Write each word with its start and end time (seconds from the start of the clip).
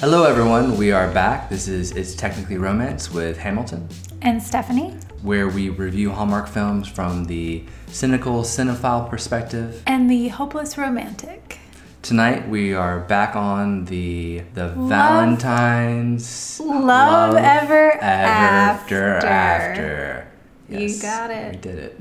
Hello, 0.00 0.24
everyone. 0.24 0.76
We 0.76 0.92
are 0.92 1.10
back. 1.12 1.48
This 1.48 1.66
is 1.68 1.90
It's 1.92 2.14
Technically 2.14 2.56
Romance 2.56 3.10
with 3.12 3.36
Hamilton, 3.38 3.88
And 4.22 4.40
Stephanie. 4.42 4.94
where 5.22 5.48
we 5.48 5.70
review 5.70 6.10
Hallmark 6.12 6.46
films 6.48 6.86
from 6.88 7.24
the 7.24 7.64
cynical 7.88 8.42
cinephile 8.42 9.08
perspective. 9.10 9.82
And 9.86 10.08
the 10.08 10.28
hopeless 10.28 10.78
romantic. 10.78 11.58
Tonight, 12.02 12.48
we 12.48 12.74
are 12.74 13.00
back 13.00 13.34
on 13.34 13.86
the 13.86 14.42
the 14.54 14.68
Valentine's 14.68 16.60
Love 16.60 17.34
ever 17.34 17.90
after 18.00 19.16
after. 19.16 19.26
after. 19.26 20.28
You 20.68 21.00
got 21.02 21.30
it. 21.30 21.54
We 21.56 21.60
did 21.60 21.78
it. 21.78 21.98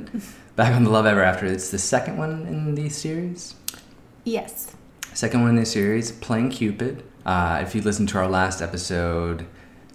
Back 0.55 0.75
on 0.75 0.83
the 0.83 0.89
Love 0.89 1.05
Ever 1.05 1.23
After. 1.23 1.45
It's 1.45 1.69
the 1.71 1.77
second 1.79 2.17
one 2.17 2.45
in 2.47 2.75
the 2.75 2.89
series. 2.89 3.55
Yes. 4.23 4.75
Second 5.13 5.41
one 5.41 5.51
in 5.51 5.55
the 5.55 5.65
series, 5.65 6.11
Playing 6.11 6.49
Cupid. 6.49 7.03
Uh, 7.27 7.59
if 7.61 7.75
you 7.75 7.81
listened 7.81 8.07
to 8.07 8.17
our 8.17 8.29
last 8.29 8.61
episode, 8.61 9.45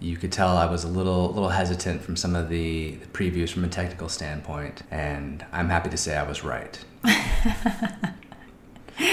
you 0.01 0.19
could 0.19 0.31
tell 0.31 0.55
I 0.55 0.67
was 0.67 0.85
a 0.85 0.89
little 0.89 1.33
little 1.33 1.49
hesitant 1.49 2.03
from 2.03 2.15
some 2.15 2.37
of 2.37 2.51
the, 2.51 2.97
the 2.97 3.07
previews 3.07 3.49
from 3.49 3.65
a 3.65 3.69
technical 3.69 4.11
standpoint, 4.11 4.83
and 4.91 5.43
I'm 5.51 5.71
happy 5.71 5.89
to 5.89 5.97
say 5.97 6.15
I 6.15 6.25
was 6.25 6.45
right. 6.45 6.79
but 7.03 7.15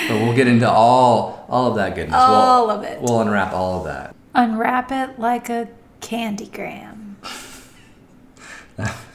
we'll 0.10 0.36
get 0.36 0.48
into 0.48 0.70
all 0.70 1.46
all 1.48 1.70
of 1.70 1.76
that 1.78 1.96
goodness. 1.96 2.18
All 2.20 2.68
we'll, 2.68 2.76
of 2.78 2.84
it. 2.84 3.02
We'll 3.02 3.22
unwrap 3.22 3.54
all 3.54 3.80
of 3.80 3.86
that. 3.86 4.14
Unwrap 4.36 4.92
it 4.92 5.18
like 5.18 5.50
a 5.50 5.70
candygram. 6.02 7.16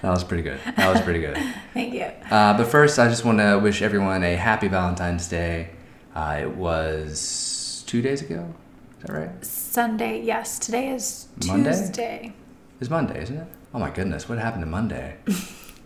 That 0.00 0.10
was 0.10 0.22
pretty 0.22 0.44
good. 0.44 0.60
That 0.76 0.92
was 0.92 1.00
pretty 1.02 1.18
good. 1.18 1.36
Thank 1.74 1.92
you. 1.92 2.04
Uh, 2.30 2.56
but 2.56 2.68
first, 2.68 3.00
I 3.00 3.08
just 3.08 3.24
want 3.24 3.38
to 3.38 3.58
wish 3.58 3.82
everyone 3.82 4.22
a 4.22 4.36
happy 4.36 4.68
Valentine's 4.68 5.26
Day. 5.26 5.70
Uh, 6.14 6.38
it 6.40 6.50
was 6.50 7.67
two 7.88 8.02
days 8.02 8.20
ago. 8.22 8.54
Is 8.98 9.04
that 9.06 9.12
right? 9.12 9.44
Sunday, 9.44 10.22
yes. 10.22 10.58
Today 10.58 10.90
is 10.90 11.26
Monday? 11.46 11.70
Tuesday. 11.70 12.32
It's 12.80 12.90
Monday, 12.90 13.22
isn't 13.22 13.36
it? 13.36 13.46
Oh 13.74 13.78
my 13.78 13.90
goodness, 13.90 14.28
what 14.28 14.38
happened 14.38 14.62
to 14.62 14.66
Monday? 14.70 15.16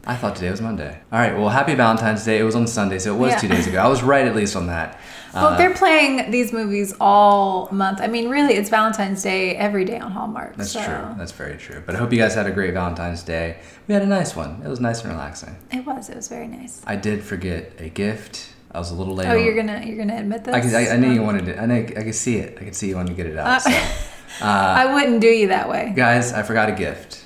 I 0.05 0.17
thought 0.17 0.35
today 0.35 0.51
was 0.51 0.61
Monday. 0.61 0.99
All 1.13 1.19
right, 1.21 1.33
well, 1.39 1.49
happy 1.49 1.77
Valentine's 1.77 2.25
Day. 2.25 2.41
It 2.41 2.43
was 2.43 2.57
on 2.57 2.67
Sunday, 2.67 2.99
so 2.99 3.15
it 3.15 3.19
was 3.19 3.33
Yeah. 3.35 3.39
two 3.39 3.47
days 3.49 3.69
ago. 3.69 3.79
I 3.79 3.87
was 3.87 4.03
right 4.03 4.27
at 4.27 4.35
least 4.35 4.57
on 4.57 4.67
that. 4.67 4.99
Well, 5.35 5.47
Uh, 5.47 5.57
they're 5.57 5.73
playing 5.73 6.31
these 6.31 6.53
movies 6.53 6.93
all 7.01 7.67
month. 7.73 8.03
I 8.03 8.07
mean, 8.07 8.29
really, 8.29 8.53
it's 8.53 8.69
Valentine's 8.69 9.23
Day 9.23 9.57
every 9.57 9.87
day 9.87 9.99
on 9.99 10.11
Hallmark. 10.11 10.57
that's 10.57 10.73
so 10.73 10.83
true. 10.85 11.15
That's 11.17 11.33
very 11.33 11.57
true. 11.57 11.83
But 11.87 11.95
I 11.95 11.99
hope 11.99 12.13
you 12.13 12.19
guys 12.19 12.35
had 12.35 12.47
a 12.47 12.51
great 12.51 12.75
Valentine's 12.75 13.23
Day. 13.23 13.57
We 13.89 13.95
had 13.95 14.03
a 14.03 14.07
nice 14.07 14.37
one. 14.37 14.61
It 14.63 14.69
was 14.69 14.79
nice 14.79 15.01
and 15.03 15.11
relaxing. 15.11 15.57
It 15.71 15.87
was. 15.87 16.11
It 16.11 16.17
was 16.17 16.29
very 16.29 16.49
nice. 16.49 16.83
I 16.87 16.97
did 16.97 17.23
forget 17.25 17.73
a 17.79 17.89
gift. 17.89 18.52
I 18.75 18.79
was 18.79 18.91
a 18.91 18.95
little 18.95 19.15
late. 19.15 19.29
Oh, 19.29 19.37
on- 19.39 19.45
you're 19.45 19.55
gonna 19.55 19.83
you're 19.85 19.99
gonna 19.99 20.19
admit 20.19 20.45
this? 20.45 20.55
I, 20.55 20.61
could, 20.61 20.75
I, 20.75 20.95
I 20.95 20.97
knew 20.97 21.11
you 21.11 21.21
Um, 21.21 21.27
wanted 21.27 21.49
it. 21.49 21.59
I 21.59 21.67
know. 21.67 21.75
I 21.75 22.03
could 22.03 22.15
see 22.15 22.37
it. 22.37 22.57
I 22.61 22.65
could 22.65 22.75
see 22.75 22.89
you 22.89 22.97
wanted 22.97 23.11
to 23.11 23.15
get 23.17 23.27
it 23.27 23.37
out. 23.37 23.47
Uh, 23.47 23.59
so. 23.61 23.71
uh, 24.41 24.45
I 24.45 24.95
wouldn't 24.95 25.21
do 25.21 25.29
you 25.29 25.49
that 25.49 25.69
way. 25.69 25.93
Guys, 25.95 26.33
I 26.33 26.43
forgot 26.43 26.69
a 26.69 26.73
gift. 26.73 27.25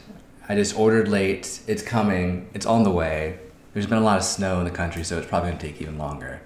I 0.49 0.55
just 0.55 0.77
ordered 0.79 1.09
late. 1.09 1.61
It's 1.67 1.83
coming. 1.83 2.49
It's 2.55 2.67
on 2.67 2.83
the 2.83 2.91
way. 2.91 3.39
There's 3.75 3.87
been 3.87 3.99
a 3.99 4.03
lot 4.05 4.19
of 4.19 4.25
snow 4.25 4.59
in 4.59 4.65
the 4.65 4.71
country, 4.71 5.05
so 5.05 5.19
it's 5.19 5.27
probably 5.27 5.51
going 5.51 5.59
to 5.59 5.67
take 5.67 5.83
even 5.83 5.99
longer. 5.99 6.41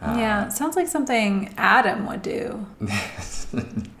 Uh, 0.00 0.14
yeah, 0.16 0.46
it 0.46 0.52
sounds 0.52 0.76
like 0.76 0.88
something 0.88 1.52
Adam 1.58 2.06
would 2.06 2.22
do. 2.22 2.66
you 2.80 2.86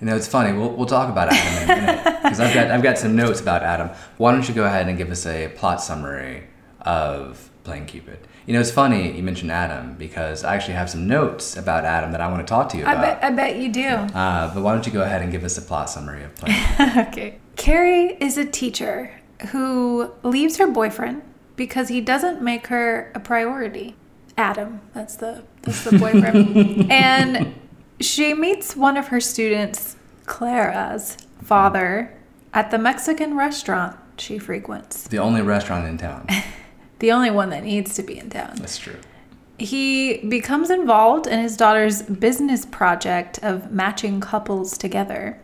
know, 0.00 0.16
it's 0.16 0.26
funny. 0.26 0.56
We'll, 0.56 0.70
we'll 0.70 0.86
talk 0.86 1.10
about 1.10 1.30
Adam 1.30 1.62
in 1.62 1.70
a 1.70 1.82
minute 1.82 2.22
because 2.22 2.40
I've 2.40 2.54
got 2.54 2.70
I've 2.70 2.82
got 2.82 2.96
some 2.96 3.14
notes 3.14 3.40
about 3.40 3.62
Adam. 3.62 3.90
Why 4.16 4.32
don't 4.32 4.48
you 4.48 4.54
go 4.54 4.64
ahead 4.64 4.88
and 4.88 4.96
give 4.96 5.10
us 5.10 5.26
a 5.26 5.48
plot 5.48 5.82
summary 5.82 6.44
of 6.80 7.50
Playing 7.64 7.84
Cupid? 7.84 8.26
You 8.50 8.54
know, 8.54 8.62
it's 8.62 8.72
funny 8.72 9.12
you 9.12 9.22
mentioned 9.22 9.52
Adam 9.52 9.94
because 9.94 10.42
I 10.42 10.56
actually 10.56 10.74
have 10.74 10.90
some 10.90 11.06
notes 11.06 11.56
about 11.56 11.84
Adam 11.84 12.10
that 12.10 12.20
I 12.20 12.26
want 12.26 12.44
to 12.44 12.50
talk 12.50 12.68
to 12.70 12.76
you 12.76 12.82
about. 12.82 12.96
I 12.96 13.00
bet 13.00 13.22
I 13.22 13.30
bet 13.30 13.56
you 13.58 13.70
do. 13.70 13.86
Uh, 13.86 14.52
but 14.52 14.64
why 14.64 14.72
don't 14.72 14.84
you 14.84 14.90
go 14.90 15.02
ahead 15.02 15.22
and 15.22 15.30
give 15.30 15.44
us 15.44 15.56
a 15.56 15.62
plot 15.62 15.88
summary 15.88 16.24
of 16.24 16.34
Playing? 16.34 16.58
okay. 17.06 17.38
Carrie 17.54 18.16
is 18.20 18.36
a 18.36 18.44
teacher 18.44 19.14
who 19.52 20.10
leaves 20.24 20.56
her 20.56 20.66
boyfriend 20.66 21.22
because 21.54 21.90
he 21.90 22.00
doesn't 22.00 22.42
make 22.42 22.66
her 22.66 23.12
a 23.14 23.20
priority. 23.20 23.94
Adam, 24.36 24.80
that's 24.94 25.14
the 25.14 25.44
that's 25.62 25.84
the 25.84 25.96
boyfriend. 25.96 26.90
and 26.90 27.54
she 28.00 28.34
meets 28.34 28.74
one 28.74 28.96
of 28.96 29.06
her 29.08 29.20
students, 29.20 29.94
Clara's 30.26 31.16
father, 31.40 32.18
at 32.52 32.72
the 32.72 32.78
Mexican 32.78 33.36
restaurant 33.36 33.96
she 34.18 34.40
frequents. 34.40 35.04
the 35.06 35.18
only 35.18 35.40
restaurant 35.40 35.86
in 35.86 35.96
town. 35.96 36.26
The 37.00 37.12
only 37.12 37.30
one 37.30 37.50
that 37.50 37.64
needs 37.64 37.94
to 37.96 38.02
be 38.02 38.18
in 38.18 38.30
town. 38.30 38.56
That's 38.56 38.78
true. 38.78 38.96
He 39.58 40.18
becomes 40.18 40.70
involved 40.70 41.26
in 41.26 41.38
his 41.40 41.56
daughter's 41.56 42.02
business 42.02 42.64
project 42.64 43.38
of 43.42 43.70
matching 43.70 44.20
couples 44.20 44.78
together. 44.78 45.38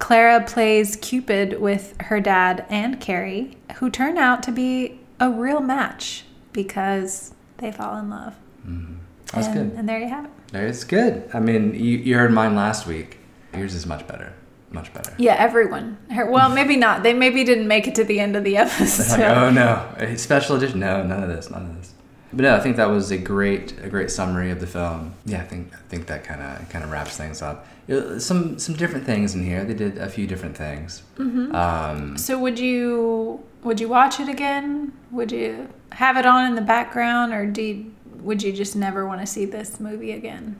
Clara 0.00 0.42
plays 0.42 0.96
Cupid 0.96 1.60
with 1.60 1.94
her 2.00 2.20
dad 2.20 2.66
and 2.68 3.00
Carrie, 3.00 3.56
who 3.76 3.90
turn 3.90 4.18
out 4.18 4.42
to 4.44 4.50
be 4.50 4.98
a 5.20 5.30
real 5.30 5.60
match 5.60 6.24
because 6.52 7.34
they 7.58 7.70
fall 7.70 7.98
in 7.98 8.10
love. 8.10 8.34
Mm-hmm. 8.66 8.94
That's 9.32 9.46
and, 9.46 9.70
good. 9.70 9.78
And 9.78 9.88
there 9.88 10.00
you 10.00 10.08
have 10.08 10.24
it. 10.24 10.30
It's 10.52 10.84
good. 10.84 11.28
I 11.32 11.38
mean, 11.38 11.74
you, 11.74 11.98
you 11.98 12.16
heard 12.16 12.32
mine 12.32 12.56
last 12.56 12.86
week. 12.86 13.18
Yours 13.54 13.74
is 13.74 13.86
much 13.86 14.06
better. 14.08 14.32
Much 14.72 14.92
better. 14.94 15.12
Yeah, 15.18 15.34
everyone. 15.34 15.98
Her, 16.10 16.30
well, 16.30 16.48
maybe 16.54 16.76
not. 16.76 17.02
They 17.02 17.12
maybe 17.12 17.42
didn't 17.44 17.66
make 17.68 17.88
it 17.88 17.94
to 17.96 18.04
the 18.04 18.20
end 18.20 18.36
of 18.36 18.44
the 18.44 18.56
episode. 18.64 19.18
like, 19.18 19.36
oh 19.36 19.50
no, 19.50 19.88
a 19.96 20.16
special 20.16 20.56
edition. 20.56 20.80
No, 20.80 21.02
none 21.02 21.22
of 21.22 21.28
this, 21.28 21.50
none 21.50 21.62
of 21.66 21.76
this. 21.76 21.92
But 22.32 22.42
no, 22.42 22.54
I 22.54 22.60
think 22.60 22.76
that 22.76 22.88
was 22.88 23.10
a 23.10 23.18
great, 23.18 23.74
a 23.82 23.88
great 23.88 24.08
summary 24.08 24.52
of 24.52 24.60
the 24.60 24.66
film. 24.66 25.14
Yeah, 25.24 25.40
I 25.40 25.44
think, 25.44 25.72
I 25.74 25.78
think 25.88 26.06
that 26.06 26.22
kind 26.22 26.40
of, 26.40 26.68
kind 26.68 26.84
of 26.84 26.92
wraps 26.92 27.16
things 27.16 27.42
up. 27.42 27.66
Uh, 27.90 28.20
Some, 28.20 28.56
some 28.60 28.76
different 28.76 29.04
things 29.04 29.34
in 29.34 29.42
here. 29.44 29.64
They 29.64 29.74
did 29.74 29.98
a 29.98 30.08
few 30.08 30.28
different 30.28 30.56
things. 30.56 31.02
Mm-hmm. 31.16 31.52
Um, 31.52 32.16
So 32.16 32.38
would 32.38 32.56
you 32.58 33.42
would 33.64 33.80
you 33.80 33.88
watch 33.88 34.20
it 34.20 34.28
again? 34.28 34.92
Would 35.10 35.32
you 35.32 35.68
have 35.92 36.16
it 36.16 36.24
on 36.24 36.46
in 36.46 36.54
the 36.54 36.62
background, 36.62 37.32
or 37.32 37.44
do 37.46 37.60
you, 37.62 37.92
would 38.20 38.42
you 38.44 38.52
just 38.52 38.76
never 38.76 39.04
want 39.06 39.20
to 39.20 39.26
see 39.26 39.44
this 39.44 39.80
movie 39.80 40.12
again? 40.12 40.56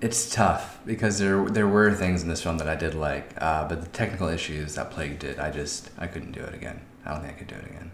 It's 0.00 0.32
tough 0.34 0.80
because 0.86 1.18
there, 1.18 1.44
there 1.44 1.68
were 1.68 1.92
things 1.92 2.22
in 2.22 2.28
this 2.28 2.42
film 2.42 2.58
that 2.58 2.68
I 2.68 2.74
did 2.74 2.94
like, 2.94 3.34
uh, 3.40 3.68
but 3.68 3.82
the 3.82 3.88
technical 3.88 4.28
issues 4.28 4.74
that 4.76 4.90
plagued 4.90 5.24
it, 5.24 5.38
I 5.38 5.50
just, 5.50 5.90
I 5.98 6.06
couldn't 6.06 6.32
do 6.32 6.40
it 6.40 6.54
again. 6.54 6.80
I 7.04 7.12
don't 7.12 7.22
think 7.22 7.34
I 7.34 7.38
could 7.38 7.48
do 7.48 7.56
it 7.56 7.66
again. 7.66 7.90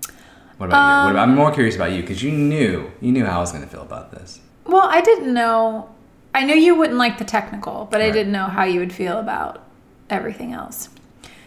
What 0.56 0.66
about 0.66 1.00
you? 1.00 1.04
What 1.06 1.10
about, 1.12 1.28
I'm 1.28 1.34
more 1.34 1.52
curious 1.52 1.74
about 1.74 1.92
you 1.92 2.02
because 2.02 2.22
you 2.22 2.30
knew, 2.30 2.92
you 3.00 3.12
knew 3.12 3.24
how 3.24 3.38
I 3.38 3.40
was 3.40 3.52
going 3.52 3.64
to 3.64 3.68
feel 3.68 3.82
about 3.82 4.12
this. 4.12 4.40
Well, 4.64 4.88
I 4.88 5.00
didn't 5.00 5.32
know. 5.32 5.90
I 6.34 6.44
knew 6.44 6.54
you 6.54 6.74
wouldn't 6.74 6.98
like 6.98 7.18
the 7.18 7.24
technical, 7.24 7.88
but 7.90 8.00
I 8.00 8.10
didn't 8.10 8.32
know 8.32 8.46
how 8.46 8.64
you 8.64 8.80
would 8.80 8.92
feel 8.92 9.18
about 9.18 9.64
everything 10.10 10.52
else. 10.52 10.90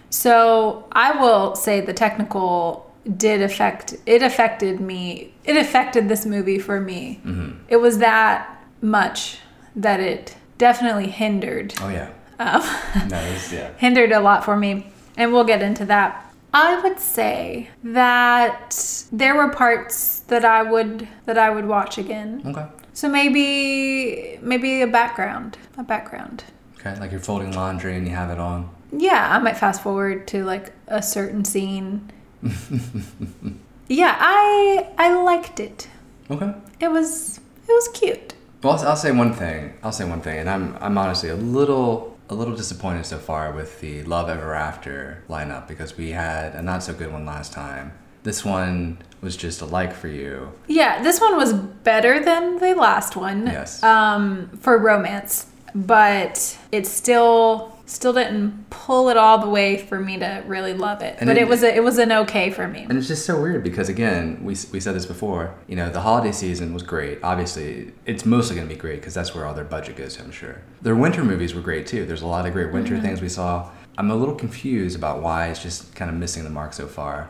So 0.09 0.87
I 0.91 1.11
will 1.19 1.55
say 1.55 1.79
the 1.81 1.93
technical 1.93 2.91
did 3.17 3.41
affect. 3.41 3.95
It 4.05 4.23
affected 4.23 4.79
me. 4.79 5.33
It 5.43 5.57
affected 5.57 6.09
this 6.09 6.25
movie 6.25 6.59
for 6.59 6.81
me. 6.81 7.21
Mm-hmm. 7.23 7.65
It 7.67 7.77
was 7.77 7.99
that 7.99 8.65
much 8.81 9.39
that 9.75 9.99
it 9.99 10.35
definitely 10.59 11.07
hindered. 11.07 11.73
Oh 11.81 11.89
yeah. 11.89 12.11
Um, 12.37 12.61
No, 13.09 13.17
was, 13.17 13.51
yeah. 13.51 13.71
hindered 13.77 14.11
a 14.11 14.19
lot 14.19 14.45
for 14.45 14.55
me, 14.55 14.85
and 15.17 15.33
we'll 15.33 15.43
get 15.43 15.63
into 15.63 15.85
that. 15.85 16.25
I 16.53 16.79
would 16.81 16.99
say 16.99 17.69
that 17.83 19.05
there 19.11 19.35
were 19.35 19.49
parts 19.49 20.21
that 20.21 20.45
I 20.45 20.63
would 20.63 21.07
that 21.25 21.37
I 21.37 21.49
would 21.49 21.65
watch 21.65 21.97
again. 21.97 22.41
Okay. 22.45 22.65
So 22.93 23.07
maybe 23.09 24.37
maybe 24.41 24.81
a 24.81 24.87
background, 24.87 25.57
a 25.77 25.83
background. 25.83 26.43
Okay, 26.79 26.99
like 26.99 27.11
you're 27.11 27.19
folding 27.19 27.51
laundry 27.53 27.95
and 27.97 28.07
you 28.07 28.15
have 28.15 28.29
it 28.29 28.39
on. 28.39 28.69
Yeah, 28.91 29.35
I 29.35 29.39
might 29.39 29.57
fast 29.57 29.83
forward 29.83 30.27
to 30.29 30.43
like 30.43 30.71
a 30.87 31.01
certain 31.03 31.45
scene. 31.45 32.09
yeah, 33.87 34.15
I 34.19 34.87
I 34.97 35.13
liked 35.23 35.59
it. 35.59 35.87
Okay. 36.31 36.53
It 36.79 36.89
was 36.89 37.39
it 37.67 37.71
was 37.71 37.89
cute. 37.89 38.28
Well, 38.61 38.73
I'll, 38.73 38.89
I'll 38.89 38.95
say 38.95 39.11
one 39.11 39.33
thing. 39.33 39.73
I'll 39.83 39.91
say 39.91 40.05
one 40.05 40.21
thing, 40.21 40.39
and 40.39 40.49
I'm 40.49 40.75
I'm 40.81 40.97
honestly 40.97 41.29
a 41.29 41.35
little 41.35 42.17
a 42.29 42.35
little 42.35 42.55
disappointed 42.55 43.05
so 43.05 43.17
far 43.17 43.51
with 43.51 43.79
the 43.81 44.03
Love 44.03 44.29
Ever 44.29 44.53
After 44.53 45.23
lineup 45.29 45.67
because 45.67 45.97
we 45.97 46.11
had 46.11 46.53
a 46.53 46.61
not 46.61 46.83
so 46.83 46.93
good 46.93 47.11
one 47.11 47.25
last 47.25 47.53
time. 47.53 47.93
This 48.23 48.43
one 48.45 48.99
was 49.21 49.35
just 49.37 49.61
a 49.61 49.65
like 49.65 49.93
for 49.93 50.07
you. 50.07 50.51
Yeah, 50.67 51.01
this 51.01 51.19
one 51.19 51.37
was 51.37 51.53
better 51.53 52.23
than 52.23 52.59
the 52.59 52.75
last 52.75 53.15
one. 53.15 53.47
Yes. 53.47 53.81
Um, 53.81 54.49
for 54.61 54.77
romance, 54.77 55.47
but 55.73 56.57
it's 56.71 56.89
still 56.89 57.78
still 57.89 58.13
didn't 58.13 58.69
pull 58.69 59.09
it 59.09 59.17
all 59.17 59.39
the 59.39 59.49
way 59.49 59.75
for 59.77 59.99
me 59.99 60.17
to 60.19 60.43
really 60.45 60.73
love 60.73 61.01
it. 61.01 61.15
And 61.19 61.27
but 61.27 61.37
it- 61.37 61.41
it, 61.41 61.47
was 61.47 61.63
a, 61.63 61.75
it 61.75 61.83
was 61.83 61.97
an 61.97 62.11
okay 62.11 62.51
for 62.51 62.67
me. 62.67 62.85
And 62.87 62.97
it's 62.97 63.07
just 63.07 63.25
so 63.25 63.41
weird 63.41 63.63
because 63.63 63.89
again, 63.89 64.37
we, 64.43 64.55
we 64.71 64.79
said 64.79 64.95
this 64.95 65.05
before. 65.05 65.55
You 65.67 65.75
know, 65.75 65.89
the 65.89 66.01
holiday 66.01 66.31
season 66.31 66.73
was 66.73 66.83
great. 66.83 67.19
Obviously, 67.23 67.91
it's 68.05 68.25
mostly 68.25 68.55
going 68.55 68.67
to 68.67 68.73
be 68.73 68.79
great 68.79 68.97
because 69.01 69.13
that's 69.13 69.33
where 69.33 69.45
all 69.45 69.53
their 69.53 69.65
budget 69.65 69.95
goes. 69.95 70.19
I'm 70.19 70.31
sure. 70.31 70.61
Their 70.81 70.95
winter 70.95 71.23
movies 71.23 71.55
were 71.55 71.61
great 71.61 71.87
too. 71.87 72.05
There's 72.05 72.21
a 72.21 72.27
lot 72.27 72.45
of 72.45 72.53
great 72.53 72.71
winter 72.71 72.93
mm-hmm. 72.93 73.05
things 73.05 73.21
we 73.21 73.29
saw. 73.29 73.69
I'm 73.97 74.11
a 74.11 74.15
little 74.15 74.35
confused 74.35 74.95
about 74.95 75.21
why 75.21 75.47
it's 75.47 75.61
just 75.61 75.93
kind 75.95 76.09
of 76.09 76.15
missing 76.15 76.43
the 76.43 76.49
mark 76.49 76.73
so 76.73 76.87
far. 76.87 77.29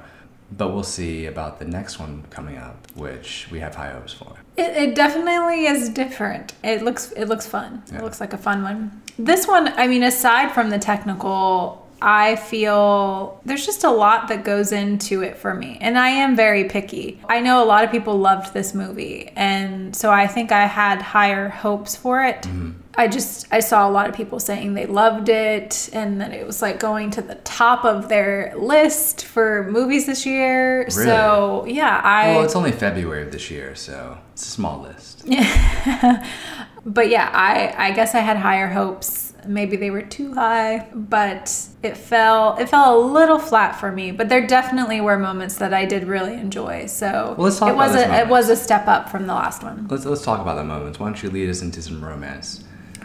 but 0.52 0.70
we'll 0.70 0.84
see 0.84 1.26
about 1.26 1.60
the 1.60 1.66
next 1.66 2.00
one 2.00 2.24
coming 2.30 2.58
up, 2.58 2.88
which 2.96 3.48
we 3.52 3.60
have 3.60 3.76
high 3.76 3.92
hopes 3.92 4.14
for. 4.14 4.36
It, 4.58 4.76
it 4.76 4.96
definitely 4.96 5.66
is 5.66 5.90
different. 5.90 6.54
It 6.64 6.82
looks 6.82 7.12
it 7.12 7.26
looks 7.26 7.46
fun. 7.48 7.84
Yeah. 7.92 8.00
It 8.00 8.04
looks 8.04 8.20
like 8.20 8.34
a 8.34 8.38
fun 8.38 8.64
one. 8.64 9.02
This 9.20 9.48
one, 9.48 9.68
I 9.76 9.88
mean, 9.88 10.04
aside 10.04 10.54
from 10.54 10.70
the 10.70 10.80
technical, 10.80 11.86
I 12.02 12.38
feel 12.38 13.42
there's 13.44 13.66
just 13.66 13.84
a 13.84 13.92
lot 13.92 14.30
that 14.30 14.46
goes 14.46 14.72
into 14.72 15.22
it 15.22 15.38
for 15.38 15.54
me. 15.54 15.78
And 15.82 15.98
I 15.98 16.08
am 16.10 16.38
very 16.38 16.64
picky. 16.64 17.20
I 17.28 17.42
know 17.42 17.62
a 17.62 17.66
lot 17.66 17.84
of 17.84 17.92
people 17.92 18.18
loved 18.18 18.54
this 18.54 18.74
movie, 18.74 19.32
and 19.36 19.94
so 19.94 20.10
I 20.10 20.26
think 20.26 20.54
I 20.54 20.66
had 20.66 21.02
higher 21.02 21.50
hopes 21.50 21.98
for 21.98 22.24
it. 22.24 22.44
Mm-hmm. 22.44 22.72
I 22.96 23.08
just 23.08 23.48
I 23.52 23.60
saw 23.60 23.90
a 23.90 23.92
lot 23.92 24.10
of 24.10 24.16
people 24.16 24.40
saying 24.40 24.74
they 24.74 24.86
loved 24.86 25.30
it 25.30 25.90
and 25.94 26.20
that 26.22 26.34
it 26.34 26.46
was 26.46 26.62
like 26.62 26.80
going 26.80 27.12
to 27.12 27.22
the 27.22 27.36
top 27.36 27.86
of 27.86 28.10
their 28.10 28.54
list 28.58 29.26
for 29.26 29.70
movies 29.70 30.06
this 30.06 30.26
year. 30.26 30.90
So, 30.90 31.66
yeah, 31.68 32.02
I 32.04 32.36
Well, 32.36 32.44
it's 32.44 32.56
only 32.56 32.72
February 32.72 33.24
of 33.24 33.32
this 33.32 33.52
year, 33.52 33.76
so 33.76 34.18
it's 34.34 34.48
a 34.48 34.50
small 34.50 34.82
list. 34.82 35.26
but 36.94 37.10
yeah, 37.10 37.30
I 37.34 37.90
I 37.90 37.92
guess 37.92 38.16
I 38.16 38.20
had 38.20 38.38
higher 38.38 38.68
hopes. 38.68 39.34
Maybe 39.48 39.78
they 39.78 39.90
were 39.90 40.02
too 40.02 40.34
high, 40.34 40.88
but 40.94 41.44
it 41.82 41.96
fell 41.96 42.58
it 42.58 42.68
fell 42.70 43.00
a 43.00 43.02
little 43.18 43.40
flat 43.40 43.80
for 43.80 43.90
me. 43.92 44.12
But 44.12 44.28
there 44.28 44.46
definitely 44.46 45.00
were 45.00 45.18
moments 45.18 45.56
that 45.58 45.74
I 45.74 45.86
did 45.86 46.04
really 46.06 46.34
enjoy. 46.34 46.88
So 46.88 47.36
Well, 47.38 47.46
let's 47.46 47.60
talk 47.60 47.70
it 47.70 47.76
was 47.76 47.96
a 47.96 48.20
it 48.22 48.28
was 48.28 48.50
a 48.50 48.56
step 48.56 48.88
up 48.88 49.10
from 49.10 49.28
the 49.28 49.34
last 49.34 49.64
one. 49.64 49.88
Let's 49.90 50.06
let's 50.06 50.24
talk 50.24 50.42
about 50.42 50.56
the 50.56 50.66
moments. 50.66 51.00
Why 51.00 51.08
don't 51.08 51.24
you 51.24 51.30
lead 51.30 51.50
us 51.50 51.62
into 51.62 51.82
some 51.82 52.04
romance 52.04 52.64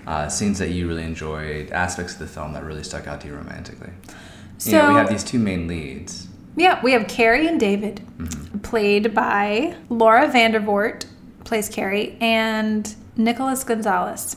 uh, 0.08 0.28
scenes 0.28 0.58
that 0.58 0.70
you 0.70 0.88
really 0.88 1.04
enjoyed, 1.04 1.70
aspects 1.70 2.14
of 2.14 2.18
the 2.18 2.26
film 2.26 2.52
that 2.54 2.64
really 2.64 2.82
stuck 2.84 3.06
out 3.06 3.20
to 3.22 3.28
you 3.28 3.34
romantically? 3.36 3.90
So 4.58 4.70
you 4.70 4.76
know, 4.78 4.88
we 4.88 4.94
have 4.94 5.08
these 5.08 5.24
two 5.24 5.38
main 5.38 5.68
leads. 5.68 6.26
yeah, 6.56 6.80
we 6.82 6.92
have 6.92 7.06
Carrie 7.06 7.46
and 7.46 7.58
David, 7.60 8.00
Mm-hmm. 8.18 8.58
played 8.58 9.14
by 9.14 9.76
Laura 9.88 10.28
Vandervoort, 10.28 11.06
plays 11.44 11.68
Carrie, 11.68 12.16
and 12.20 12.92
Nicholas 13.16 13.64
Gonzalez 13.64 14.36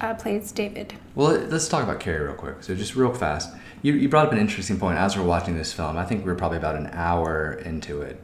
uh, 0.00 0.14
plays 0.14 0.52
David. 0.52 0.94
Well, 1.14 1.32
let's 1.32 1.68
talk 1.68 1.82
about 1.82 2.00
Carrie 2.00 2.26
real 2.26 2.34
quick. 2.34 2.62
So, 2.62 2.74
just 2.74 2.94
real 2.96 3.12
fast, 3.12 3.54
you, 3.82 3.94
you 3.94 4.08
brought 4.08 4.26
up 4.26 4.32
an 4.32 4.38
interesting 4.38 4.78
point 4.78 4.98
as 4.98 5.16
we're 5.16 5.24
watching 5.24 5.56
this 5.56 5.72
film. 5.72 5.96
I 5.96 6.04
think 6.04 6.24
we 6.24 6.30
are 6.30 6.36
probably 6.36 6.58
about 6.58 6.76
an 6.76 6.90
hour 6.92 7.52
into 7.52 8.02
it, 8.02 8.20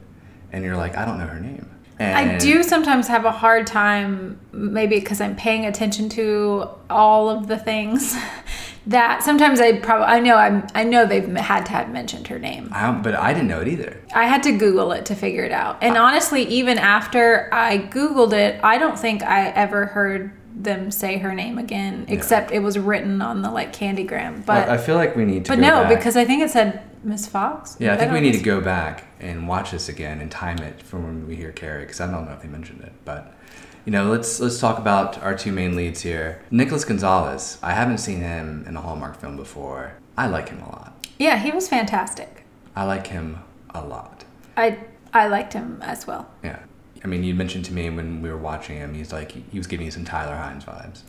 and 0.53 0.65
you're 0.65 0.77
like, 0.77 0.97
I 0.97 1.05
don't 1.05 1.19
know 1.19 1.27
her 1.27 1.41
name. 1.41 1.71
And 1.99 2.33
I 2.33 2.39
do 2.39 2.65
sometimes 2.65 3.07
have 3.07 3.25
a 3.25 3.31
hard 3.31 3.69
time, 3.69 4.41
maybe 4.51 4.99
because 4.99 5.21
I'm 5.21 5.37
paying 5.37 5.65
attention 5.65 6.09
to 6.11 6.69
all 6.91 7.31
of 7.31 7.47
the 7.47 7.57
things. 7.57 8.17
that 8.87 9.23
sometimes 9.23 9.61
I 9.61 9.79
probably 9.79 10.07
I 10.07 10.21
know 10.21 10.37
I'm 10.37 10.67
I 10.75 10.85
know 10.85 11.07
they've 11.07 11.27
had 11.37 11.65
to 11.67 11.73
have 11.73 11.91
mentioned 11.91 12.29
her 12.29 12.39
name. 12.39 12.69
I 12.73 12.83
don't- 12.87 13.03
but 13.03 13.15
I 13.15 13.33
didn't 13.33 13.49
know 13.49 13.61
it 13.61 13.69
either. 13.69 13.97
I 14.15 14.25
had 14.27 14.43
to 14.45 14.53
Google 14.53 14.93
it 14.93 15.07
to 15.07 15.15
figure 15.15 15.43
it 15.45 15.53
out. 15.53 15.79
And 15.81 15.97
honestly, 15.97 16.43
even 16.45 16.79
after 16.79 17.49
I 17.53 17.79
Googled 17.79 18.33
it, 18.33 18.61
I 18.63 18.79
don't 18.79 18.99
think 18.99 19.23
I 19.23 19.49
ever 19.51 19.87
heard 19.87 20.33
them 20.57 20.91
say 20.91 21.19
her 21.19 21.35
name 21.35 21.59
again, 21.59 22.05
except 22.09 22.53
it 22.53 22.61
was 22.61 22.79
written 22.79 23.21
on 23.21 23.43
the 23.43 23.51
like 23.51 23.75
Candygram. 23.75 24.45
But 24.47 24.69
I, 24.69 24.75
I 24.75 24.79
feel 24.79 24.95
like 24.97 25.17
we 25.17 25.25
need 25.25 25.47
to. 25.47 25.53
but 25.53 25.59
no, 25.59 25.83
back. 25.83 25.97
because 25.97 26.17
I 26.17 26.25
think 26.25 26.43
it 26.43 26.51
said 26.51 26.83
Miss 27.03 27.27
Fox. 27.27 27.77
Yeah, 27.81 27.95
I 27.95 27.97
think 27.97 28.13
we 28.13 28.21
need 28.21 28.35
to 28.35 28.43
go 28.43 28.61
back 28.61 29.05
and 29.21 29.49
watch 29.49 29.71
this 29.73 29.89
again 29.89 30.21
and 30.21 30.31
time 30.31 30.59
it 30.59 30.81
for 30.83 30.99
when 30.99 31.27
we 31.27 31.35
hear 31.37 31.51
Carrie 31.53 31.85
because 31.85 32.01
I 32.01 32.11
don't 32.11 32.27
know 32.27 32.33
if 32.33 32.43
they 32.43 32.49
mentioned 32.49 32.83
it, 32.83 32.93
but 33.05 33.35
you 33.85 33.93
know, 33.93 34.11
let's 34.11 34.41
let's 34.41 34.59
talk 34.59 34.79
about 34.79 35.23
our 35.23 35.35
two 35.35 35.53
main 35.53 35.77
leads 35.77 36.03
here. 36.03 36.43
Nicholas 36.51 36.85
Gonzalez. 36.85 37.59
I 37.63 37.73
haven't 37.73 37.99
seen 37.99 38.21
him 38.21 38.65
in 38.67 38.77
a 38.77 38.81
Hallmark 38.81 39.21
film 39.21 39.37
before. 39.37 39.95
I 40.17 40.27
like 40.27 40.49
him 40.49 40.61
a 40.63 40.69
lot. 40.69 41.07
Yeah, 41.19 41.39
he 41.39 41.51
was 41.51 41.69
fantastic. 41.69 42.45
I 42.75 42.85
like 42.85 43.09
him 43.09 43.41
a 43.75 43.85
lot. 43.85 44.25
I 44.57 44.79
I 45.13 45.29
liked 45.29 45.53
him 45.53 45.81
as 45.83 46.07
well. 46.07 46.29
Yeah. 46.43 46.61
I 47.05 47.07
mean, 47.07 47.23
you 47.23 47.35
mentioned 47.35 47.67
to 47.67 47.73
me 47.75 47.91
when 47.91 48.23
we 48.23 48.31
were 48.31 48.39
watching 48.39 48.79
him, 48.79 48.95
he's 48.95 49.13
like 49.13 49.33
he 49.33 49.59
was 49.59 49.67
giving 49.67 49.85
you 49.85 49.93
some 49.93 50.05
Tyler 50.05 50.35
Hynes 50.35 50.65
vibes. 50.65 51.03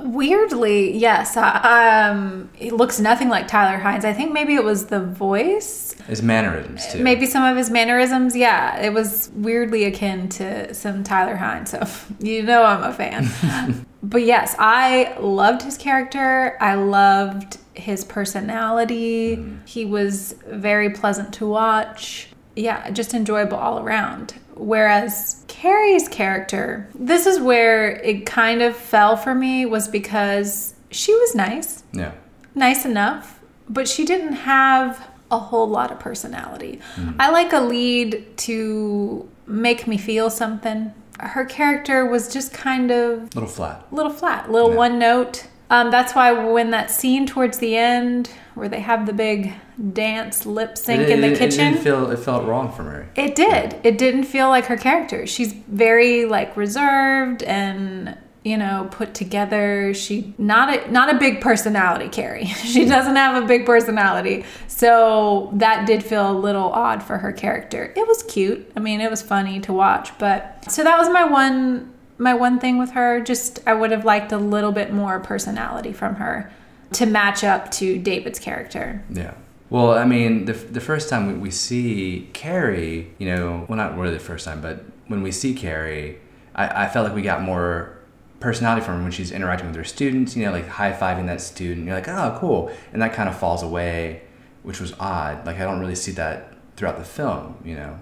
Weirdly, 0.00 0.96
yes. 0.96 1.36
Um, 1.36 2.50
he 2.54 2.70
looks 2.70 3.00
nothing 3.00 3.28
like 3.28 3.48
Tyler 3.48 3.80
Hynes. 3.82 4.04
I 4.04 4.12
think 4.12 4.32
maybe 4.32 4.54
it 4.54 4.62
was 4.62 4.86
the 4.86 5.00
voice, 5.00 5.94
His 6.06 6.22
mannerisms 6.22 6.86
too. 6.92 7.02
maybe 7.02 7.26
some 7.26 7.42
of 7.42 7.56
his 7.56 7.68
mannerisms. 7.70 8.36
Yeah, 8.36 8.78
it 8.80 8.92
was 8.92 9.30
weirdly 9.34 9.84
akin 9.84 10.28
to 10.30 10.72
some 10.72 11.02
Tyler 11.02 11.36
Hynes. 11.36 11.68
So 11.68 12.14
you 12.20 12.42
know 12.42 12.62
I'm 12.62 12.84
a 12.84 12.92
fan. 12.92 13.84
but 14.02 14.22
yes, 14.22 14.54
I 14.58 15.16
loved 15.18 15.62
his 15.62 15.76
character. 15.76 16.56
I 16.60 16.74
loved 16.74 17.58
his 17.74 18.04
personality. 18.04 19.44
He 19.64 19.84
was 19.84 20.34
very 20.46 20.90
pleasant 20.90 21.32
to 21.34 21.46
watch. 21.46 22.28
Yeah, 22.54 22.88
just 22.90 23.14
enjoyable 23.14 23.56
all 23.56 23.80
around. 23.80 24.34
Whereas 24.54 25.41
Carrie's 25.66 26.08
character, 26.08 26.88
this 26.92 27.24
is 27.24 27.38
where 27.38 27.92
it 28.02 28.26
kind 28.26 28.62
of 28.62 28.76
fell 28.76 29.16
for 29.16 29.32
me, 29.32 29.64
was 29.64 29.86
because 29.86 30.74
she 30.90 31.14
was 31.14 31.36
nice, 31.36 31.84
Yeah. 31.92 32.10
nice 32.56 32.84
enough, 32.84 33.38
but 33.68 33.86
she 33.86 34.04
didn't 34.04 34.32
have 34.32 35.08
a 35.30 35.38
whole 35.38 35.68
lot 35.68 35.92
of 35.92 36.00
personality. 36.00 36.80
Mm-hmm. 36.96 37.12
I 37.20 37.30
like 37.30 37.52
a 37.52 37.60
lead 37.60 38.36
to 38.38 39.28
make 39.46 39.86
me 39.86 39.98
feel 39.98 40.30
something. 40.30 40.92
Her 41.20 41.44
character 41.44 42.04
was 42.06 42.32
just 42.32 42.52
kind 42.52 42.90
of 42.90 43.32
Little 43.32 43.48
flat. 43.48 43.84
little 43.92 44.12
flat, 44.12 44.50
little 44.50 44.70
Yeah. 44.70 44.76
one 44.76 44.98
note. 44.98 45.46
Um, 45.72 45.90
that's 45.90 46.14
why 46.14 46.32
when 46.32 46.70
that 46.70 46.90
scene 46.90 47.26
towards 47.26 47.56
the 47.58 47.76
end 47.76 48.30
where 48.54 48.68
they 48.68 48.80
have 48.80 49.06
the 49.06 49.12
big 49.14 49.54
dance 49.94 50.44
lip 50.44 50.76
sync 50.76 51.00
It- 51.02 51.08
in 51.10 51.20
the 51.22 51.28
it- 51.28 51.32
It, 51.32 51.38
kitchen, 51.38 51.72
didn't 51.72 51.82
feel, 51.82 52.10
it 52.10 52.18
felt 52.18 52.46
wrong 52.46 52.70
for 52.70 52.82
Mary. 52.82 53.06
it 53.16 53.34
did. 53.34 53.76
It 53.82 53.96
didn't 53.96 54.24
feel 54.24 54.48
like 54.50 54.66
her 54.66 54.76
character. 54.76 55.26
She's 55.26 55.52
very 55.54 56.26
like 56.26 56.54
reserved 56.58 57.42
and 57.44 58.16
you 58.44 58.58
know 58.58 58.88
put 58.90 59.14
together. 59.14 59.94
She 59.94 60.34
not 60.36 60.66
a 60.74 60.90
not 60.92 61.14
a 61.14 61.16
big 61.18 61.40
personality. 61.40 62.08
Carrie. 62.10 62.44
she 62.72 62.84
doesn't 62.84 63.16
have 63.16 63.42
a 63.42 63.46
big 63.46 63.64
personality, 63.64 64.44
so 64.66 65.48
that 65.54 65.86
did 65.86 66.02
feel 66.04 66.30
a 66.30 66.36
little 66.38 66.70
odd 66.72 67.02
for 67.02 67.16
her 67.18 67.32
character. 67.32 67.92
It 67.96 68.06
was 68.06 68.22
cute. 68.24 68.70
I 68.76 68.80
mean, 68.80 69.00
it 69.00 69.10
was 69.10 69.22
funny 69.22 69.60
to 69.60 69.72
watch, 69.72 70.10
but 70.18 70.64
so 70.70 70.84
that 70.84 70.98
was 70.98 71.08
my 71.08 71.24
one 71.24 71.88
my 72.18 72.34
one 72.34 72.58
thing 72.58 72.78
with 72.78 72.90
her. 72.92 73.20
Just 73.20 73.60
I 73.66 73.74
would 73.74 73.90
have 73.90 74.04
liked 74.04 74.32
a 74.32 74.38
little 74.38 74.72
bit 74.72 74.92
more 74.92 75.20
personality 75.20 75.92
from 75.92 76.16
her 76.16 76.52
to 76.92 77.06
match 77.06 77.42
up 77.42 77.70
to 77.72 77.98
David's 77.98 78.38
character. 78.38 79.02
Yeah. 79.10 79.34
Well, 79.70 79.92
I 79.92 80.04
mean, 80.04 80.44
the, 80.44 80.52
the 80.52 80.80
first 80.80 81.08
time 81.08 81.26
we, 81.26 81.34
we 81.34 81.50
see 81.50 82.28
Carrie, 82.34 83.10
you 83.18 83.26
know, 83.26 83.64
well, 83.68 83.76
not 83.76 83.96
really 83.96 84.12
the 84.12 84.20
first 84.20 84.44
time, 84.44 84.60
but 84.60 84.84
when 85.06 85.22
we 85.22 85.32
see 85.32 85.54
Carrie, 85.54 86.18
I, 86.54 86.84
I 86.84 86.88
felt 86.88 87.06
like 87.06 87.14
we 87.14 87.22
got 87.22 87.40
more 87.40 87.96
personality 88.38 88.84
from 88.84 88.98
her 88.98 89.02
when 89.02 89.12
she's 89.12 89.32
interacting 89.32 89.68
with 89.68 89.76
her 89.76 89.84
students, 89.84 90.36
you 90.36 90.44
know, 90.44 90.52
like 90.52 90.68
high 90.68 90.92
fiving 90.92 91.26
that 91.26 91.40
student. 91.40 91.86
You're 91.86 91.94
like, 91.94 92.08
oh, 92.08 92.36
cool. 92.38 92.70
And 92.92 93.00
that 93.00 93.14
kind 93.14 93.28
of 93.28 93.38
falls 93.38 93.62
away, 93.62 94.22
which 94.62 94.80
was 94.80 94.92
odd. 95.00 95.46
Like, 95.46 95.56
I 95.56 95.64
don't 95.64 95.80
really 95.80 95.94
see 95.94 96.12
that 96.12 96.54
throughout 96.76 96.98
the 96.98 97.04
film, 97.04 97.56
you 97.64 97.74
know. 97.74 97.98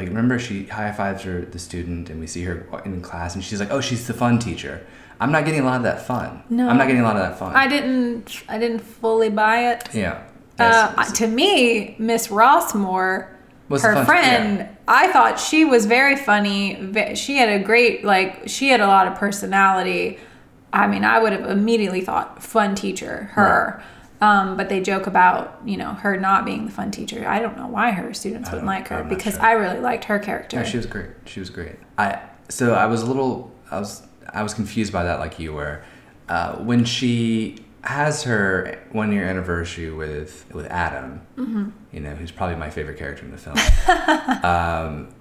Like, 0.00 0.08
remember, 0.08 0.38
she 0.38 0.64
high 0.64 0.92
fives 0.92 1.24
her, 1.24 1.42
the 1.42 1.58
student, 1.58 2.08
and 2.08 2.18
we 2.18 2.26
see 2.26 2.42
her 2.44 2.66
in 2.86 3.02
class, 3.02 3.34
and 3.34 3.44
she's 3.44 3.60
like, 3.60 3.70
oh, 3.70 3.82
she's 3.82 4.06
the 4.06 4.14
fun 4.14 4.38
teacher. 4.38 4.86
I'm 5.20 5.30
not 5.30 5.44
getting 5.44 5.60
a 5.60 5.64
lot 5.64 5.76
of 5.76 5.82
that 5.82 6.06
fun. 6.06 6.42
No. 6.48 6.70
I'm 6.70 6.78
not 6.78 6.86
getting 6.86 7.02
a 7.02 7.04
lot 7.04 7.16
of 7.16 7.22
that 7.22 7.38
fun. 7.38 7.54
I 7.54 7.68
didn't 7.68 8.42
I 8.48 8.56
didn't 8.58 8.78
fully 8.80 9.28
buy 9.28 9.72
it. 9.72 9.88
yeah. 9.94 10.22
Uh, 10.58 10.94
Yes. 10.96 11.12
to 11.12 11.26
me, 11.26 11.96
Miss 11.98 12.28
Rossmore, 12.28 13.28
Was 13.68 13.82
her 13.82 14.02
friend, 14.06 14.58
yeah. 14.60 14.68
I 14.88 15.12
thought 15.12 15.38
she 15.38 15.66
was 15.66 15.84
very 15.84 16.16
funny. 16.16 17.14
She 17.14 17.36
had 17.36 17.50
a 17.50 17.62
great, 17.62 18.02
like, 18.04 18.48
she 18.48 18.68
had 18.68 18.80
a 18.80 18.86
lot 18.86 19.06
of 19.06 19.14
personality. 19.16 20.18
I 20.72 20.86
mean, 20.86 21.04
I 21.04 21.18
would 21.18 21.32
have 21.32 21.44
immediately 21.50 22.00
thought 22.00 22.42
fun 22.42 22.74
teacher, 22.74 23.30
her. 23.34 23.82
Um, 24.20 24.56
but 24.56 24.68
they 24.68 24.80
joke 24.82 25.06
about, 25.06 25.60
you 25.64 25.76
know, 25.78 25.94
her 25.94 26.16
not 26.18 26.44
being 26.44 26.66
the 26.66 26.70
fun 26.72 26.90
teacher. 26.90 27.26
I 27.26 27.38
don't 27.40 27.56
know 27.56 27.66
why 27.68 27.90
her 27.92 28.12
students 28.12 28.50
wouldn't 28.50 28.66
like 28.66 28.88
her 28.88 29.02
because 29.04 29.34
sure. 29.34 29.42
I 29.42 29.52
really 29.52 29.80
liked 29.80 30.04
her 30.04 30.18
character. 30.18 30.58
No, 30.58 30.64
she 30.64 30.76
was 30.76 30.86
great. 30.86 31.08
She 31.24 31.40
was 31.40 31.48
great. 31.48 31.76
I 31.96 32.20
so 32.50 32.74
I 32.74 32.86
was 32.86 33.00
a 33.02 33.06
little 33.06 33.50
I 33.70 33.78
was 33.78 34.02
I 34.32 34.42
was 34.42 34.52
confused 34.54 34.92
by 34.92 35.04
that 35.04 35.18
like 35.20 35.38
you 35.38 35.52
were. 35.54 35.82
Uh, 36.28 36.56
when 36.56 36.84
she 36.84 37.64
has 37.82 38.24
her 38.24 38.78
one 38.92 39.10
year 39.10 39.24
anniversary 39.24 39.90
with 39.90 40.44
with 40.52 40.66
Adam, 40.66 41.22
Mm-hmm. 41.38 41.70
you 41.92 42.00
know, 42.00 42.14
who's 42.14 42.30
probably 42.30 42.56
my 42.56 42.68
favorite 42.68 42.98
character 42.98 43.24
in 43.24 43.30
the 43.30 43.38
film. 43.38 43.56
um, 44.44 45.14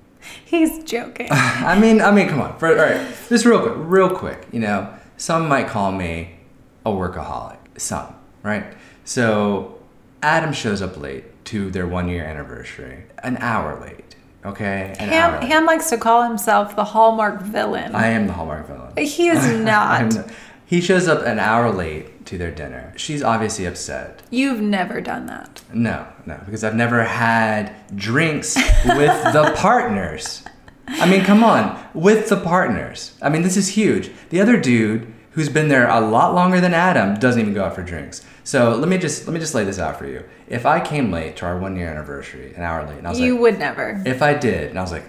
He's 0.44 0.84
joking. 0.84 1.30
I 1.32 1.80
mean, 1.80 2.02
I 2.02 2.12
mean, 2.12 2.28
come 2.28 2.42
on. 2.42 2.58
For, 2.60 2.68
all 2.68 2.76
right, 2.76 3.08
just 3.30 3.46
real 3.46 3.62
quick, 3.62 3.74
real 3.78 4.10
quick. 4.10 4.48
You 4.52 4.60
know, 4.60 4.94
some 5.16 5.48
might 5.48 5.68
call 5.68 5.94
me 5.94 6.40
a 6.86 6.90
workaholic. 6.92 7.58
Some, 7.78 8.14
right? 8.44 8.66
So, 9.10 9.80
Adam 10.22 10.54
shows 10.54 10.84
up 10.84 10.96
late 10.96 11.44
to 11.46 11.72
their 11.72 11.88
one 11.88 12.10
year 12.10 12.24
anniversary, 12.24 13.06
an 13.24 13.38
hour 13.38 13.82
late. 13.82 14.16
Okay. 14.46 14.96
Ham. 15.00 15.42
Ham 15.42 15.66
likes 15.66 15.90
to 15.90 15.98
call 15.98 16.22
himself 16.28 16.76
the 16.76 16.84
Hallmark 16.84 17.42
villain. 17.42 17.96
I 17.96 18.10
am 18.10 18.28
the 18.28 18.34
Hallmark 18.34 18.68
villain. 18.68 18.96
he 18.98 19.30
is 19.30 19.60
not. 19.66 20.12
The- 20.12 20.32
He 20.68 20.80
shows 20.80 21.08
up 21.08 21.26
an 21.26 21.40
hour 21.40 21.72
late 21.72 22.24
to 22.28 22.38
their 22.38 22.52
dinner. 22.52 22.94
She's 22.98 23.24
obviously 23.24 23.66
upset. 23.66 24.22
You've 24.30 24.62
never 24.62 25.02
done 25.02 25.26
that. 25.26 25.64
No, 25.74 26.06
no, 26.28 26.40
because 26.46 26.64
I've 26.64 26.76
never 26.76 27.04
had 27.04 27.74
drinks 27.96 28.56
with 28.86 29.24
the 29.34 29.54
partners. 29.58 30.44
I 30.88 31.10
mean, 31.10 31.24
come 31.24 31.44
on, 31.44 31.84
with 31.96 32.30
the 32.30 32.38
partners. 32.38 33.18
I 33.24 33.30
mean, 33.30 33.42
this 33.42 33.58
is 33.58 33.70
huge. 33.70 34.12
The 34.30 34.40
other 34.40 34.58
dude 34.62 35.12
who's 35.40 35.48
been 35.48 35.70
there 35.70 35.88
a 35.88 36.02
lot 36.02 36.36
longer 36.36 36.60
than 36.60 36.74
Adam 36.74 37.18
doesn't 37.18 37.40
even 37.40 37.54
go 37.54 37.64
out 37.64 37.74
for 37.74 37.82
drinks. 37.82 38.26
So 38.44 38.76
let 38.76 38.90
me 38.90 38.98
just 38.98 39.26
let 39.26 39.34
me 39.34 39.40
just 39.40 39.56
lay 39.56 39.64
this 39.64 39.80
out 39.80 39.98
for 39.98 40.06
you. 40.06 40.26
If 40.50 40.66
I 40.66 40.82
came 40.82 41.12
late 41.12 41.38
to 41.38 41.46
our 41.46 41.58
one 41.58 41.78
year 41.78 41.88
anniversary, 41.88 42.54
an 42.56 42.62
hour 42.62 42.86
late, 42.86 42.98
and 42.98 43.08
I 43.08 43.12
was 43.12 43.20
like, 43.20 43.26
You 43.26 43.34
like, 43.36 43.42
would 43.44 43.60
never. 43.60 44.04
if 44.06 44.22
I 44.22 44.34
did, 44.34 44.70
and 44.70 44.78
I 44.78 44.82
was 44.82 44.92
like, 44.92 45.06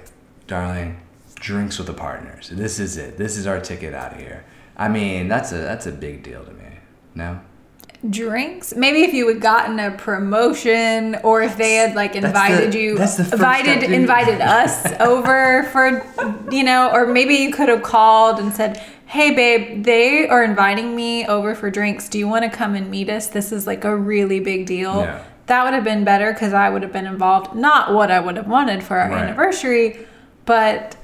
darling, 0.46 1.00
drinks 1.34 1.78
with 1.78 1.88
the 1.88 1.94
partners. 1.94 2.48
This 2.52 2.78
is 2.78 2.96
it. 2.96 3.18
This 3.18 3.36
is 3.36 3.48
our 3.48 3.60
ticket 3.60 3.92
out 3.92 4.12
of 4.12 4.18
here. 4.18 4.44
I 4.76 4.88
mean, 4.88 5.26
that's 5.26 5.50
a 5.50 5.56
that's 5.56 5.86
a 5.86 5.92
big 5.92 6.22
deal 6.22 6.44
to 6.44 6.52
me. 6.52 6.78
No. 7.16 7.40
Drinks? 8.08 8.74
Maybe 8.74 9.02
if 9.02 9.12
you 9.12 9.28
had 9.28 9.42
gotten 9.42 9.78
a 9.78 9.90
promotion 9.90 11.16
or 11.22 11.42
if 11.42 11.58
they 11.58 11.74
had 11.74 11.94
like 11.96 12.14
invited 12.14 12.72
the- 12.72 12.78
you 12.78 12.96
that's 12.96 13.16
the 13.16 13.24
first 13.24 13.34
invited 13.34 13.82
invited 13.82 14.40
us 14.40 14.86
over 15.00 15.64
for 15.64 16.06
you 16.52 16.62
know, 16.62 16.90
or 16.92 17.06
maybe 17.06 17.34
you 17.34 17.52
could 17.52 17.68
have 17.68 17.82
called 17.82 18.38
and 18.38 18.54
said, 18.54 18.82
Hey 19.10 19.34
babe, 19.34 19.82
they 19.84 20.28
are 20.28 20.44
inviting 20.44 20.94
me 20.94 21.26
over 21.26 21.56
for 21.56 21.68
drinks. 21.68 22.08
Do 22.08 22.16
you 22.16 22.28
want 22.28 22.44
to 22.44 22.56
come 22.56 22.76
and 22.76 22.88
meet 22.90 23.08
us? 23.08 23.26
This 23.26 23.50
is 23.50 23.66
like 23.66 23.84
a 23.84 23.96
really 23.96 24.38
big 24.38 24.66
deal. 24.66 25.00
Yeah. 25.00 25.24
That 25.46 25.64
would 25.64 25.74
have 25.74 25.82
been 25.82 26.04
better 26.04 26.32
because 26.32 26.52
I 26.52 26.70
would 26.70 26.82
have 26.82 26.92
been 26.92 27.06
involved. 27.06 27.56
Not 27.56 27.92
what 27.92 28.12
I 28.12 28.20
would 28.20 28.36
have 28.36 28.46
wanted 28.46 28.84
for 28.84 28.96
our 28.98 29.10
Right. 29.10 29.24
anniversary, 29.24 30.06
but 30.46 30.96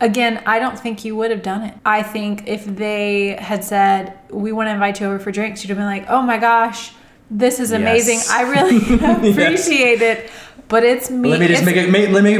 Again, 0.00 0.42
I 0.44 0.58
don't 0.58 0.78
think 0.78 1.04
you 1.04 1.14
would 1.16 1.30
have 1.30 1.42
done 1.42 1.62
it. 1.62 1.74
I 1.86 2.02
think 2.02 2.48
if 2.48 2.64
they 2.66 3.36
had 3.38 3.62
said, 3.62 4.18
We 4.28 4.50
want 4.50 4.66
to 4.66 4.72
invite 4.72 5.00
you 5.00 5.06
over 5.06 5.20
for 5.20 5.30
drinks, 5.30 5.62
you'd 5.62 5.68
have 5.68 5.78
been 5.78 5.86
like, 5.86 6.06
Oh 6.10 6.20
my 6.20 6.36
gosh, 6.36 6.92
this 7.30 7.60
is 7.60 7.70
amazing. 7.70 8.16
Yes. 8.16 8.30
I 8.30 8.42
really 8.42 8.78
appreciate 9.30 10.02
it. 10.02 10.28
But 10.66 10.82
it's 10.82 11.08
me. 11.10 11.30
Let 11.30 11.38
me 11.40 11.46
just 11.46 11.64
make 11.64 11.76
it. 11.76 11.88
Make, 11.90 12.10
let 12.10 12.24
me. 12.24 12.32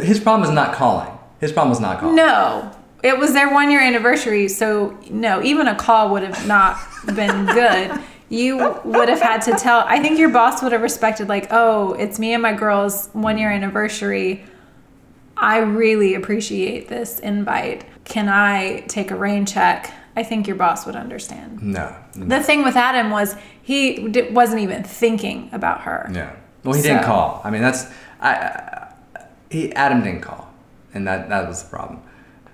His 0.00 0.18
problem 0.18 0.48
is 0.48 0.54
not 0.54 0.72
calling. 0.74 1.10
His 1.40 1.52
problem 1.52 1.72
is 1.72 1.80
not 1.80 2.00
calling. 2.00 2.16
No. 2.16 2.72
It 3.02 3.18
was 3.18 3.32
their 3.32 3.52
one 3.52 3.70
year 3.70 3.80
anniversary, 3.80 4.48
so 4.48 4.96
no, 5.10 5.42
even 5.42 5.66
a 5.66 5.74
call 5.74 6.10
would 6.12 6.22
have 6.22 6.46
not 6.46 6.78
been 7.14 7.46
good. 7.46 8.00
You 8.28 8.80
would 8.84 9.08
have 9.08 9.20
had 9.20 9.42
to 9.42 9.52
tell. 9.52 9.80
I 9.86 9.98
think 9.98 10.18
your 10.18 10.30
boss 10.30 10.62
would 10.62 10.72
have 10.72 10.82
respected, 10.82 11.28
like, 11.28 11.48
oh, 11.50 11.92
it's 11.94 12.18
me 12.18 12.32
and 12.32 12.40
my 12.42 12.52
girl's 12.54 13.08
one 13.12 13.36
year 13.38 13.50
anniversary. 13.50 14.44
I 15.36 15.58
really 15.58 16.14
appreciate 16.14 16.88
this 16.88 17.18
invite. 17.18 17.84
Can 18.04 18.28
I 18.28 18.80
take 18.88 19.10
a 19.10 19.16
rain 19.16 19.44
check? 19.44 19.92
I 20.14 20.22
think 20.22 20.46
your 20.46 20.56
boss 20.56 20.86
would 20.86 20.96
understand. 20.96 21.62
No. 21.62 21.94
no. 22.14 22.26
The 22.26 22.42
thing 22.42 22.62
with 22.62 22.76
Adam 22.76 23.10
was 23.10 23.34
he 23.62 24.08
d- 24.08 24.28
wasn't 24.30 24.60
even 24.60 24.84
thinking 24.84 25.48
about 25.52 25.82
her. 25.82 26.10
Yeah. 26.12 26.36
Well, 26.64 26.74
he 26.74 26.82
didn't 26.82 27.04
call. 27.04 27.40
I 27.44 27.50
mean, 27.50 27.62
that's 27.62 27.86
I, 28.20 28.34
I. 28.34 28.94
He 29.50 29.72
Adam 29.74 30.02
didn't 30.02 30.20
call, 30.22 30.50
and 30.94 31.06
that 31.06 31.28
that 31.28 31.48
was 31.48 31.62
the 31.62 31.68
problem. 31.68 32.02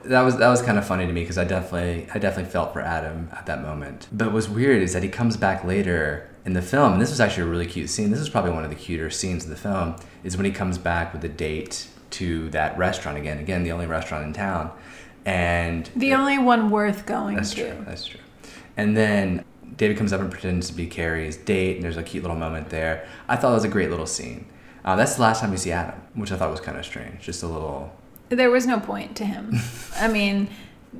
That 0.05 0.23
was 0.23 0.37
that 0.37 0.49
was 0.49 0.63
kind 0.63 0.79
of 0.79 0.87
funny 0.87 1.07
to 1.07 1.13
me 1.13 1.23
because 1.23 1.39
I 1.39 1.45
definitely 1.45 2.09
I 2.15 2.19
definitely 2.19 2.51
felt 2.51 2.73
for 2.73 2.81
Adam 2.81 3.29
at 3.33 3.47
that 3.47 3.63
moment. 3.63 4.07
But 4.13 4.33
what's 4.33 4.49
weird 4.49 4.83
is 4.83 4.93
that 4.93 5.03
he 5.03 5.09
comes 5.09 5.37
back 5.37 5.65
later 5.65 6.29
in 6.45 6.53
the 6.53 6.63
film, 6.63 6.93
and 6.95 7.03
this 7.03 7.11
was 7.11 7.21
actually 7.21 7.43
a 7.45 7.47
really 7.47 7.67
cute 7.67 7.91
scene. 7.91 8.11
This 8.11 8.21
is 8.21 8.29
probably 8.29 8.53
one 8.53 8.65
of 8.65 8.71
the 8.71 8.77
cuter 8.77 9.11
scenes 9.11 9.45
in 9.45 9.51
the 9.51 9.57
film. 9.57 9.97
Is 10.25 10.37
when 10.37 10.47
he 10.47 10.53
comes 10.53 10.79
back 10.79 11.13
with 11.13 11.25
a 11.25 11.29
date 11.29 11.89
to 12.11 12.49
that 12.51 12.79
restaurant 12.79 13.19
again. 13.19 13.39
Again, 13.39 13.65
the 13.65 13.73
only 13.73 13.87
restaurant 13.87 14.25
in 14.25 14.33
town, 14.33 14.71
and 15.27 15.91
The 15.97 16.15
only 16.15 16.39
one 16.39 16.71
worth 16.71 17.05
going 17.05 17.35
to 17.37 17.41
that's 17.41 17.55
to. 17.55 17.73
true. 17.75 17.85
That's 17.87 18.07
true. 18.07 18.21
And 18.77 18.97
then 18.97 19.45
David 19.77 19.97
comes 19.99 20.13
up 20.13 20.21
and 20.21 20.31
pretends 20.31 20.69
to 20.69 20.75
be 20.75 20.87
Carrie's 20.87 21.37
date, 21.37 21.75
and 21.77 21.85
there's 21.85 21.97
a 21.97 22.03
cute 22.03 22.23
little 22.23 22.39
moment 22.39 22.71
there. 22.71 23.07
I 23.29 23.37
thought 23.37 23.51
it 23.51 23.55
was 23.55 23.65
a 23.65 23.69
great 23.69 23.91
little 23.91 24.07
scene. 24.07 24.47
Uh, 24.85 24.97
that's 24.97 25.17
the 25.17 25.23
last 25.23 25.41
time 25.41 25.51
we 25.51 25.57
see 25.57 25.73
Adam, 25.73 26.01
which 26.15 26.33
I 26.33 26.37
thought 26.37 26.51
was 26.51 26.61
kind 26.61 26.79
of 26.79 26.85
strange. 26.85 27.21
Just 27.21 27.43
a 27.43 27.47
little. 27.47 27.93
There 28.29 28.51
was 28.51 28.67
no 28.67 28.81
point 28.81 29.17
to 29.17 29.25
him. 29.25 29.55
I 29.97 30.09
mean, 30.09 30.49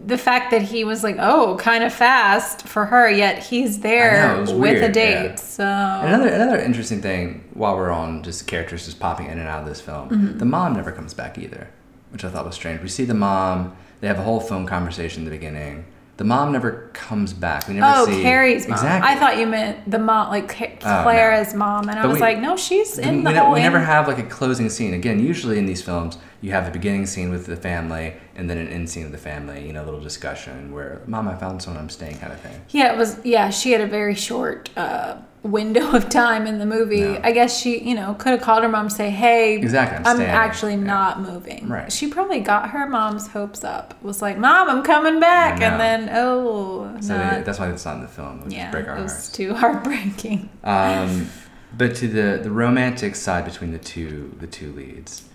the 0.07 0.19
fact 0.19 0.51
that 0.51 0.63
he 0.63 0.85
was 0.85 1.03
like, 1.03 1.17
oh, 1.19 1.57
kind 1.59 1.83
of 1.85 1.93
fast 1.93 2.67
for 2.67 2.87
her, 2.87 3.11
yet 3.11 3.43
he's 3.45 3.81
there 3.81 4.45
know, 4.45 4.57
with 4.57 4.83
a 4.83 4.89
date. 4.93 5.31
yeah. 5.31 5.35
So 5.37 5.65
Another 5.65 6.29
another 6.29 6.59
interesting 6.59 7.01
thing 7.03 7.49
while 7.55 7.77
we're 7.77 7.91
on 7.91 8.23
just 8.23 8.47
characters 8.47 8.85
just 8.87 9.01
popping 9.01 9.27
in 9.27 9.39
and 9.39 9.49
out 9.49 9.63
of 9.63 9.69
this 9.69 9.81
film, 9.81 10.09
Mm-hmm. 10.11 10.39
the 10.39 10.45
mom 10.45 10.75
never 10.75 10.93
comes 10.93 11.15
back 11.15 11.37
either, 11.39 11.69
which 12.11 12.25
I 12.25 12.31
thought 12.31 12.45
was 12.47 12.55
strange. 12.55 12.81
We 12.83 12.89
see 12.89 13.05
the 13.05 13.15
mom. 13.15 13.77
They 14.01 14.07
have 14.09 14.19
a 14.19 14.23
whole 14.23 14.41
phone 14.41 14.65
conversation 14.67 15.23
in 15.23 15.25
the 15.25 15.31
beginning. 15.33 15.85
The 16.19 16.25
mom 16.25 16.51
never 16.51 16.91
comes 16.95 17.33
back. 17.33 17.69
We 17.69 17.75
never 17.75 17.87
Oh, 18.01 18.07
see 18.07 18.23
Carrie's 18.23 18.67
mom. 18.67 18.77
Exactly. 18.77 19.09
I 19.09 19.15
thought 19.15 19.39
you 19.39 19.47
meant 19.47 19.89
the 19.89 20.01
mom, 20.01 20.31
like 20.31 20.49
Ca- 20.49 20.77
Oh, 20.85 20.89
no. 20.97 21.03
Clara's 21.05 21.55
mom, 21.55 21.89
and 21.89 21.97
I 21.97 22.07
was 22.07 22.15
we- 22.17 22.21
like, 22.21 22.39
no, 22.41 22.57
she's 22.57 22.99
in 22.99 23.19
we, 23.19 23.23
the 23.23 23.31
ne- 23.31 23.39
whole. 23.39 23.53
we 23.53 23.61
never 23.61 23.79
have 23.79 24.09
like 24.09 24.19
a 24.19 24.25
closing 24.25 24.69
scene. 24.69 24.95
Again, 24.95 25.21
usually 25.21 25.59
in 25.59 25.67
these 25.67 25.81
films, 25.81 26.19
you 26.41 26.51
have 26.51 26.65
the 26.65 26.73
beginning 26.73 27.07
scene 27.07 27.31
with 27.31 27.47
the 27.47 27.57
family 27.57 28.15
and 28.35 28.51
then 28.51 28.59
an 28.59 28.67
end 28.69 28.91
scene 28.91 29.07
of 29.07 29.13
the 29.13 29.19
family. 29.19 29.65
You 29.65 29.73
know, 29.73 29.85
a 29.85 29.87
little 29.87 30.01
discussion 30.01 30.73
where 30.73 31.01
"Mom, 31.07 31.29
I 31.29 31.37
found 31.37 31.63
someone 31.63 31.81
I'm 31.83 31.89
staying" 31.89 32.19
kind 32.19 32.33
of 32.33 32.41
thing. 32.41 32.61
Yeah, 32.71 32.93
it 32.93 32.99
was. 32.99 33.25
Yeah, 33.25 33.51
she 33.51 33.71
had 33.71 33.81
a 33.81 33.87
very 33.87 34.17
short 34.17 34.71
uh, 34.77 35.19
window 35.49 35.91
of 35.97 36.09
time 36.09 36.47
in 36.47 36.59
the 36.59 36.67
movie. 36.67 37.05
I 37.19 37.33
guess 37.33 37.59
she, 37.61 37.79
you 37.81 37.95
know, 37.95 38.15
could 38.15 38.31
have 38.33 38.41
called 38.43 38.63
her 38.63 38.69
mom, 38.69 38.83
and 38.87 38.93
say, 38.93 39.11
"Hey, 39.11 39.57
Exactly, 39.57 39.99
I'm 40.05 40.17
I'm, 40.17 40.23
actually 40.23 40.75
Yeah. 40.75 40.83
not 40.85 41.21
moving." 41.21 41.69
Right. 41.69 41.91
She 41.93 42.09
probably 42.09 42.41
got 42.41 42.71
her 42.71 42.87
mom's 42.89 43.29
hopes 43.29 43.65
up. 43.65 43.95
Was 44.03 44.21
like, 44.23 44.39
"Mom, 44.39 44.69
I'm 44.69 44.83
coming 44.83 45.21
back," 45.21 45.61
and 45.61 45.81
then, 45.81 46.11
oh, 46.13 46.97
So 47.01 47.17
they, 47.17 47.43
that's 47.43 47.59
why 47.59 47.71
it's 47.71 47.85
not 47.85 47.97
in 47.97 48.03
the 48.03 48.09
film. 48.09 48.45
Which 48.45 48.53
yeah, 48.55 48.71
break 48.71 48.87
our 48.89 48.99
it 48.99 49.03
was 49.03 49.13
hearts. 49.13 49.29
too 49.33 49.55
heartbreaking. 49.63 50.49
Um, 50.65 51.29
but 51.77 51.95
to 51.97 52.09
the 52.09 52.41
the 52.43 52.51
romantic 52.51 53.15
side 53.17 53.45
between 53.45 53.73
the 53.73 53.79
two 53.79 54.35
the 54.41 54.47
two 54.47 54.73
leads, 54.73 55.29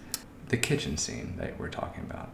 the 0.49 0.57
kitchen 0.57 0.97
scene 0.97 1.35
that 1.37 1.59
we're 1.59 1.69
talking 1.69 2.03
about. 2.09 2.29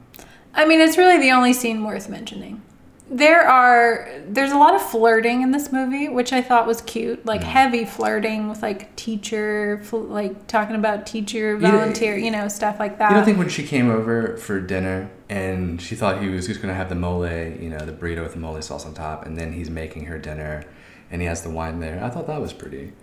I 0.53 0.65
mean, 0.65 0.79
it's 0.81 0.98
really 0.98 1.19
the 1.19 1.31
only 1.31 1.53
scene 1.53 1.83
worth 1.83 2.09
mentioning. 2.09 2.62
There 3.11 3.41
are 3.41 4.07
there's 4.27 4.51
a 4.51 4.57
lot 4.57 4.75
of 4.75 4.81
flirting 4.83 5.41
in 5.41 5.51
this 5.51 5.71
movie, 5.71 6.09
which 6.09 6.31
I 6.31 6.41
thought 6.43 6.67
was 6.67 6.81
cute, 6.81 7.25
like 7.25 7.43
heavy 7.43 7.83
flirting 7.83 8.49
with 8.49 8.61
like 8.61 8.95
teacher, 8.95 9.81
fl- 9.83 9.97
like 9.97 10.45
talking 10.45 10.75
about 10.75 11.07
teacher 11.07 11.57
volunteer, 11.57 12.15
you 12.17 12.29
know, 12.29 12.47
stuff 12.47 12.79
like 12.79 12.99
that. 12.99 13.09
You 13.09 13.15
don't 13.15 13.25
think 13.25 13.39
when 13.39 13.49
she 13.49 13.63
came 13.65 13.89
over 13.89 14.37
for 14.37 14.61
dinner 14.61 15.09
and 15.27 15.81
she 15.81 15.95
thought 15.95 16.21
he 16.21 16.29
was 16.29 16.45
just 16.45 16.61
gonna 16.61 16.75
have 16.75 16.89
the 16.89 16.95
mole, 16.95 17.27
you 17.27 17.69
know, 17.69 17.79
the 17.79 17.91
burrito 17.91 18.21
with 18.21 18.33
the 18.33 18.39
mole 18.39 18.61
sauce 18.61 18.85
on 18.85 18.93
top, 18.93 19.25
and 19.25 19.35
then 19.35 19.53
he's 19.53 19.71
making 19.71 20.05
her 20.05 20.19
dinner, 20.19 20.63
and 21.09 21.21
he 21.21 21.27
has 21.27 21.41
the 21.41 21.49
wine 21.49 21.79
there. 21.79 22.03
I 22.03 22.09
thought 22.09 22.27
that 22.27 22.39
was 22.39 22.53
pretty. 22.53 22.93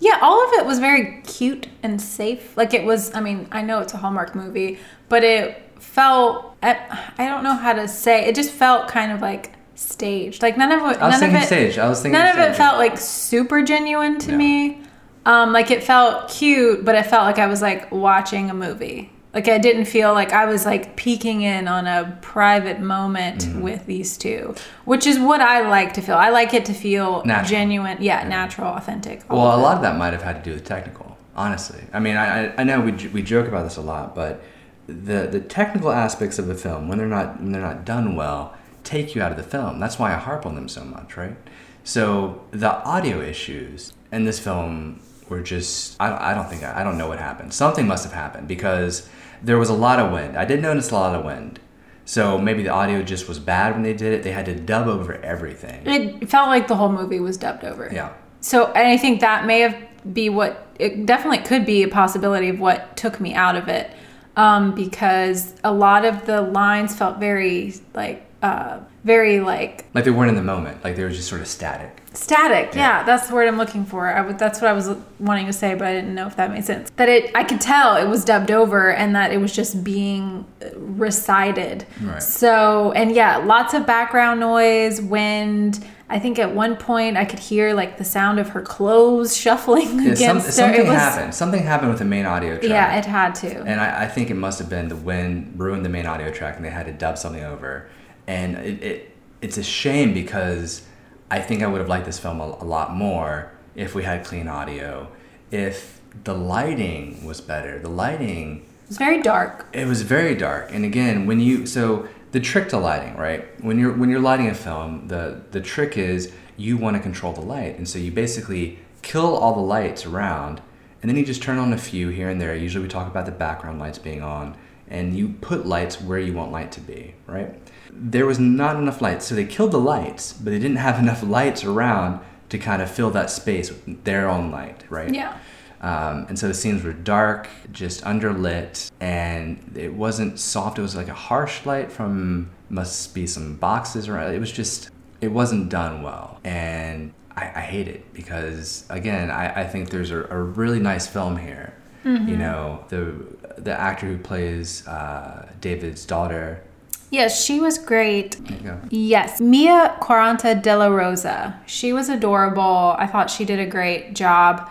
Yeah, 0.00 0.18
all 0.20 0.44
of 0.46 0.52
it 0.54 0.66
was 0.66 0.80
very 0.80 1.22
cute 1.22 1.68
and 1.82 2.00
safe. 2.00 2.56
Like 2.56 2.74
it 2.74 2.84
was, 2.84 3.14
I 3.14 3.20
mean, 3.20 3.48
I 3.50 3.62
know 3.62 3.80
it's 3.80 3.94
a 3.94 3.96
Hallmark 3.96 4.34
movie, 4.34 4.78
but 5.08 5.24
it 5.24 5.62
felt, 5.84 6.56
I 6.62 6.76
I 7.18 7.26
don't 7.28 7.44
know 7.44 7.54
how 7.54 7.72
to 7.74 7.86
say, 7.86 8.24
it 8.26 8.34
just 8.34 8.50
felt 8.50 8.88
kind 8.88 9.12
of 9.12 9.20
like 9.20 9.52
staged. 9.74 10.42
Like 10.42 10.56
none 10.56 10.72
of 10.72 10.78
it, 10.80 10.82
I 10.82 10.88
was 10.88 10.98
none 11.00 11.12
of 11.14 11.18
thinking 11.20 11.36
it, 11.42 11.46
stage. 11.46 11.78
I 11.78 11.88
was 11.88 12.00
thinking 12.02 12.18
none 12.18 12.28
of 12.28 12.38
it 12.38 12.56
felt 12.56 12.78
like 12.78 12.96
super 12.98 13.62
genuine 13.62 14.18
to 14.20 14.32
No. 14.32 14.36
me. 14.38 14.80
Um, 15.26 15.52
like 15.52 15.70
it 15.70 15.82
felt 15.82 16.28
cute, 16.30 16.84
but 16.84 16.94
it 16.94 17.06
felt 17.06 17.24
like 17.24 17.38
I 17.38 17.46
was 17.46 17.62
like 17.62 17.90
watching 17.90 18.50
a 18.50 18.54
movie. 18.54 19.10
Like 19.32 19.48
I 19.48 19.58
didn't 19.58 19.86
feel 19.86 20.12
like 20.12 20.32
I 20.32 20.44
was 20.46 20.64
like 20.64 20.94
peeking 20.96 21.42
in 21.42 21.66
on 21.66 21.86
a 21.86 22.18
private 22.22 22.80
moment 22.80 23.40
Mm-hmm. 23.46 23.62
with 23.62 23.84
these 23.86 24.16
two, 24.16 24.54
which 24.84 25.06
is 25.06 25.18
what 25.18 25.40
I 25.40 25.68
like 25.68 25.94
to 25.94 26.02
feel. 26.02 26.14
I 26.16 26.28
like 26.30 26.54
it 26.54 26.64
to 26.66 26.72
feel 26.74 27.24
Natural. 27.24 27.48
genuine, 27.48 27.96
yeah, 28.00 28.26
natural, 28.28 28.68
authentic. 28.74 29.28
Well, 29.30 29.56
a 29.56 29.60
lot 29.60 29.76
of 29.76 29.82
that 29.82 29.96
might 29.96 30.12
have 30.12 30.22
had 30.22 30.36
to 30.44 30.50
do 30.50 30.54
with 30.54 30.64
technical, 30.64 31.16
honestly. 31.34 31.80
I 31.92 31.98
mean, 32.00 32.16
I, 32.16 32.46
I- 32.46 32.54
I 32.58 32.64
know 32.64 32.80
we, 32.80 32.92
we 33.08 33.22
joke 33.22 33.48
about 33.48 33.64
this 33.64 33.76
a 33.76 33.80
lot, 33.82 34.14
but 34.14 34.40
the 34.86 35.26
the 35.30 35.40
technical 35.40 35.90
aspects 35.90 36.38
of 36.38 36.46
the 36.46 36.54
film, 36.54 36.88
when 36.88 36.98
they're 36.98 37.06
not 37.06 37.40
when 37.40 37.52
they're 37.52 37.62
not 37.62 37.84
done 37.84 38.16
well, 38.16 38.54
take 38.82 39.14
you 39.14 39.22
out 39.22 39.30
of 39.30 39.36
the 39.36 39.42
film. 39.42 39.80
That's 39.80 39.98
why 39.98 40.12
I 40.14 40.18
harp 40.18 40.46
on 40.46 40.54
them 40.54 40.68
so 40.68 40.84
much, 40.84 41.16
right? 41.16 41.36
So 41.84 42.44
the 42.50 42.82
audio 42.84 43.20
issues 43.20 43.92
in 44.12 44.24
this 44.24 44.38
film 44.38 45.00
were 45.28 45.40
just 45.40 46.00
I, 46.00 46.32
I 46.32 46.34
don't 46.34 46.48
think 46.48 46.62
I 46.62 46.84
don't 46.84 46.98
know 46.98 47.08
what 47.08 47.18
happened. 47.18 47.52
Something 47.52 47.86
must 47.86 48.04
have 48.04 48.12
happened 48.12 48.48
because 48.48 49.08
there 49.42 49.58
was 49.58 49.68
a 49.68 49.74
lot 49.74 49.98
of 49.98 50.12
wind. 50.12 50.36
I 50.36 50.44
did 50.44 50.62
notice 50.62 50.90
a 50.90 50.94
lot 50.94 51.14
of 51.14 51.24
wind. 51.24 51.60
So 52.06 52.36
maybe 52.38 52.62
the 52.62 52.70
audio 52.70 53.02
just 53.02 53.28
was 53.28 53.38
bad 53.38 53.72
when 53.72 53.82
they 53.82 53.94
did 53.94 54.12
it. 54.12 54.22
They 54.22 54.32
had 54.32 54.44
to 54.46 54.54
dub 54.54 54.88
over 54.88 55.14
everything. 55.14 55.86
It 55.86 56.28
felt 56.28 56.48
like 56.48 56.68
the 56.68 56.76
whole 56.76 56.92
movie 56.92 57.18
was 57.18 57.38
dubbed 57.38 57.64
over. 57.64 57.88
Yeah. 57.90 58.12
So, 58.42 58.66
and 58.66 58.86
I 58.86 58.98
think 58.98 59.20
that 59.20 59.46
may 59.46 59.60
have 59.60 59.74
be 60.12 60.28
what 60.28 60.66
it 60.78 61.06
definitely 61.06 61.38
could 61.38 61.64
be 61.64 61.82
a 61.82 61.88
possibility 61.88 62.48
of 62.48 62.60
what 62.60 62.96
took 62.96 63.20
me 63.20 63.34
out 63.34 63.56
of 63.56 63.68
it, 63.68 63.90
um, 64.36 64.74
because 64.74 65.54
a 65.64 65.72
lot 65.72 66.04
of 66.04 66.26
the 66.26 66.40
lines 66.42 66.94
felt 66.96 67.18
very 67.18 67.74
like, 67.94 68.24
uh, 68.42 68.80
very 69.04 69.40
like 69.40 69.84
Like 69.94 70.04
they 70.04 70.10
weren't 70.10 70.30
in 70.30 70.36
the 70.36 70.42
moment. 70.42 70.82
Like 70.84 70.96
they 70.96 71.02
were 71.04 71.10
just 71.10 71.28
sort 71.28 71.40
of 71.42 71.46
static. 71.46 72.02
static. 72.14 72.74
Yeah, 72.74 73.00
Yeah. 73.00 73.02
that's 73.04 73.28
the 73.28 73.34
word 73.34 73.48
I'm 73.48 73.56
looking 73.58 73.84
for. 73.84 74.08
I 74.08 74.20
would, 74.22 74.38
that's 74.38 74.60
what 74.62 74.68
I 74.70 74.72
was 74.72 74.88
wanting 75.18 75.46
to 75.46 75.52
say, 75.52 75.74
but 75.74 75.86
I 75.88 75.92
didn't 75.92 76.14
know 76.14 76.26
if 76.26 76.36
that 76.36 76.50
made 76.50 76.64
sense. 76.64 76.90
That 76.96 77.08
it, 77.08 77.30
I 77.34 77.44
could 77.44 77.60
tell 77.60 77.96
it 77.96 78.08
was 78.08 78.24
dubbed 78.24 78.50
over, 78.50 78.92
and 78.92 79.14
that 79.14 79.30
it 79.32 79.38
was 79.38 79.52
just 79.54 79.84
being 79.84 80.46
recited. 80.74 81.86
Right. 82.00 82.22
So, 82.22 82.92
and 82.92 83.12
yeah, 83.14 83.36
lots 83.38 83.74
of 83.74 83.86
background 83.86 84.40
noise, 84.40 85.00
wind. 85.00 85.84
I 86.08 86.18
think 86.18 86.38
at 86.38 86.54
one 86.54 86.76
point 86.76 87.16
I 87.16 87.24
could 87.24 87.38
hear 87.38 87.72
like 87.74 87.96
the 87.98 88.04
sound 88.04 88.38
of 88.38 88.50
her 88.50 88.60
clothes 88.60 89.36
shuffling 89.44 89.88
Yeah, 90.02 90.14
some, 90.14 90.36
against 90.38 90.46
her. 90.46 90.52
something 90.52 90.86
was, 90.86 90.96
happened. 90.96 91.34
Something 91.34 91.62
happened 91.62 91.90
with 91.90 91.98
the 91.98 92.04
main 92.04 92.26
audio 92.26 92.56
track. 92.58 92.68
yeah, 92.70 92.98
it 92.98 93.06
had 93.06 93.34
to. 93.36 93.62
And 93.62 93.80
I, 93.80 94.04
I 94.04 94.08
think 94.08 94.30
it 94.30 94.34
must 94.34 94.58
have 94.58 94.68
been 94.68 94.88
the 94.88 94.96
wind 94.96 95.54
ruined 95.58 95.84
the 95.84 95.88
main 95.88 96.06
audio 96.06 96.30
track 96.30 96.56
and 96.56 96.64
they 96.64 96.70
had 96.70 96.86
to 96.86 96.92
dub 96.92 97.16
something 97.18 97.42
over. 97.42 97.88
And 98.26 98.56
it, 98.56 98.82
it 98.82 99.10
it's 99.40 99.56
a 99.58 99.62
shame 99.62 100.14
because 100.14 100.86
I 101.30 101.40
think 101.40 101.62
I 101.62 101.66
would 101.66 101.80
have 101.80 101.88
liked 101.88 102.06
this 102.06 102.18
film 102.18 102.40
a, 102.40 102.44
a 102.44 102.64
lot 102.64 102.94
more 102.94 103.52
if 103.74 103.94
we 103.94 104.02
had 104.04 104.24
clean 104.24 104.46
audio. 104.48 105.08
If 105.50 106.00
the 106.22 106.34
lighting 106.34 107.24
was 107.24 107.40
better. 107.40 107.78
The 107.78 107.88
lighting 107.88 108.66
It 108.84 108.88
was 108.88 108.98
very 108.98 109.20
dark. 109.22 109.66
it 109.72 109.86
was 109.86 110.02
very 110.02 110.34
dark. 110.34 110.70
And 110.72 110.84
again, 110.84 111.26
when 111.26 111.40
you 111.40 111.66
so 111.66 112.08
the 112.34 112.40
trick 112.40 112.68
to 112.68 112.76
lighting, 112.76 113.16
right? 113.16 113.44
When 113.62 113.78
you're 113.78 113.92
when 113.92 114.10
you're 114.10 114.18
lighting 114.18 114.48
a 114.48 114.54
film, 114.56 115.06
the 115.06 115.40
the 115.52 115.60
trick 115.60 115.96
is 115.96 116.32
you 116.56 116.76
want 116.76 116.96
to 116.96 117.00
control 117.00 117.32
the 117.32 117.40
light. 117.40 117.78
And 117.78 117.88
so 117.88 117.96
you 118.00 118.10
basically 118.10 118.80
kill 119.02 119.36
all 119.36 119.54
the 119.54 119.60
lights 119.60 120.04
around 120.04 120.60
and 121.00 121.08
then 121.08 121.16
you 121.16 121.24
just 121.24 121.42
turn 121.42 121.58
on 121.58 121.72
a 121.72 121.78
few 121.78 122.08
here 122.08 122.28
and 122.28 122.40
there. 122.40 122.56
Usually 122.56 122.82
we 122.82 122.88
talk 122.88 123.06
about 123.06 123.26
the 123.26 123.32
background 123.32 123.78
lights 123.78 123.98
being 123.98 124.20
on 124.20 124.56
and 124.88 125.16
you 125.16 125.28
put 125.28 125.64
lights 125.64 126.00
where 126.00 126.18
you 126.18 126.32
want 126.32 126.50
light 126.50 126.72
to 126.72 126.80
be, 126.80 127.14
right? 127.28 127.54
There 127.92 128.26
was 128.26 128.40
not 128.40 128.74
enough 128.74 129.00
lights. 129.00 129.26
So 129.26 129.36
they 129.36 129.44
killed 129.44 129.70
the 129.70 129.78
lights, 129.78 130.32
but 130.32 130.50
they 130.50 130.58
didn't 130.58 130.78
have 130.78 130.98
enough 131.04 131.22
lights 131.22 131.62
around 131.62 132.18
to 132.48 132.58
kind 132.58 132.82
of 132.82 132.90
fill 132.90 133.10
that 133.10 133.30
space 133.30 133.70
with 133.70 134.02
their 134.02 134.28
own 134.28 134.50
light, 134.50 134.82
right? 134.90 135.14
Yeah. 135.14 135.38
Um, 135.84 136.24
and 136.30 136.38
so 136.38 136.48
the 136.48 136.54
scenes 136.54 136.82
were 136.82 136.94
dark, 136.94 137.46
just 137.70 138.02
underlit, 138.04 138.90
and 139.00 139.58
it 139.76 139.92
wasn't 139.92 140.40
soft. 140.40 140.78
It 140.78 140.82
was 140.82 140.96
like 140.96 141.08
a 141.08 141.14
harsh 141.28 141.66
light 141.66 141.92
from 141.92 142.50
must 142.70 143.14
be 143.14 143.26
some 143.26 143.56
boxes 143.56 144.08
around. 144.08 144.34
It 144.34 144.38
was 144.38 144.50
just, 144.50 144.88
it 145.20 145.28
wasn't 145.28 145.68
done 145.68 146.02
well, 146.02 146.40
and 146.42 147.12
I, 147.36 147.42
I 147.56 147.60
hate 147.60 147.86
it 147.86 148.14
because 148.14 148.86
again, 148.88 149.30
I, 149.30 149.62
I 149.62 149.66
think 149.66 149.90
there's 149.90 150.10
a, 150.10 150.24
a 150.30 150.42
really 150.42 150.80
nice 150.80 151.06
film 151.06 151.36
here. 151.36 151.74
You 152.04 152.36
know, 152.36 152.84
the 152.90 153.14
the 153.56 153.72
actor 153.72 154.06
who 154.06 154.18
plays 154.18 154.86
uh, 154.86 155.48
David's 155.62 156.04
daughter. 156.04 156.62
Yes, 157.10 157.42
she 157.42 157.60
was 157.60 157.78
great. 157.78 158.36
There 158.46 158.58
you 158.58 158.64
go. 158.64 158.80
Yes, 158.90 159.40
Mia 159.40 159.96
Quaranta 160.02 160.54
de 160.54 160.76
la 160.76 160.88
Rosa. 160.88 161.58
She 161.64 161.94
was 161.94 162.10
adorable. 162.10 162.94
I 162.98 163.06
thought 163.06 163.30
she 163.30 163.46
did 163.46 163.58
a 163.58 163.64
great 163.64 164.14
job. 164.14 164.68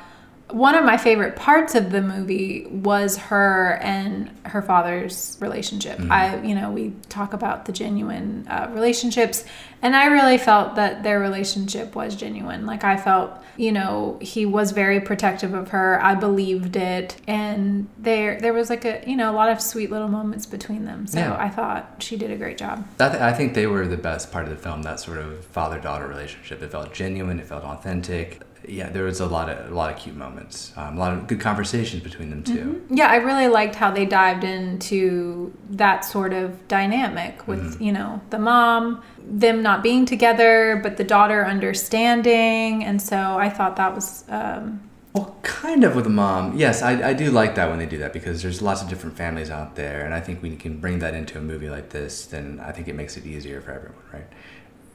One 0.53 0.75
of 0.75 0.85
my 0.85 0.97
favorite 0.97 1.35
parts 1.35 1.73
of 1.73 1.91
the 1.91 1.99
movie 2.01 2.67
was 2.67 3.17
her 3.17 3.79
and 3.81 4.29
her 4.45 4.61
father's 4.61 5.35
relationship. 5.41 5.99
I, 6.11 6.39
you 6.43 6.53
know, 6.53 6.69
we 6.69 6.93
talk 7.09 7.33
about 7.33 7.65
the 7.65 7.71
genuine 7.71 8.47
uh, 8.47 8.69
relationships, 8.71 9.45
and 9.81 9.95
I 9.95 10.05
really 10.05 10.37
felt 10.37 10.75
that 10.75 11.01
their 11.01 11.19
relationship 11.19 11.95
was 11.95 12.15
genuine. 12.15 12.67
Like 12.67 12.83
I 12.83 12.97
felt, 12.97 13.31
you 13.57 13.71
know, 13.71 14.19
he 14.21 14.45
was 14.45 14.71
very 14.73 14.99
protective 15.01 15.55
of 15.55 15.69
her. 15.69 15.99
I 16.03 16.13
believed 16.13 16.75
it, 16.75 17.17
and 17.27 17.89
there 17.97 18.39
there 18.39 18.53
was 18.53 18.69
like 18.69 18.85
a, 18.85 19.03
you 19.07 19.15
know, 19.15 19.31
a 19.31 19.35
lot 19.35 19.49
of 19.49 19.59
sweet 19.59 19.89
little 19.89 20.07
moments 20.07 20.45
between 20.45 20.85
them. 20.85 21.07
So 21.07 21.17
Yeah. 21.17 21.35
I 21.35 21.49
thought 21.49 21.95
she 21.97 22.15
did 22.15 22.29
a 22.29 22.37
great 22.37 22.59
job. 22.59 22.85
I, 22.99 23.09
th- 23.09 23.21
I 23.21 23.33
think 23.33 23.55
they 23.55 23.65
were 23.65 23.87
the 23.87 23.97
best 23.97 24.31
part 24.31 24.45
of 24.45 24.51
the 24.51 24.57
film. 24.57 24.83
That 24.83 24.99
sort 24.99 25.17
of 25.17 25.43
father-daughter 25.45 26.07
relationship. 26.07 26.61
It 26.61 26.69
felt 26.71 26.93
genuine. 26.93 27.39
It 27.39 27.47
felt 27.47 27.63
authentic. 27.63 28.41
Yeah, 28.67 28.89
there 28.89 29.03
was 29.03 29.19
a 29.19 29.25
lot 29.25 29.49
of 29.49 29.71
a 29.71 29.75
lot 29.75 29.91
of 29.93 29.99
cute 29.99 30.15
moments. 30.15 30.71
Um, 30.75 30.97
a 30.97 30.99
lot 30.99 31.13
of 31.13 31.27
good 31.27 31.39
conversations 31.39 32.01
between 32.01 32.29
them 32.29 32.43
too. 32.43 32.85
Yeah, 32.89 33.07
I 33.07 33.17
really 33.17 33.47
liked 33.47 33.75
how 33.75 33.91
they 33.91 34.05
dived 34.05 34.43
into 34.43 35.53
that 35.71 36.05
sort 36.05 36.33
of 36.33 36.67
dynamic 36.67 37.47
with, 37.47 37.81
you 37.81 37.91
know, 37.91 38.21
the 38.29 38.39
mom, 38.39 39.03
them 39.19 39.61
not 39.61 39.83
being 39.83 40.05
together, 40.05 40.79
but 40.81 40.97
the 40.97 41.03
daughter 41.03 41.45
understanding. 41.45 42.83
And 42.83 43.01
so 43.01 43.17
I 43.17 43.49
thought 43.49 43.75
that 43.75 43.93
was, 43.93 44.23
um, 44.29 44.89
Well, 45.13 45.35
kind 45.43 45.83
of 45.83 45.95
with 45.95 46.05
the 46.05 46.09
mom. 46.09 46.57
Yes, 46.57 46.81
I, 46.81 47.09
I 47.09 47.13
do 47.13 47.31
like 47.31 47.55
that 47.55 47.69
when 47.69 47.79
they 47.79 47.85
do 47.85 47.97
that 47.99 48.13
because 48.13 48.41
there's 48.41 48.61
lots 48.61 48.81
of 48.81 48.89
different 48.89 49.17
families 49.17 49.49
out 49.49 49.75
there, 49.75 50.05
and 50.05 50.13
I 50.13 50.19
think 50.19 50.41
when 50.41 50.51
you 50.51 50.57
can 50.57 50.77
bring 50.77 50.99
that 50.99 51.13
into 51.13 51.37
a 51.37 51.41
movie 51.41 51.69
like 51.69 51.89
this, 51.89 52.25
then 52.25 52.61
I 52.63 52.71
think 52.71 52.87
it 52.87 52.95
makes 52.95 53.17
it 53.17 53.25
easier 53.25 53.61
for 53.61 53.71
everyone, 53.71 54.03
right? 54.11 54.27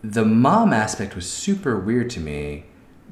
The 0.03 0.25
mom 0.25 0.73
aspect 0.73 1.15
was 1.15 1.29
super 1.29 1.79
weird 1.79 2.09
to 2.11 2.21
me 2.21 2.65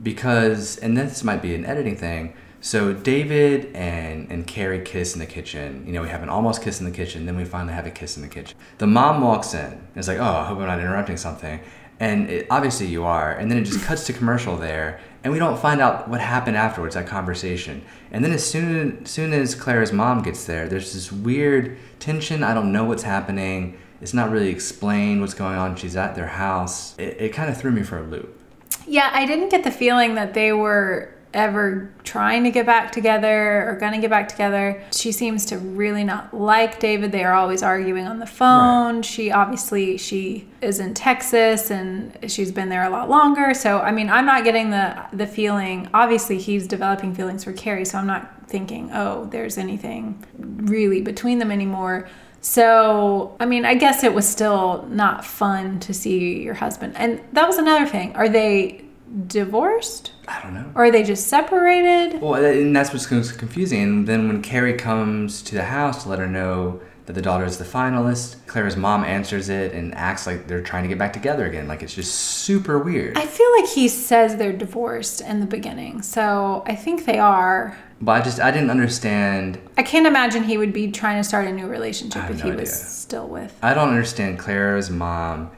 because, 0.02 0.76
and 0.78 0.96
this 0.96 1.24
might 1.24 1.42
be 1.42 1.54
an 1.54 1.64
editing 1.64 1.96
thing. 1.96 2.34
So 2.60 2.92
David 2.92 3.74
and 3.74 4.30
and 4.30 4.46
Carrie 4.46 4.80
kiss 4.80 5.14
in 5.14 5.20
the 5.20 5.26
kitchen. 5.26 5.84
You 5.86 5.92
know, 5.92 6.02
we 6.02 6.08
have 6.08 6.22
an 6.22 6.28
almost 6.28 6.62
kiss 6.62 6.80
in 6.80 6.84
the 6.84 6.90
kitchen, 6.90 7.26
then 7.26 7.36
we 7.36 7.44
finally 7.44 7.74
have 7.74 7.86
a 7.86 7.90
kiss 7.90 8.16
in 8.16 8.22
the 8.22 8.28
kitchen. 8.28 8.56
The 8.78 8.86
mom 8.86 9.20
walks 9.20 9.54
in. 9.54 9.86
It's 9.94 10.08
like, 10.08 10.18
oh, 10.18 10.24
I 10.24 10.44
hope 10.44 10.58
I'm 10.58 10.66
not 10.66 10.80
interrupting 10.80 11.16
something. 11.16 11.60
And 12.00 12.28
it, 12.28 12.46
obviously 12.50 12.86
you 12.86 13.04
are. 13.04 13.32
And 13.32 13.50
then 13.50 13.58
it 13.58 13.64
just 13.64 13.82
cuts 13.84 14.04
to 14.06 14.12
commercial 14.12 14.56
there, 14.56 15.00
and 15.22 15.32
we 15.32 15.38
don't 15.38 15.58
find 15.58 15.80
out 15.80 16.08
what 16.08 16.20
happened 16.20 16.56
afterwards. 16.56 16.94
That 16.94 17.06
conversation. 17.06 17.82
And 18.10 18.24
then 18.24 18.32
as 18.32 18.44
soon 18.44 19.02
as 19.04 19.10
soon 19.10 19.32
as 19.32 19.54
Clara's 19.54 19.92
mom 19.92 20.22
gets 20.22 20.44
there, 20.44 20.68
there's 20.68 20.92
this 20.92 21.12
weird 21.12 21.78
tension. 22.00 22.42
I 22.42 22.52
don't 22.52 22.72
know 22.72 22.84
what's 22.84 23.04
happening. 23.04 23.78
It's 24.00 24.12
not 24.12 24.30
really 24.30 24.48
explained 24.48 25.20
what's 25.20 25.34
going 25.34 25.56
on. 25.56 25.76
She's 25.76 25.96
at 25.96 26.14
their 26.14 26.26
house. 26.26 26.98
It, 26.98 27.16
it 27.20 27.28
kind 27.32 27.48
of 27.48 27.58
threw 27.58 27.70
me 27.70 27.82
for 27.82 27.98
a 27.98 28.02
loop. 28.02 28.40
Yeah, 28.86 29.10
I 29.12 29.26
didn't 29.26 29.50
get 29.50 29.64
the 29.64 29.70
feeling 29.70 30.14
that 30.14 30.34
they 30.34 30.52
were 30.52 31.12
ever 31.36 31.92
trying 32.02 32.44
to 32.44 32.50
get 32.50 32.64
back 32.64 32.90
together 32.90 33.68
or 33.68 33.76
gonna 33.78 34.00
get 34.00 34.08
back 34.08 34.26
together. 34.26 34.82
She 34.90 35.12
seems 35.12 35.44
to 35.46 35.58
really 35.58 36.02
not 36.02 36.32
like 36.32 36.80
David. 36.80 37.12
They 37.12 37.24
are 37.24 37.34
always 37.34 37.62
arguing 37.62 38.06
on 38.06 38.18
the 38.18 38.26
phone. 38.26 39.02
She 39.02 39.30
obviously 39.30 39.98
she 39.98 40.48
is 40.62 40.80
in 40.80 40.94
Texas 40.94 41.70
and 41.70 42.16
she's 42.26 42.50
been 42.50 42.70
there 42.70 42.84
a 42.84 42.90
lot 42.90 43.10
longer. 43.10 43.52
So 43.52 43.80
I 43.80 43.92
mean, 43.92 44.08
I'm 44.08 44.24
not 44.24 44.44
getting 44.44 44.70
the 44.70 44.96
the 45.12 45.26
feeling. 45.26 45.90
Obviously, 45.92 46.38
he's 46.38 46.66
developing 46.66 47.14
feelings 47.14 47.44
for 47.44 47.52
Carrie. 47.52 47.84
So 47.84 47.98
I'm 47.98 48.06
not 48.06 48.48
thinking, 48.48 48.90
oh, 48.92 49.26
there's 49.26 49.58
anything 49.58 50.24
really 50.38 51.02
between 51.02 51.38
them 51.38 51.52
anymore. 51.52 52.08
So, 52.46 53.36
I 53.40 53.44
mean, 53.44 53.64
I 53.64 53.74
guess 53.74 54.04
it 54.04 54.14
was 54.14 54.26
still 54.26 54.86
not 54.88 55.24
fun 55.24 55.80
to 55.80 55.92
see 55.92 56.40
your 56.42 56.54
husband. 56.54 56.94
And 56.96 57.20
that 57.32 57.48
was 57.48 57.58
another 57.58 57.86
thing. 57.86 58.14
Are 58.14 58.28
they 58.28 58.84
divorced? 59.26 60.12
I 60.28 60.40
don't 60.42 60.54
know. 60.54 60.70
Or 60.76 60.84
are 60.84 60.90
they 60.92 61.02
just 61.02 61.26
separated? 61.26 62.20
Well, 62.20 62.36
and 62.44 62.74
that's 62.74 62.92
what's 62.92 63.06
confusing. 63.32 63.82
And 63.82 64.06
then 64.06 64.28
when 64.28 64.42
Carrie 64.42 64.74
comes 64.74 65.42
to 65.42 65.56
the 65.56 65.64
house 65.64 66.04
to 66.04 66.08
let 66.08 66.20
her 66.20 66.28
know 66.28 66.80
that 67.06 67.14
the 67.14 67.22
daughter 67.22 67.44
is 67.44 67.58
the 67.58 67.64
finalist, 67.64 68.36
Clara's 68.46 68.76
mom 68.76 69.02
answers 69.02 69.48
it 69.48 69.72
and 69.72 69.92
acts 69.96 70.24
like 70.24 70.46
they're 70.46 70.62
trying 70.62 70.84
to 70.84 70.88
get 70.88 70.98
back 70.98 71.12
together 71.12 71.46
again. 71.46 71.66
Like 71.66 71.82
it's 71.82 71.94
just 71.94 72.14
super 72.14 72.78
weird. 72.78 73.18
I 73.18 73.26
feel 73.26 73.50
like 73.60 73.68
he 73.68 73.88
says 73.88 74.36
they're 74.36 74.52
divorced 74.52 75.20
in 75.20 75.40
the 75.40 75.46
beginning. 75.46 76.00
So 76.00 76.62
I 76.64 76.76
think 76.76 77.06
they 77.06 77.18
are. 77.18 77.76
But 78.00 78.12
I 78.12 78.20
just 78.24 78.40
I 78.40 78.50
didn't 78.50 78.70
understand. 78.70 79.58
I 79.78 79.82
can't 79.82 80.06
imagine 80.06 80.44
he 80.44 80.58
would 80.58 80.72
be 80.72 80.90
trying 80.90 81.20
to 81.20 81.24
start 81.24 81.46
a 81.46 81.52
new 81.52 81.66
relationship 81.66 82.28
if 82.30 82.44
no 82.44 82.50
he 82.50 82.56
was 82.56 82.72
still 82.72 83.26
with. 83.28 83.56
I 83.62 83.74
don't 83.74 83.88
understand 83.88 84.38
Clara's 84.38 84.90
mom 84.90 85.50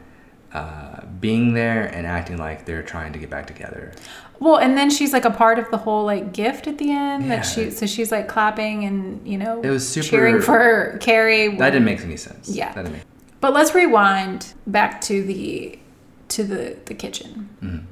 uh, 0.53 1.05
being 1.20 1.53
there 1.55 1.85
and 1.87 2.07
acting 2.07 2.37
like 2.38 2.64
they're 2.64 2.83
trying 2.83 3.12
to 3.12 3.18
get 3.18 3.29
back 3.31 3.46
together. 3.46 3.92
Well, 4.40 4.57
and 4.57 4.79
then 4.79 4.88
she's 4.88 5.12
like 5.12 5.24
a 5.24 5.31
part 5.33 5.59
of 5.59 5.68
the 5.72 5.79
whole 5.79 6.05
like 6.05 6.33
gift 6.33 6.66
at 6.68 6.79
the 6.79 6.92
end 6.92 7.24
Yeah. 7.24 7.37
that 7.37 7.42
she 7.42 7.70
so 7.70 7.87
she's 7.87 8.12
like 8.12 8.29
clapping 8.29 8.85
and 8.85 9.27
you 9.27 9.37
know 9.37 9.61
It 9.62 9.70
was 9.70 9.87
super- 9.88 10.07
cheering 10.07 10.40
for 10.40 10.96
Carrie. 11.01 11.57
That 11.57 11.70
didn't 11.70 11.85
make 11.87 12.01
any 12.03 12.16
sense. 12.16 12.48
Yeah. 12.48 12.72
That 12.72 12.83
didn't 12.85 12.92
make. 12.98 13.03
But 13.40 13.53
let's 13.53 13.74
rewind 13.74 14.55
back 14.66 15.01
to 15.03 15.22
the 15.24 15.79
to 16.29 16.44
the 16.44 16.77
the 16.87 16.94
kitchen. 16.94 17.48
Mhm. 17.62 17.83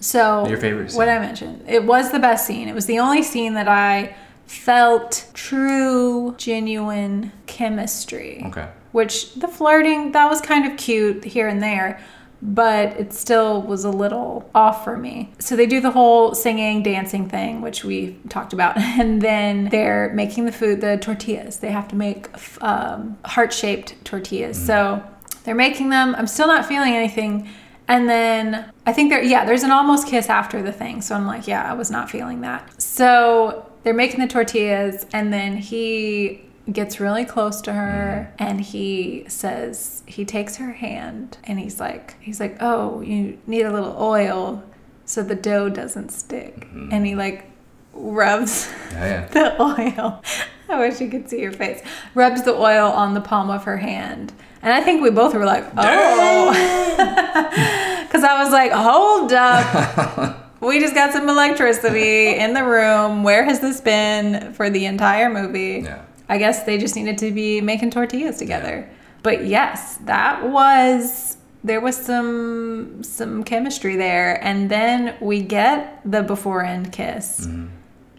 So 0.00 0.46
Your 0.46 0.58
favorite 0.58 0.92
What 0.92 1.06
scene. 1.06 1.08
I 1.08 1.18
mentioned. 1.18 1.64
It 1.66 1.84
was 1.84 2.12
the 2.12 2.18
best 2.18 2.46
scene. 2.46 2.68
It 2.68 2.74
was 2.74 2.86
the 2.86 2.98
only 2.98 3.22
scene 3.22 3.54
that 3.54 3.68
I 3.68 4.14
felt 4.46 5.28
true, 5.34 6.34
genuine 6.38 7.32
chemistry. 7.46 8.42
Okay. 8.46 8.68
Which 8.92 9.34
the 9.34 9.48
flirting 9.48 10.12
that 10.12 10.28
was 10.28 10.40
kind 10.40 10.70
of 10.70 10.78
cute 10.78 11.24
here 11.24 11.48
and 11.48 11.62
there, 11.62 12.00
but 12.40 12.88
it 12.98 13.12
still 13.12 13.62
was 13.62 13.84
a 13.84 13.90
little 13.90 14.48
off 14.54 14.84
for 14.84 14.96
me. 14.96 15.32
So 15.38 15.56
they 15.56 15.66
do 15.66 15.80
the 15.80 15.90
whole 15.90 16.34
singing, 16.34 16.82
dancing 16.82 17.28
thing, 17.28 17.60
which 17.60 17.84
we 17.84 18.18
talked 18.28 18.52
about, 18.52 18.76
and 18.78 19.20
then 19.20 19.68
they're 19.70 20.12
making 20.14 20.44
the 20.44 20.52
food, 20.52 20.80
the 20.80 20.96
tortillas. 20.98 21.58
They 21.58 21.70
have 21.70 21.88
to 21.88 21.96
make 21.96 22.28
um, 22.62 23.18
heart-shaped 23.24 24.04
tortillas. 24.04 24.64
So 24.64 25.02
they're 25.44 25.54
making 25.54 25.90
them. 25.90 26.14
I'm 26.14 26.26
still 26.26 26.46
not 26.46 26.66
feeling 26.66 26.94
anything. 26.94 27.48
And 27.88 28.08
then 28.08 28.72
I 28.84 28.92
think 28.92 29.10
there, 29.10 29.22
yeah, 29.22 29.44
there's 29.44 29.62
an 29.62 29.70
almost 29.70 30.08
kiss 30.08 30.28
after 30.28 30.62
the 30.62 30.72
thing. 30.72 31.02
So 31.02 31.14
I'm 31.14 31.26
like, 31.26 31.46
yeah, 31.46 31.70
I 31.70 31.74
was 31.74 31.90
not 31.90 32.10
feeling 32.10 32.40
that. 32.40 32.82
So 32.82 33.70
they're 33.82 33.94
making 33.94 34.20
the 34.20 34.26
tortillas, 34.26 35.06
and 35.12 35.32
then 35.32 35.56
he 35.56 36.42
gets 36.72 36.98
really 36.98 37.24
close 37.24 37.60
to 37.60 37.72
her 37.72 38.32
and 38.38 38.60
he 38.60 39.24
says 39.28 40.02
he 40.06 40.24
takes 40.24 40.56
her 40.56 40.72
hand 40.72 41.38
and 41.44 41.60
he's 41.60 41.78
like 41.78 42.20
he's 42.20 42.40
like 42.40 42.56
oh 42.60 43.00
you 43.02 43.38
need 43.46 43.62
a 43.62 43.72
little 43.72 43.96
oil 44.02 44.64
so 45.04 45.22
the 45.22 45.36
dough 45.36 45.68
doesn't 45.68 46.10
stick 46.10 46.62
mm-hmm. 46.62 46.88
and 46.90 47.06
he 47.06 47.14
like 47.14 47.48
rubs 47.92 48.68
Yeah, 48.90 49.04
yeah. 49.04 49.26
the 49.28 49.62
oil 49.62 50.22
i 50.68 50.78
wish 50.78 51.00
you 51.00 51.08
could 51.08 51.28
see 51.28 51.40
your 51.40 51.52
face 51.52 51.82
rubs 52.14 52.42
the 52.42 52.54
oil 52.54 52.90
on 52.90 53.14
the 53.14 53.20
palm 53.20 53.50
of 53.50 53.64
her 53.64 53.78
hand 53.78 54.32
and 54.62 54.72
i 54.72 54.80
think 54.80 55.02
we 55.02 55.10
both 55.10 55.34
were 55.34 55.44
like 55.44 55.64
oh 55.76 56.86
because 56.96 58.24
I 58.24 58.42
was 58.42 58.52
like, 58.52 58.72
hold 58.72 59.32
up. 59.32 60.52
we 60.60 60.80
just 60.80 60.94
got 60.94 61.12
some 61.12 61.28
electricity 61.28 62.36
in 62.36 62.54
the 62.54 62.64
room. 62.64 63.22
Where 63.22 63.44
has 63.44 63.60
this 63.60 63.80
been 63.80 64.52
for 64.54 64.70
the 64.70 64.86
entire 64.86 65.28
movie? 65.28 65.82
Yeah. 65.84 66.02
I 66.28 66.38
guess 66.38 66.64
they 66.64 66.78
just 66.78 66.96
needed 66.96 67.18
to 67.18 67.30
be 67.32 67.60
making 67.60 67.90
tortillas 67.90 68.38
together. 68.38 68.86
Yeah. 68.88 68.96
But 69.22 69.46
yes, 69.46 69.96
that 70.04 70.48
was 70.48 71.36
there 71.64 71.80
was 71.80 71.96
some 71.96 73.02
some 73.02 73.42
chemistry 73.42 73.96
there 73.96 74.42
and 74.44 74.70
then 74.70 75.16
we 75.20 75.42
get 75.42 76.00
the 76.04 76.22
before 76.22 76.64
end 76.64 76.92
kiss. 76.92 77.46
Mm-hmm. 77.46 77.66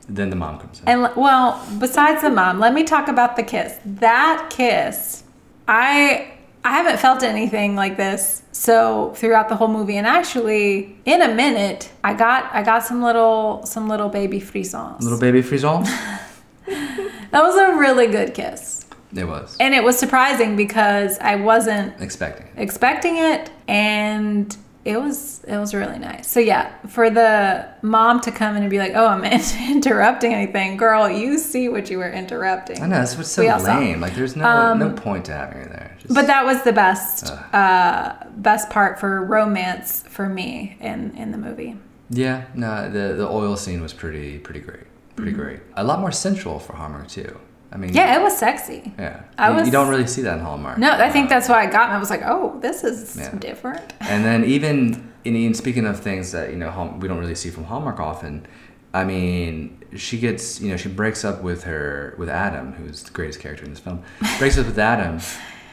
Then 0.09 0.29
the 0.29 0.35
mom 0.35 0.59
comes 0.59 0.79
in. 0.81 0.87
And 0.87 1.15
well, 1.15 1.61
besides 1.79 2.21
the 2.21 2.29
mom, 2.29 2.59
let 2.59 2.73
me 2.73 2.83
talk 2.83 3.07
about 3.07 3.35
the 3.35 3.43
kiss. 3.43 3.77
That 3.85 4.49
kiss, 4.49 5.23
I 5.67 6.33
I 6.63 6.71
haven't 6.71 6.99
felt 6.99 7.23
anything 7.23 7.75
like 7.75 7.97
this 7.97 8.41
so 8.51 9.13
throughout 9.15 9.47
the 9.49 9.55
whole 9.55 9.67
movie. 9.67 9.97
And 9.97 10.07
actually, 10.07 10.97
in 11.05 11.21
a 11.21 11.33
minute, 11.33 11.91
I 12.03 12.13
got 12.13 12.53
I 12.53 12.63
got 12.63 12.83
some 12.83 13.01
little 13.01 13.65
some 13.65 13.87
little 13.89 14.09
baby 14.09 14.39
frissons. 14.39 15.01
Little 15.01 15.19
baby 15.19 15.41
frisson? 15.41 15.83
that 16.65 17.41
was 17.43 17.55
a 17.57 17.77
really 17.77 18.07
good 18.07 18.33
kiss, 18.33 18.85
it 19.15 19.25
was. 19.25 19.55
and 19.59 19.73
it 19.73 19.83
was 19.83 19.97
surprising 19.97 20.55
because 20.55 21.17
I 21.19 21.35
wasn't 21.35 21.99
Expecting. 22.01 22.47
it. 22.47 22.53
expecting 22.61 23.17
it, 23.17 23.49
and 23.67 24.55
it 24.87 25.01
was 25.01 25.43
it 25.43 25.57
was 25.57 25.73
really 25.73 25.99
nice. 25.99 26.27
So 26.29 26.39
yeah, 26.39 26.73
for 26.87 27.09
the 27.09 27.67
mom 27.81 28.21
to 28.21 28.31
come 28.31 28.55
in 28.55 28.63
and 28.63 28.69
be 28.69 28.79
like, 28.79 28.93
"Oh, 28.95 29.07
I'm 29.07 29.23
interrupting 29.69 30.33
anything, 30.33 30.77
girl," 30.77 31.09
you 31.09 31.37
see 31.37 31.67
what 31.67 31.89
you 31.89 31.97
were 31.97 32.09
interrupting. 32.09 32.81
I 32.81 32.87
know, 32.87 32.99
that's 32.99 33.17
what's 33.17 33.29
so 33.29 33.41
We 33.41 33.63
lame. 33.63 33.99
Like, 33.99 34.15
there's 34.15 34.35
no 34.37 34.73
no 34.73 34.91
point 34.91 35.25
to 35.25 35.33
having 35.33 35.57
her 35.57 35.65
there. 35.65 35.97
Just, 35.99 36.13
But 36.13 36.27
that 36.27 36.45
was 36.45 36.63
the 36.63 36.73
best 36.73 37.31
uh, 37.53 38.15
best 38.37 38.69
part 38.69 38.99
for 38.99 39.25
romance 39.25 40.03
for 40.07 40.29
me 40.29 40.77
in 40.79 41.15
in 41.17 41.31
the 41.31 41.37
movie. 41.37 41.75
Yeah, 42.09 42.45
no, 42.55 42.89
the 42.89 43.15
the 43.15 43.27
oil 43.27 43.57
scene 43.57 43.81
was 43.81 43.93
pretty 43.93 44.39
pretty 44.39 44.61
great. 44.61 44.85
Pretty 45.17 45.31
great. 45.31 45.59
A 45.75 45.83
lot 45.83 45.99
more 45.99 46.11
sensual 46.11 46.59
for 46.59 46.73
Hallmark, 46.73 47.07
too. 47.07 47.39
I 47.71 47.77
mean. 47.77 47.93
Yeah, 47.93 48.17
it 48.19 48.23
was 48.23 48.37
sexy. 48.37 48.93
Yeah. 48.97 49.23
I 49.37 49.57
you, 49.59 49.65
you 49.65 49.71
don't 49.71 49.89
really 49.89 50.07
see 50.07 50.21
that 50.21 50.37
in 50.37 50.43
Hallmark. 50.43 50.77
No, 50.77 50.91
I 50.91 51.09
think 51.09 51.25
Uh, 51.25 51.29
that's 51.29 51.49
why 51.49 51.63
I 51.63 51.65
got. 51.65 51.89
me. 51.89 51.95
I 51.95 51.99
was 51.99 52.09
like, 52.09 52.21
oh, 52.25 52.57
this 52.61 52.83
is 52.83 53.17
Yeah. 53.17 53.35
different. 53.37 53.93
And 53.99 54.23
then 54.23 54.43
even 54.55 55.11
and 55.25 55.35
even 55.35 55.53
speaking 55.53 55.85
of 55.85 55.99
things 55.99 56.31
that 56.31 56.51
you 56.51 56.57
know 56.57 56.97
we 56.99 57.07
don't 57.07 57.19
really 57.19 57.35
see 57.35 57.49
from 57.49 57.65
Hallmark 57.65 57.99
often, 57.99 58.45
I 58.93 59.03
mean, 59.03 59.77
she 59.95 60.17
gets 60.19 60.61
you 60.61 60.69
know 60.71 60.77
she 60.77 60.89
breaks 60.89 61.25
up 61.25 61.41
with 61.43 61.65
her 61.65 62.15
with 62.17 62.29
Adam, 62.29 62.73
who's 62.73 63.03
the 63.03 63.11
greatest 63.11 63.39
character 63.41 63.65
in 63.65 63.71
this 63.71 63.79
film. 63.79 64.01
Breaks 64.39 64.57
up 64.57 64.65
with 64.65 64.79
Adam, 64.79 65.19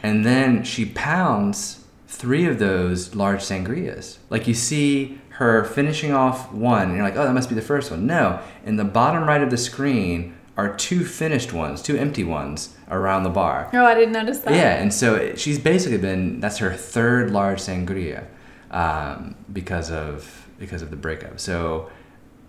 and 0.02 0.24
then 0.26 0.64
she 0.64 0.84
pounds 0.86 1.84
three 2.08 2.46
of 2.46 2.58
those 2.58 3.14
large 3.14 3.40
sangrias. 3.40 4.18
Like 4.30 4.46
you 4.48 4.54
see 4.54 5.20
her 5.30 5.64
finishing 5.64 6.12
off 6.12 6.52
one, 6.52 6.82
and 6.88 6.94
you're 6.94 7.02
like, 7.04 7.16
oh, 7.16 7.24
that 7.24 7.32
must 7.34 7.48
be 7.48 7.54
the 7.54 7.62
first 7.62 7.90
one. 7.90 8.06
No, 8.06 8.40
in 8.64 8.76
the 8.76 8.84
bottom 8.84 9.26
right 9.28 9.42
of 9.42 9.50
the 9.50 9.56
screen 9.56 10.33
are 10.56 10.74
two 10.76 11.04
finished 11.04 11.52
ones, 11.52 11.82
two 11.82 11.96
empty 11.96 12.22
ones 12.24 12.74
around 12.88 13.24
the 13.24 13.30
bar. 13.30 13.70
Oh, 13.72 13.84
I 13.84 13.94
didn't 13.94 14.12
notice 14.12 14.38
that. 14.40 14.54
Yeah, 14.54 14.74
and 14.80 14.92
so 14.94 15.14
it- 15.16 15.40
she's 15.40 15.58
basically 15.58 15.98
been 15.98 16.40
that's 16.40 16.58
her 16.58 16.72
third 16.72 17.30
large 17.30 17.58
sangria 17.60 18.24
um, 18.70 19.34
because 19.52 19.90
of 19.90 20.46
because 20.58 20.82
of 20.82 20.90
the 20.90 20.96
breakup. 20.96 21.40
So 21.40 21.90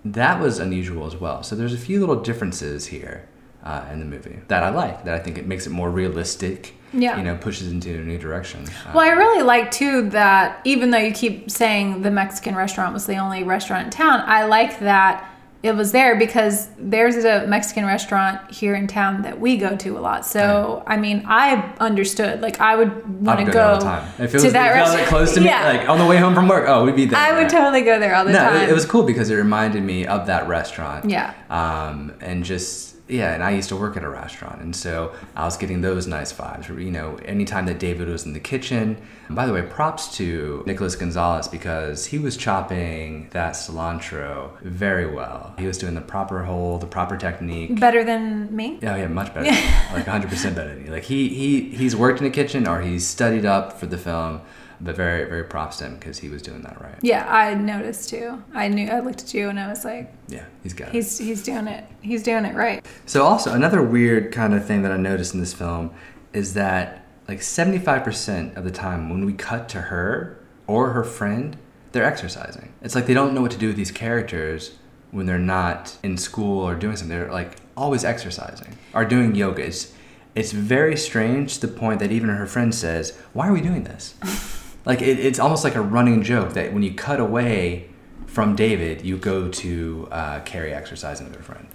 that 0.03 0.39
was 0.39 0.59
unusual 0.59 1.07
as 1.07 1.15
well. 1.15 1.41
So 1.43 1.55
there's 1.55 1.73
a 1.73 1.77
few 1.77 1.99
little 1.99 2.21
differences 2.21 2.85
here 2.87 3.27
uh, 3.63 3.85
in 3.91 3.99
the 3.99 4.05
movie 4.05 4.39
that 4.49 4.61
I 4.63 4.69
like. 4.69 5.03
That 5.05 5.15
I 5.15 5.19
think 5.19 5.37
it 5.37 5.47
makes 5.47 5.65
it 5.65 5.71
more 5.71 5.89
realistic. 5.89 6.73
Yeah. 6.93 7.17
you 7.17 7.23
know, 7.23 7.35
pushes 7.35 7.67
into 7.69 7.93
a 7.93 7.97
new 8.03 8.17
direction. 8.17 8.63
Well, 8.93 8.99
I 9.03 9.09
really 9.09 9.43
like 9.43 9.69
too 9.69 10.09
that 10.11 10.61
even 10.63 10.91
though 10.91 10.97
you 10.99 11.11
keep 11.11 11.51
saying 11.51 12.03
the 12.03 12.11
Mexican 12.11 12.55
restaurant 12.55 12.93
was 12.93 13.05
the 13.05 13.17
only 13.17 13.43
restaurant 13.43 13.83
in 13.85 13.89
town, 13.91 14.21
I 14.25 14.45
like 14.45 14.79
that 14.79 15.29
it 15.65 15.75
was 15.75 15.91
there 15.91 16.15
because 16.15 16.69
there's 16.77 17.15
a 17.25 17.47
Mexican 17.47 17.85
restaurant 17.87 18.51
here 18.51 18.75
in 18.75 18.85
town 18.85 19.23
that 19.23 19.39
we 19.39 19.57
go 19.57 19.75
to 19.75 19.97
a 19.97 19.99
lot. 19.99 20.23
So, 20.23 20.83
I 20.85 20.95
mean, 20.95 21.23
I 21.25 21.73
understood. 21.79 22.39
Like, 22.41 22.61
I 22.61 22.75
would 22.75 23.23
want 23.25 23.39
to 23.39 23.45
go, 23.45 23.51
there 23.51 23.53
go 23.53 23.67
all 23.73 23.79
the 23.79 23.83
time. 23.85 24.07
If 24.19 24.29
it 24.29 24.33
was, 24.33 24.43
to 24.43 24.51
that 24.51 24.73
restaurant. 24.73 25.07
close 25.07 25.33
to 25.33 25.39
me, 25.39 25.47
yeah, 25.47 25.67
like 25.67 25.89
on 25.89 25.97
the 25.97 26.05
way 26.05 26.17
home 26.17 26.35
from 26.35 26.47
work, 26.47 26.65
oh, 26.67 26.85
we'd 26.85 26.95
be 26.95 27.05
there. 27.05 27.19
I 27.19 27.31
would 27.33 27.51
Yeah. 27.51 27.59
totally 27.59 27.81
go 27.81 27.99
there 27.99 28.15
all 28.15 28.25
the 28.25 28.33
no, 28.33 28.37
time. 28.37 28.61
it, 28.61 28.69
it 28.69 28.73
was 28.73 28.85
cool 28.85 29.01
because 29.03 29.31
it 29.31 29.35
reminded 29.35 29.81
me 29.81 30.05
of 30.05 30.27
that 30.27 30.47
restaurant. 30.47 31.09
Yeah. 31.09 31.33
Um, 31.49 32.13
and 32.21 32.43
just 32.43 32.94
yeah, 33.07 33.33
and 33.33 33.43
I 33.43 33.51
used 33.51 33.69
to 33.69 33.75
work 33.75 33.95
at 33.97 34.03
a 34.03 34.09
restaurant, 34.09 34.61
and 34.61 34.75
so 34.75 35.13
I 35.35 35.45
was 35.45 35.57
getting 35.57 35.81
those 35.81 36.07
nice 36.07 36.33
vibes. 36.33 36.67
You 36.67 36.91
know, 36.91 37.17
anytime 37.17 37.65
that 37.67 37.77
David 37.79 38.07
was 38.07 38.25
in 38.25 38.33
the 38.33 38.39
kitchen. 38.39 38.97
And 39.27 39.35
by 39.35 39.47
the 39.47 39.53
way, 39.53 39.63
props 39.63 40.15
to 40.17 40.63
Nicholas 40.67 40.95
Gonzalez 40.95 41.47
because 41.47 42.05
he 42.05 42.19
was 42.19 42.37
chopping 42.37 43.27
that 43.31 43.53
cilantro 43.53 44.59
very 44.61 45.11
well. 45.11 45.53
He 45.57 45.65
was 45.65 45.77
doing 45.79 45.95
the 45.95 46.01
proper 46.01 46.43
hole, 46.43 46.77
the 46.77 46.85
proper 46.85 47.17
technique. 47.17 47.79
better 47.79 48.03
than 48.03 48.55
me. 48.55 48.79
Oh 48.83 48.95
yeah, 48.95 49.07
much 49.07 49.33
better. 49.33 49.49
like 49.93 50.05
100% 50.05 50.55
better 50.55 50.75
than 50.75 50.83
me. 50.83 50.89
Like 50.89 51.03
he 51.03 51.29
he 51.29 51.69
he's 51.69 51.95
worked 51.95 52.19
in 52.19 52.23
the 52.25 52.31
kitchen 52.31 52.67
or 52.67 52.81
he's 52.81 53.07
studied 53.07 53.45
up 53.45 53.79
for 53.79 53.85
the 53.87 53.97
film, 53.97 54.41
but 54.81 54.95
very 54.95 55.25
very 55.29 55.43
props 55.43 55.77
to 55.77 55.85
him 55.85 55.95
because 55.95 56.17
he 56.17 56.29
was 56.29 56.41
doing 56.41 56.61
that 56.61 56.79
right. 56.81 56.95
Yeah, 57.01 57.25
I 57.31 57.53
noticed 57.53 58.09
too. 58.09 58.43
I 58.53 58.67
knew. 58.67 58.87
I 58.89 58.99
looked 58.99 59.21
at 59.23 59.33
you 59.33 59.49
and 59.49 59.59
I 59.59 59.67
was 59.67 59.85
like, 59.85 60.13
Yeah, 60.27 60.45
he's 60.63 60.73
got 60.73 60.89
it. 60.89 60.93
he's 60.93 61.17
he's 61.17 61.43
doing 61.43 61.67
it. 61.67 61.85
He's 62.01 62.23
doing 62.23 62.45
it 62.45 62.55
right. 62.55 62.85
So 63.05 63.23
also 63.23 63.53
another 63.53 63.81
weird 63.81 64.31
kind 64.31 64.53
of 64.53 64.65
thing 64.65 64.81
that 64.83 64.91
I 64.91 64.97
noticed 64.97 65.33
in 65.33 65.39
this 65.39 65.53
film 65.53 65.91
is 66.33 66.53
that 66.55 67.05
like 67.27 67.39
75% 67.39 68.55
of 68.55 68.63
the 68.63 68.71
time 68.71 69.09
when 69.09 69.25
we 69.25 69.33
cut 69.33 69.67
to 69.69 69.81
her 69.81 70.37
or 70.67 70.91
her 70.91 71.03
friend, 71.03 71.57
they're 71.91 72.03
exercising. 72.05 72.73
It's 72.81 72.93
like 72.95 73.07
they 73.07 73.13
don't 73.13 73.33
know 73.33 73.41
what 73.41 73.51
to 73.51 73.57
do 73.57 73.67
with 73.67 73.75
these 73.77 73.91
characters 73.91 74.75
when 75.11 75.25
they're 75.25 75.39
not 75.39 75.97
in 76.03 76.17
school 76.17 76.61
or 76.61 76.75
doing 76.75 76.95
something. 76.95 77.17
They're 77.17 77.31
like 77.31 77.55
always 77.77 78.03
exercising 78.03 78.77
or 78.93 79.05
doing 79.05 79.33
yoga. 79.33 79.65
It's, 79.65 79.93
it's 80.35 80.51
very 80.51 80.97
strange 80.97 81.59
to 81.59 81.67
the 81.67 81.73
point 81.73 81.99
that 82.01 82.11
even 82.11 82.29
her 82.29 82.45
friend 82.45 82.75
says, 82.75 83.17
Why 83.33 83.47
are 83.47 83.53
we 83.53 83.61
doing 83.61 83.85
this? 83.85 84.15
like 84.85 85.01
it, 85.01 85.19
it's 85.19 85.39
almost 85.39 85.63
like 85.63 85.75
a 85.75 85.81
running 85.81 86.23
joke 86.23 86.53
that 86.53 86.73
when 86.73 86.83
you 86.83 86.93
cut 86.93 87.19
away 87.19 87.89
from 88.27 88.55
David, 88.55 89.03
you 89.03 89.17
go 89.17 89.47
to 89.49 90.07
uh, 90.11 90.39
Carrie 90.41 90.73
exercising 90.73 91.27
with 91.27 91.35
her 91.37 91.43
friend. 91.43 91.67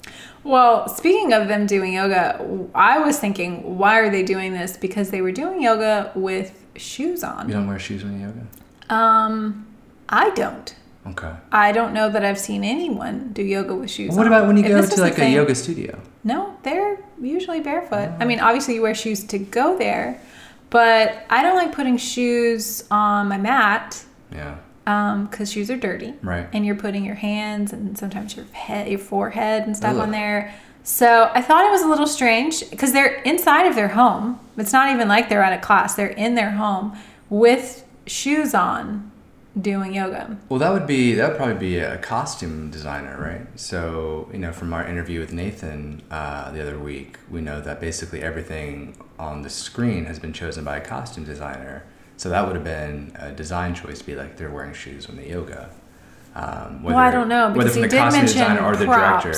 Well, 0.45 0.89
speaking 0.89 1.33
of 1.33 1.49
them 1.49 1.67
doing 1.67 1.95
yoga, 1.95 2.69
I 2.75 2.99
was 2.99 3.19
thinking, 3.19 3.79
why 3.79 3.99
are 3.99 4.11
they 4.11 4.23
doing 4.23 4.53
this? 4.53 4.77
Because 4.77 5.11
they 5.11 5.21
were 5.23 5.33
doing 5.33 5.63
yoga 5.63 6.13
with 6.15 6.63
shoes 6.77 7.23
on. 7.25 7.49
You 7.49 7.55
don't 7.55 7.67
wear 7.67 7.79
shoes 7.79 8.05
when 8.05 8.21
you 8.21 8.27
yoga? 8.27 8.95
Um, 8.95 9.67
I 10.09 10.31
don't. 10.31 10.75
Okay. 11.07 11.33
I 11.51 11.73
don't 11.73 11.95
know 11.95 12.11
that 12.11 12.25
I've 12.25 12.39
seen 12.39 12.63
anyone 12.63 13.33
do 13.33 13.43
yoga 13.43 13.75
with 13.75 13.91
shoes 13.91 14.11
What 14.15 14.27
on. 14.27 14.27
about 14.27 14.47
when 14.47 14.57
you 14.59 14.65
If 14.65 14.71
go 14.91 14.97
to 14.97 15.01
like 15.01 15.19
a 15.19 15.31
yoga 15.31 15.55
studio? 15.55 15.99
No, 16.25 16.57
they're 16.63 16.99
usually 17.21 17.61
barefoot. 17.61 18.11
I 18.21 18.25
mean, 18.27 18.41
obviously 18.41 18.75
you 18.75 18.83
wear 18.83 18.95
shoes 18.95 19.25
to 19.25 19.39
go 19.39 19.79
there, 19.79 20.21
but 20.71 21.25
I 21.29 21.43
don't 21.43 21.57
like 21.57 21.73
putting 21.73 21.97
shoes 21.97 22.85
on 22.91 23.29
my 23.29 23.37
mat 23.39 24.05
Yeah. 24.33 24.57
um 24.87 25.27
because 25.27 25.53
shoes 25.53 25.71
are 25.71 25.77
dirty 25.77 26.15
Right. 26.23 26.49
and 26.53 26.65
you're 26.65 26.75
putting 26.77 27.05
your 27.05 27.17
hands 27.17 27.73
and 27.73 27.99
sometimes 27.99 28.37
your 28.37 28.47
head 28.53 28.89
your 28.89 28.99
forehead 28.99 29.65
and 29.67 29.77
stuff 29.77 29.95
Ugh. 29.97 30.01
on 30.03 30.11
there 30.11 30.55
so 30.83 31.31
i 31.35 31.43
thought 31.43 31.65
it 31.67 31.71
was 31.71 31.83
a 31.83 31.87
little 31.89 32.07
strange 32.07 32.69
because 32.71 32.93
they're 32.93 33.17
inside 33.23 33.67
of 33.67 33.75
their 33.75 33.89
home 33.89 34.41
it's 34.57 34.73
not 34.73 34.91
even 34.93 35.09
like 35.09 35.29
they're 35.29 35.43
at 35.43 35.53
a 35.53 35.61
class 35.61 35.95
they're 35.95 36.07
in 36.07 36.35
their 36.37 36.53
home 36.53 36.97
with 37.29 37.85
shoes 38.07 38.55
on 38.55 39.10
doing 39.61 39.95
yoga 39.95 40.39
Well, 40.49 40.61
that 40.61 40.73
would 40.73 40.87
be 40.87 41.15
that 41.15 41.31
would 41.31 41.37
probably 41.37 41.55
be 41.55 41.79
a 41.79 41.99
costume 41.99 42.71
designer, 42.71 43.21
right? 43.21 43.59
So 43.59 44.29
you 44.33 44.39
know, 44.39 44.53
from 44.53 44.73
our 44.73 44.87
interview 44.87 45.21
with 45.21 45.33
Nathan 45.33 46.03
uh, 46.11 46.51
the 46.53 46.63
other 46.63 46.79
week, 46.79 47.19
we 47.31 47.41
know 47.41 47.61
that 47.61 47.81
basically 47.81 48.23
everything 48.23 48.97
on 49.19 49.43
the 49.43 49.51
screen 49.51 50.05
has 50.05 50.19
been 50.19 50.33
chosen 50.33 50.65
by 50.65 50.77
a 50.77 50.81
costume 50.81 51.25
designer. 51.25 51.85
So 52.17 52.29
that 52.29 52.47
would 52.47 52.55
have 52.55 52.65
been 52.65 53.13
a 53.19 53.33
design 53.33 53.75
choice 53.75 54.01
to 54.01 54.05
be 54.05 54.15
like 54.15 54.37
they're 54.37 54.51
wearing 54.51 54.75
shoes 54.75 55.09
when 55.09 55.17
they 55.17 55.31
yoga. 55.31 55.71
Um, 56.33 56.85
well 56.85 56.97
i 56.97 57.11
don't 57.11 57.27
know 57.29 57.49
whether 57.49 57.55
because 57.55 57.73
from 57.73 57.83
he 57.83 57.89
the 57.89 57.89
did 57.89 57.99
costume 57.99 58.21
mention 58.21 58.39
designer 58.39 58.65
or 58.65 58.77
the 58.77 58.85
director. 58.87 59.35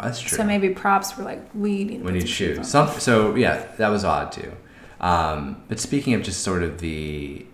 That's 0.00 0.20
true. 0.20 0.36
so 0.36 0.44
maybe 0.44 0.70
props 0.70 1.16
were 1.16 1.24
like 1.24 1.40
we 1.54 1.84
need, 1.84 2.02
we 2.02 2.12
need 2.12 2.28
shoes. 2.28 2.68
Some, 2.68 2.88
so 2.98 3.34
yeah, 3.34 3.64
that 3.78 3.88
was 3.88 4.04
odd 4.04 4.32
too. 4.32 4.52
Um, 5.00 5.62
but 5.68 5.78
speaking 5.78 6.14
of 6.14 6.22
just 6.22 6.42
sort 6.42 6.62
of 6.62 6.80
the 6.80 7.46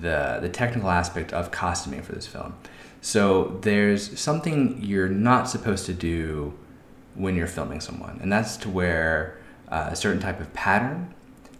the 0.00 0.38
the 0.40 0.48
technical 0.48 0.90
aspect 0.90 1.32
of 1.32 1.50
costuming 1.50 2.02
for 2.02 2.12
this 2.12 2.26
film, 2.26 2.54
so 3.00 3.58
there's 3.62 4.18
something 4.18 4.82
you're 4.82 5.08
not 5.08 5.48
supposed 5.48 5.86
to 5.86 5.92
do 5.92 6.54
when 7.14 7.34
you're 7.36 7.46
filming 7.46 7.80
someone, 7.80 8.18
and 8.22 8.32
that's 8.32 8.56
to 8.58 8.68
wear 8.68 9.38
uh, 9.68 9.88
a 9.90 9.96
certain 9.96 10.20
type 10.20 10.40
of 10.40 10.52
pattern, 10.52 11.14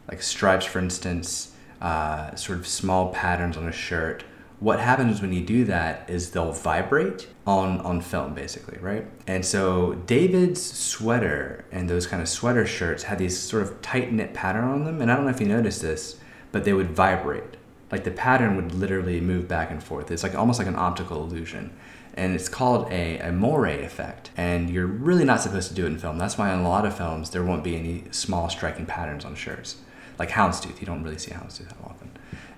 like 0.09 0.23
stripes, 0.23 0.65
for 0.65 0.79
instance, 0.79 1.53
uh, 1.81 2.35
sort 2.35 2.59
of 2.59 2.67
small 2.67 3.13
patterns 3.13 3.57
on 3.57 3.69
a 3.69 3.73
shirt. 3.73 4.25
What 4.61 4.81
happens 4.81 5.21
when 5.23 5.33
you 5.33 5.43
do 5.43 5.65
that 5.67 6.11
is 6.11 6.33
they'll 6.33 6.53
vibrate 6.53 7.29
on 7.47 7.81
on 7.83 8.01
film, 8.01 8.35
basically, 8.35 8.79
right? 8.79 9.07
And 9.27 9.45
so 9.45 9.95
David's 10.07 10.61
sweater 10.61 11.65
and 11.71 11.89
those 11.89 12.09
kind 12.09 12.21
of 12.21 12.29
sweater 12.29 12.67
shirts 12.67 13.05
had 13.05 13.19
these 13.19 13.39
sort 13.39 13.63
of 13.63 13.81
tight 13.83 14.13
knit 14.13 14.35
pattern 14.35 14.65
on 14.65 14.85
them, 14.85 15.01
and 15.01 15.13
I 15.13 15.15
don't 15.15 15.25
know 15.25 15.31
if 15.31 15.41
you 15.41 15.47
noticed 15.47 15.83
this, 15.83 16.17
but 16.51 16.65
they 16.65 16.73
would 16.73 16.91
vibrate 16.91 17.58
like 17.91 18.05
the 18.05 18.11
pattern 18.11 18.57
would 18.57 18.73
literally 18.73 19.21
move 19.21 19.49
back 19.49 19.71
and 19.71 19.83
forth. 19.83 20.11
It's 20.11 20.23
like 20.23 20.35
almost 20.35 20.59
like 20.59 20.69
an 20.69 20.77
optical 20.77 21.23
illusion. 21.23 21.73
And 22.15 22.35
it's 22.35 22.49
called 22.49 22.91
a, 22.91 23.19
a 23.19 23.33
moire 23.33 23.69
effect. 23.69 24.31
And 24.37 24.69
you're 24.69 24.87
really 24.87 25.25
not 25.25 25.41
supposed 25.41 25.69
to 25.69 25.75
do 25.75 25.85
it 25.85 25.89
in 25.89 25.99
film. 25.99 26.19
That's 26.19 26.37
why 26.37 26.53
in 26.53 26.59
a 26.59 26.69
lot 26.69 26.85
of 26.85 26.97
films 26.97 27.31
there 27.31 27.45
won't 27.45 27.63
be 27.63 27.77
any 27.77 28.05
small 28.11 28.51
striking 28.51 28.87
patterns 28.87 29.25
on 29.25 29.37
shirts. 29.37 29.77
Like 30.19 30.31
houndstooth, 30.31 30.81
you 30.81 30.87
don't 30.87 31.05
really 31.05 31.19
see 31.19 31.31
houndstooth 31.31 31.69
that 31.69 31.77
often. 31.85 32.11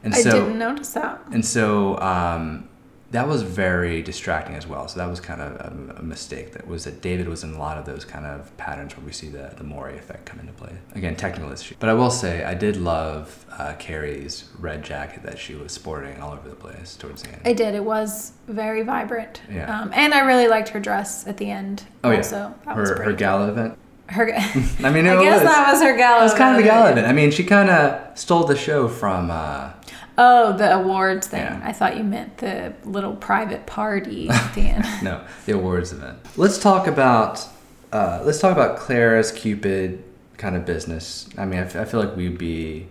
And 0.02 0.14
so 0.14 0.20
I 0.20 0.22
so 0.22 0.30
didn't 0.30 0.58
notice 0.58 0.92
that. 0.94 1.20
and 1.30 1.44
so 1.44 1.98
um, 2.00 2.69
that 3.12 3.26
was 3.26 3.42
very 3.42 4.02
distracting 4.02 4.54
as 4.54 4.66
well. 4.68 4.86
So 4.86 5.00
that 5.00 5.08
was 5.10 5.18
kind 5.20 5.40
of 5.40 5.52
a, 5.56 5.96
a 5.98 6.02
mistake. 6.02 6.52
That 6.52 6.66
was 6.68 6.84
that 6.84 7.00
David 7.00 7.28
was 7.28 7.42
in 7.42 7.54
a 7.54 7.58
lot 7.58 7.76
of 7.76 7.84
those 7.84 8.04
kind 8.04 8.24
of 8.24 8.56
patterns 8.56 8.96
where 8.96 9.04
we 9.04 9.12
see 9.12 9.28
the 9.28 9.52
the 9.56 9.64
moire 9.64 9.90
effect 9.90 10.26
come 10.26 10.38
into 10.40 10.52
play. 10.52 10.72
Again, 10.94 11.16
technical 11.16 11.52
issue. 11.52 11.74
But 11.80 11.88
I 11.88 11.94
will 11.94 12.10
say 12.10 12.44
I 12.44 12.54
did 12.54 12.76
love 12.76 13.44
uh, 13.58 13.74
Carrie's 13.78 14.48
red 14.58 14.84
jacket 14.84 15.22
that 15.24 15.38
she 15.38 15.54
was 15.54 15.72
sporting 15.72 16.20
all 16.20 16.32
over 16.32 16.48
the 16.48 16.54
place 16.54 16.94
towards 16.96 17.22
the 17.22 17.30
end. 17.32 17.42
I 17.44 17.52
did. 17.52 17.74
It 17.74 17.84
was 17.84 18.32
very 18.46 18.82
vibrant. 18.82 19.42
Yeah. 19.50 19.80
Um, 19.80 19.90
and 19.94 20.14
I 20.14 20.20
really 20.20 20.46
liked 20.48 20.68
her 20.70 20.80
dress 20.80 21.26
at 21.26 21.36
the 21.36 21.50
end. 21.50 21.84
oh 22.04 22.14
also. 22.14 22.36
yeah, 22.36 22.52
That 22.66 22.76
was 22.76 22.90
her 22.90 23.02
her 23.02 23.12
gala 23.12 23.48
event. 23.48 23.76
Her, 24.06 24.32
I 24.84 24.90
mean, 24.90 25.06
it 25.06 25.10
I 25.18 25.22
guess 25.22 25.42
was. 25.42 25.50
that 25.50 25.72
was 25.72 25.82
her 25.82 25.96
gala. 25.96 26.20
it 26.20 26.24
was 26.24 26.34
kind 26.34 26.56
of 26.56 26.60
a 26.64 26.66
gala 26.66 26.90
event. 26.92 27.06
I 27.06 27.12
mean, 27.12 27.30
she 27.32 27.44
kind 27.44 27.70
of 27.70 28.16
stole 28.18 28.44
the 28.44 28.56
show 28.56 28.86
from. 28.88 29.30
Uh, 29.30 29.70
Oh, 30.22 30.52
the 30.56 30.74
awards 30.74 31.26
thing. 31.28 31.40
Yeah. 31.42 31.60
I 31.64 31.72
thought 31.72 31.96
you 31.96 32.04
meant 32.04 32.38
the 32.38 32.74
little 32.84 33.16
private 33.16 33.64
party 33.66 34.28
at 34.28 34.54
the 34.54 34.60
end. 34.62 34.84
no, 35.02 35.24
the 35.46 35.52
awards 35.52 35.92
event. 35.92 36.18
Let's 36.36 36.58
talk 36.58 36.86
about 36.86 37.46
uh, 37.92 38.20
let's 38.24 38.38
talk 38.38 38.52
about 38.52 38.78
Clara's 38.78 39.32
Cupid 39.32 40.04
kind 40.36 40.54
of 40.56 40.64
business. 40.66 41.28
I 41.38 41.44
mean, 41.46 41.58
I, 41.60 41.64
f- 41.64 41.76
I 41.76 41.84
feel 41.84 42.00
like 42.00 42.14
we'd 42.16 42.38
be. 42.38 42.86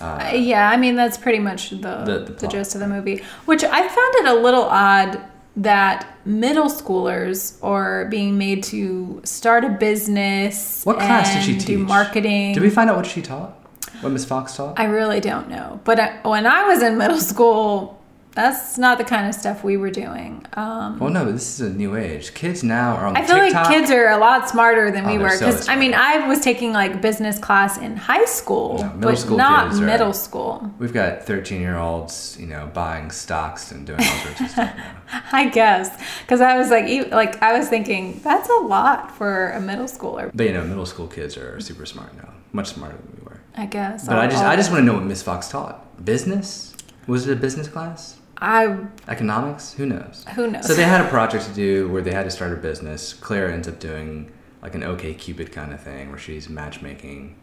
Uh, 0.00 0.04
Uh, 0.32 0.34
yeah, 0.34 0.68
I 0.70 0.76
mean 0.76 0.94
that's 0.94 1.16
pretty 1.16 1.38
much 1.38 1.70
the 1.70 1.76
The- 1.78 2.24
the 2.26 2.32
the, 2.40 2.48
gist 2.48 2.74
of 2.74 2.80
the 2.82 2.88
movie. 2.88 3.22
Which 3.46 3.64
I 3.64 3.80
found 3.88 4.14
it 4.20 4.26
a 4.26 4.34
little 4.34 4.64
odd 4.64 5.18
that 5.58 6.06
middle 6.26 6.68
schoolers 6.68 7.56
are 7.62 8.04
being 8.06 8.36
made 8.36 8.62
to 8.64 9.22
start 9.24 9.64
a 9.64 9.70
business. 9.70 10.84
what 10.84 10.96
class 10.98 11.32
did 11.34 11.42
she 11.44 11.54
teach? 11.54 11.66
Do 11.66 11.78
marketing. 11.78 12.52
Did 12.52 12.62
we 12.62 12.68
find 12.70 12.90
out 12.90 12.96
what 12.96 13.06
she 13.06 13.22
taught? 13.22 13.56
What 14.00 14.10
Miss 14.12 14.24
Fox 14.24 14.56
taught? 14.56 14.78
I 14.78 14.84
really 14.84 15.20
don't 15.20 15.48
know. 15.48 15.80
But 15.84 16.00
I, 16.00 16.20
when 16.28 16.46
I 16.46 16.64
was 16.64 16.82
in 16.82 16.98
middle 16.98 17.18
school, 17.20 18.00
that's 18.34 18.76
not 18.76 18.98
the 18.98 19.04
kind 19.04 19.26
of 19.26 19.34
stuff 19.34 19.64
we 19.64 19.78
were 19.78 19.88
doing. 19.90 20.44
Um, 20.52 20.98
well, 20.98 21.08
no, 21.08 21.24
this 21.32 21.58
is 21.58 21.72
a 21.72 21.74
new 21.74 21.96
age. 21.96 22.34
Kids 22.34 22.62
now 22.62 22.94
are 22.96 23.06
on 23.06 23.16
I 23.16 23.24
feel 23.26 23.38
TikTok. 23.38 23.64
like 23.66 23.74
kids 23.74 23.90
are 23.90 24.08
a 24.10 24.18
lot 24.18 24.50
smarter 24.50 24.90
than 24.90 25.06
Oh, 25.06 25.12
we 25.12 25.16
were. 25.18 25.30
so 25.30 25.46
Because 25.46 25.66
I 25.70 25.76
mean, 25.76 25.94
I 25.94 26.28
was 26.28 26.40
taking 26.40 26.74
like 26.74 27.00
business 27.00 27.38
class 27.38 27.78
in 27.78 27.96
high 27.96 28.26
school, 28.26 28.80
No, 28.82 28.92
but 28.98 29.16
school 29.16 29.38
not 29.38 29.68
kids 29.70 29.80
middle 29.80 30.12
school. 30.12 30.70
We've 30.78 30.92
got 30.92 31.22
13 31.22 31.62
year 31.62 31.78
olds, 31.78 32.36
you 32.38 32.46
know, 32.46 32.70
buying 32.74 33.10
stocks 33.10 33.72
and 33.72 33.86
doing 33.86 34.00
all 34.00 34.18
sorts 34.18 34.40
of 34.42 34.50
stuff 34.50 34.76
now. 34.76 35.22
I 35.32 35.48
guess 35.48 35.98
because 36.20 36.42
I 36.42 36.58
was 36.58 36.68
like, 36.68 37.10
like 37.10 37.42
I 37.42 37.56
was 37.58 37.68
thinking 37.70 38.20
that's 38.22 38.50
a 38.50 38.56
lot 38.66 39.16
for 39.16 39.52
a 39.52 39.60
middle 39.62 39.86
schooler. 39.86 40.30
But 40.34 40.44
you 40.44 40.52
know, 40.52 40.62
middle 40.64 40.84
school 40.84 41.06
kids 41.06 41.38
are 41.38 41.58
super 41.60 41.86
smart 41.86 42.14
now, 42.18 42.34
much 42.52 42.66
smarter 42.74 42.98
than 42.98 43.16
we 43.18 43.24
were. 43.24 43.35
I 43.56 43.66
guess. 43.66 44.06
But 44.06 44.16
I 44.18 44.24
I'll- 44.24 44.30
just, 44.30 44.42
I'll- 44.42 44.50
I 44.50 44.56
just 44.56 44.70
want 44.70 44.80
to 44.82 44.84
know 44.86 44.94
what 44.94 45.04
Miss 45.04 45.22
Fox 45.22 45.48
taught. 45.48 46.04
Business? 46.04 46.74
Was 47.06 47.26
it 47.28 47.32
a 47.32 47.36
business 47.36 47.68
class? 47.68 48.16
I 48.38 48.76
Economics? 49.08 49.72
Who 49.74 49.86
knows? 49.86 50.24
who 50.34 50.50
knows. 50.50 50.66
So 50.66 50.74
they 50.74 50.82
had 50.84 51.00
a 51.04 51.08
project 51.08 51.46
to 51.46 51.52
do 51.54 51.88
where 51.88 52.02
they 52.02 52.12
had 52.12 52.24
to 52.24 52.30
start 52.30 52.52
a 52.52 52.56
business. 52.56 53.14
Claire 53.14 53.50
ends 53.50 53.66
up 53.66 53.78
doing 53.80 54.30
like 54.62 54.74
an 54.74 54.82
OkCupid 54.82 55.52
kind 55.52 55.72
of 55.72 55.80
thing 55.80 56.10
where 56.10 56.18
she's 56.18 56.48
matchmaking 56.50 57.36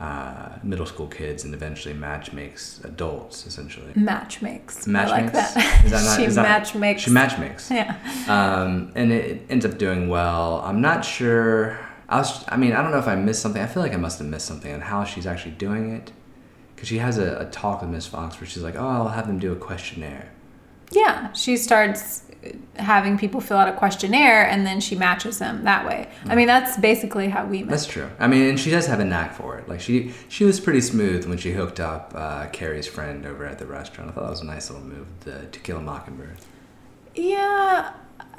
uh, 0.00 0.50
middle 0.62 0.86
school 0.86 1.08
kids 1.08 1.42
and 1.44 1.52
eventually 1.52 1.92
match 1.92 2.32
makes 2.32 2.80
adults 2.84 3.46
essentially. 3.46 3.90
match 3.96 4.40
makes. 4.40 4.86
Match 4.86 5.08
I 5.08 5.10
like 5.10 5.24
makes? 5.34 5.54
that. 5.54 5.84
Is 5.84 5.90
that 5.90 6.04
not- 6.04 6.16
she 6.18 6.24
is 6.24 6.34
that- 6.36 6.42
match 6.42 6.74
makes. 6.74 7.02
She 7.02 7.10
match 7.10 7.38
makes. 7.38 7.70
Yeah. 7.70 7.96
Um, 8.28 8.92
and 8.94 9.12
it 9.12 9.42
ends 9.50 9.66
up 9.66 9.76
doing 9.76 10.08
well. 10.08 10.62
I'm 10.64 10.80
not 10.80 11.04
sure. 11.04 11.78
I 12.08 12.18
was. 12.18 12.44
I 12.48 12.56
mean, 12.56 12.72
I 12.72 12.82
don't 12.82 12.90
know 12.90 12.98
if 12.98 13.08
I 13.08 13.14
missed 13.14 13.42
something. 13.42 13.60
I 13.62 13.66
feel 13.66 13.82
like 13.82 13.92
I 13.92 13.98
must 13.98 14.18
have 14.18 14.28
missed 14.28 14.46
something 14.46 14.72
on 14.72 14.80
how 14.80 15.04
she's 15.04 15.26
actually 15.26 15.52
doing 15.52 15.90
it. 15.94 16.12
Because 16.74 16.88
she 16.88 16.98
has 16.98 17.18
a, 17.18 17.38
a 17.38 17.44
talk 17.46 17.80
with 17.82 17.90
Miss 17.90 18.06
Fox 18.06 18.40
where 18.40 18.48
she's 18.48 18.62
like, 18.62 18.76
"Oh, 18.76 18.86
I'll 18.86 19.08
have 19.08 19.26
them 19.26 19.38
do 19.38 19.52
a 19.52 19.56
questionnaire." 19.56 20.30
Yeah, 20.90 21.32
she 21.32 21.56
starts 21.56 22.22
having 22.76 23.18
people 23.18 23.40
fill 23.40 23.56
out 23.56 23.68
a 23.68 23.72
questionnaire 23.72 24.46
and 24.48 24.64
then 24.64 24.80
she 24.80 24.94
matches 24.94 25.38
them 25.38 25.64
that 25.64 25.84
way. 25.84 26.08
I 26.26 26.34
mean, 26.36 26.46
that's 26.46 26.76
basically 26.76 27.28
how 27.28 27.44
we 27.44 27.60
met. 27.60 27.70
That's 27.70 27.86
true. 27.86 28.08
I 28.18 28.28
mean, 28.28 28.48
and 28.48 28.60
she 28.60 28.70
does 28.70 28.86
have 28.86 29.00
a 29.00 29.04
knack 29.04 29.34
for 29.34 29.58
it. 29.58 29.68
Like 29.68 29.80
she 29.80 30.14
she 30.28 30.44
was 30.44 30.60
pretty 30.60 30.80
smooth 30.80 31.26
when 31.26 31.36
she 31.36 31.52
hooked 31.52 31.80
up 31.80 32.12
uh, 32.14 32.46
Carrie's 32.52 32.86
friend 32.86 33.26
over 33.26 33.44
at 33.44 33.58
the 33.58 33.66
restaurant. 33.66 34.10
I 34.10 34.14
thought 34.14 34.22
that 34.22 34.30
was 34.30 34.40
a 34.40 34.46
nice 34.46 34.70
little 34.70 34.86
move. 34.86 35.06
The 35.20 35.46
To 35.46 35.60
Kill 35.60 35.78
a 35.78 35.82
Mockingbird. 35.82 36.38
Yeah, 37.14 37.92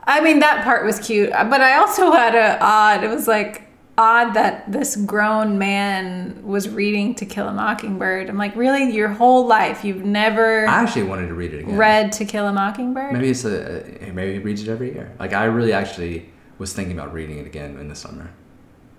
I 0.06 0.22
mean 0.22 0.40
that 0.40 0.64
part 0.64 0.86
was 0.86 1.00
cute, 1.00 1.30
but 1.32 1.62
I 1.62 1.78
also 1.78 2.12
had 2.12 2.36
a 2.36 2.58
odd. 2.64 3.04
It 3.04 3.10
was 3.10 3.28
like 3.28 3.64
odd 3.98 4.34
that 4.34 4.72
this 4.72 4.96
grown 4.96 5.58
man 5.60 6.42
was 6.44 6.70
reading 6.70 7.14
To 7.16 7.26
Kill 7.26 7.48
a 7.48 7.54
Mockingbird. 7.54 8.30
I'm 8.30 8.38
like, 8.38 8.56
really, 8.56 8.92
your 8.92 9.10
whole 9.10 9.46
life 9.46 9.84
you've 9.84 10.06
never 10.06 10.66
I 10.68 10.82
actually 10.82 11.04
wanted 11.04 11.28
to 11.28 11.34
read 11.34 11.54
it 11.54 11.60
again. 11.62 11.78
read 11.78 12.12
To 12.14 12.26
Kill 12.26 12.48
a 12.48 12.54
Mockingbird? 12.54 13.14
Maybe 13.14 13.30
it's 13.30 13.46
a 13.46 13.84
maybe 14.14 14.34
he 14.34 14.40
reads 14.40 14.64
it 14.64 14.70
every 14.70 14.94
year. 14.94 15.12
Like 15.20 15.34
I 15.34 15.44
really 15.46 15.74
actually 15.74 16.30
was 16.58 16.74
thinking 16.74 16.98
about 16.98 17.14
reading 17.14 17.38
it 17.40 17.46
again 17.46 17.78
in 17.78 17.88
the 17.90 17.96
summer. 17.96 18.32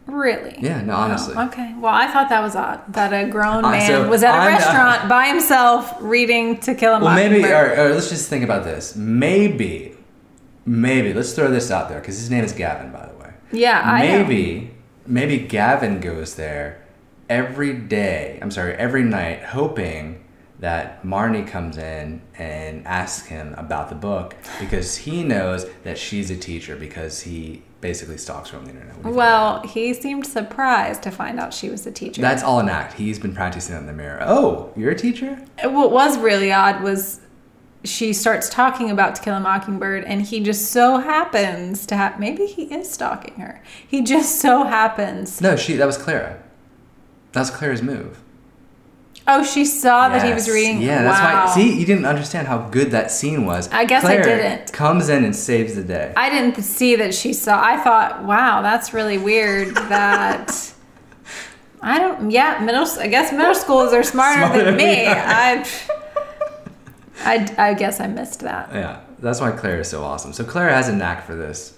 Really? 0.07 0.57
Yeah, 0.61 0.81
no, 0.83 0.95
honestly. 0.95 1.35
Oh, 1.37 1.47
okay. 1.47 1.75
Well, 1.79 1.95
I 1.95 2.07
thought 2.09 2.29
that 2.31 2.41
was 2.43 2.57
odd 2.57 2.81
that 2.95 3.13
a 3.13 3.29
grown 3.31 3.63
man 3.63 3.87
so 3.87 4.09
was 4.09 4.23
at 4.23 4.35
a 4.35 4.39
I'm- 4.39 4.47
restaurant 4.49 5.09
by 5.09 5.27
himself 5.27 5.93
reading 6.01 6.59
To 6.61 6.75
Kill 6.75 6.95
a 6.95 7.01
Well, 7.01 7.15
maybe, 7.15 7.41
Mockingbird. 7.43 7.79
or, 7.79 7.83
or 7.91 7.95
let's 7.95 8.09
just 8.11 8.29
think 8.29 8.43
about 8.45 8.65
this. 8.65 8.97
Maybe, 8.97 9.90
maybe, 10.71 11.13
let's 11.13 11.33
throw 11.33 11.51
this 11.51 11.71
out 11.71 11.89
there 11.89 11.99
because 12.01 12.19
his 12.19 12.31
name 12.31 12.45
is 12.45 12.53
Gavin, 12.53 12.93
by 12.93 13.07
the 13.07 13.15
way. 13.15 13.33
yeah, 13.53 13.83
I 13.85 14.07
know. 14.07 14.19
maybe, 14.23 14.71
maybe 15.07 15.39
Gavin 15.39 16.01
goes 16.01 16.37
there 16.37 16.85
every 17.29 17.75
day, 17.75 18.39
I'm 18.41 18.51
sorry, 18.51 18.75
every 18.75 19.03
night, 19.03 19.43
hoping 19.43 20.25
that 20.61 21.03
Marnie 21.03 21.47
comes 21.47 21.79
in 21.79 22.21
and 22.37 22.87
asks 22.87 23.27
him 23.27 23.55
about 23.57 23.89
the 23.89 23.95
book 23.95 24.37
because 24.61 24.99
he 24.99 25.25
knows 25.25 25.67
that 25.85 25.97
she's 25.97 26.31
a 26.31 26.37
teacher 26.37 26.77
because 26.77 27.23
he 27.23 27.63
basically 27.81 28.19
stalks 28.19 28.51
her 28.51 28.59
on 28.59 28.65
the 28.65 28.71
internet. 28.71 28.95
What 28.97 29.03
do 29.03 29.09
you 29.09 29.15
think 29.15 29.17
Well, 29.17 29.63
he 29.63 29.95
seemed 29.95 30.27
surprised 30.27 31.03
to 31.05 31.11
find 31.11 31.41
out 31.41 31.55
she 31.55 31.71
was 31.71 31.87
a 31.87 31.91
teacher. 31.91 32.21
That's 32.21 32.43
all 32.43 32.61
an 32.61 32.69
act. 32.69 32.93
He's 32.93 33.19
been 33.19 33.35
practicing 33.35 33.75
in 33.75 33.87
the 33.87 33.95
mirror. 33.95 34.23
Oh, 34.23 34.71
you're 34.77 34.91
a 34.91 34.99
teacher? 34.99 35.43
what 35.63 35.93
was 35.93 36.19
really 36.19 36.53
odd 36.53 36.83
was 36.83 37.21
she 37.85 38.13
starts 38.13 38.49
talking 38.49 38.91
about 38.91 39.15
To 39.17 39.23
Kill 39.23 39.35
a 39.35 39.41
Mockingbird, 39.41 40.05
and 40.05 40.23
he 40.23 40.41
just 40.41 40.71
so 40.71 40.99
happens 40.99 41.87
to 41.87 41.97
have. 41.97 42.21
Maybe 42.21 42.47
he 42.47 42.65
is 42.65 42.91
stalking 42.91 43.35
her. 43.37 43.63
He 43.87 44.03
just 44.03 44.41
so 44.41 44.65
happens. 44.65 45.41
No, 45.41 45.57
she. 45.57 45.77
That 45.77 45.87
was 45.87 45.97
Clara. 45.97 46.43
That 47.33 47.41
was 47.41 47.51
Clara's 47.51 47.83
move. 47.83 48.21
Oh, 49.27 49.45
she 49.45 49.65
saw 49.65 50.09
that 50.09 50.27
he 50.27 50.33
was 50.33 50.49
reading. 50.49 50.83
Yeah, 50.83 51.03
that's 51.03 51.21
wow. 51.21 51.47
why. 51.47 51.55
See, 51.55 51.79
you 51.79 51.87
didn't 51.87 52.07
understand 52.07 52.49
how 52.49 52.69
good 52.69 52.91
that 52.91 53.11
scene 53.11 53.47
was. 53.47 53.69
I 53.71 53.85
guess 53.85 54.05
I 54.05 54.17
didn't. 54.21 54.73
Comes 54.73 55.09
in 55.09 55.25
and 55.25 55.37
saves 55.37 55.77
the 55.77 55.85
day. 55.85 56.13
I 56.17 56.31
didn't 56.31 56.61
see 56.63 56.97
that 56.97 57.15
she 57.15 57.33
saw. 57.33 57.63
I 57.63 57.77
thought, 57.77 58.25
wow, 58.25 58.63
that's 58.63 58.93
really 58.93 59.19
weird 59.19 59.75
that. 59.75 60.75
I 61.83 61.99
don't. 61.99 62.31
Yeah, 62.31 62.59
middle. 62.63 62.87
I 62.99 63.07
guess 63.07 63.33
middle 63.33 63.55
schools 63.55 63.93
are 63.93 64.03
smarter, 64.03 64.41
Smarter 64.41 64.65
than 64.65 64.77
than 64.77 64.77
me. 64.77 65.07
I, 65.07 65.65
I. 67.25 67.55
I 67.59 67.75
guess 67.75 68.01
I 68.01 68.07
missed 68.07 68.41
that. 68.41 68.71
Yeah, 68.73 69.01
that's 69.19 69.41
why 69.41 69.51
Claire 69.53 69.81
is 69.81 69.89
so 69.89 70.03
awesome. 70.03 70.33
So 70.33 70.45
Claire 70.45 70.71
has 70.71 70.89
a 70.89 70.95
knack 70.95 71.27
for 71.27 71.35
this. 71.35 71.77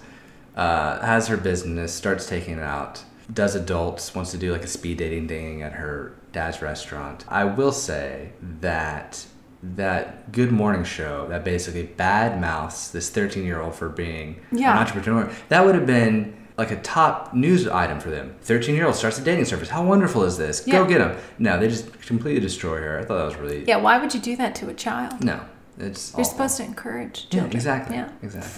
Uh, 0.55 1.03
has 1.03 1.27
her 1.27 1.37
business, 1.37 1.91
starts 1.93 2.27
taking 2.27 2.59
it 2.59 2.63
out, 2.63 3.03
does 3.33 3.55
adults, 3.55 4.13
wants 4.13 4.29
to 4.31 4.37
do 4.37 4.51
like 4.51 4.63
a 4.63 4.67
speed 4.67 4.99
dating 4.99 5.27
thing 5.27 5.63
at 5.63 5.73
her 5.73 6.15
dad's 6.31 6.61
restaurant. 6.61 7.25
I 7.27 7.43
will 7.45 7.71
say 7.71 8.33
that 8.61 9.25
that 9.63 10.31
Good 10.31 10.51
Morning 10.51 10.83
show 10.83 11.25
that 11.29 11.43
basically 11.45 11.83
bad 11.83 12.39
mouths 12.39 12.91
this 12.91 13.09
13 13.09 13.45
year 13.45 13.61
old 13.61 13.73
for 13.75 13.87
being 13.89 14.41
Yeah. 14.51 14.73
an 14.73 14.77
entrepreneur. 14.79 15.31
That 15.49 15.65
would 15.65 15.73
have 15.73 15.87
been 15.87 16.35
like 16.57 16.71
a 16.71 16.79
top 16.81 17.33
news 17.33 17.67
item 17.67 17.99
for 17.99 18.09
them. 18.09 18.35
13 18.41 18.75
year 18.75 18.85
old 18.85 18.95
starts 18.95 19.17
a 19.17 19.23
dating 19.23 19.45
service. 19.45 19.69
How 19.69 19.83
wonderful 19.83 20.23
is 20.23 20.37
this? 20.37 20.59
Go 20.61 20.85
get 20.85 21.01
him. 21.01 21.15
No, 21.39 21.59
they 21.59 21.67
just 21.67 21.91
completely 22.01 22.39
destroy 22.41 22.79
her. 22.81 22.99
I 22.99 23.05
thought 23.05 23.17
that 23.17 23.25
was 23.25 23.35
really 23.37 23.65
Yeah. 23.65 23.77
Why 23.77 23.97
would 23.97 24.13
you 24.13 24.19
do 24.19 24.35
that 24.37 24.55
to 24.55 24.69
a 24.69 24.73
child? 24.73 25.23
no. 25.23 25.39
It's 25.79 26.11
You're 26.11 26.21
awful. 26.21 26.31
supposed 26.31 26.57
to 26.57 26.63
encourage 26.65 27.27
Yeah, 27.31 27.45
exactly. 27.45 27.95
Yeah. 27.95 28.09
Exactly. 28.21 28.51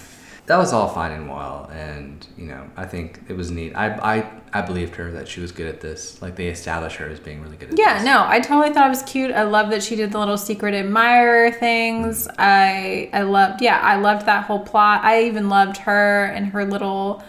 That 0.44 0.58
was 0.58 0.72
all 0.74 0.86
fine 0.88 1.10
and 1.12 1.28
well, 1.28 1.68
and 1.72 2.24
you 2.36 2.44
know, 2.46 2.70
I 2.76 2.84
think 2.84 3.20
it 3.28 3.32
was 3.36 3.50
neat. 3.50 3.72
I, 3.74 3.94
I, 4.18 4.30
I 4.52 4.60
believed 4.60 4.94
her 4.96 5.10
that 5.12 5.26
she 5.26 5.40
was 5.40 5.50
good 5.50 5.66
at 5.66 5.80
this. 5.80 6.20
Like 6.22 6.36
they 6.36 6.46
established 6.48 6.96
her 6.98 7.08
as 7.08 7.18
being 7.18 7.42
really 7.42 7.56
good 7.56 7.70
at 7.72 7.78
Yeah, 7.78 7.94
this. 7.94 8.04
no, 8.04 8.24
I 8.28 8.38
totally 8.38 8.72
thought 8.72 8.86
it 8.86 8.90
was 8.90 9.02
cute. 9.02 9.32
I 9.32 9.42
love 9.42 9.70
that 9.70 9.82
she 9.82 9.96
did 9.96 10.12
the 10.12 10.18
little 10.20 10.36
secret 10.38 10.74
admirer 10.74 11.50
things. 11.50 12.28
Mm. 12.28 12.34
I 12.38 13.10
I 13.14 13.22
loved, 13.22 13.60
yeah, 13.62 13.80
I 13.82 13.96
loved 13.96 14.26
that 14.26 14.44
whole 14.44 14.60
plot. 14.60 15.02
I 15.02 15.24
even 15.24 15.48
loved 15.48 15.78
her 15.78 16.26
and 16.26 16.46
her 16.48 16.64
little 16.66 17.24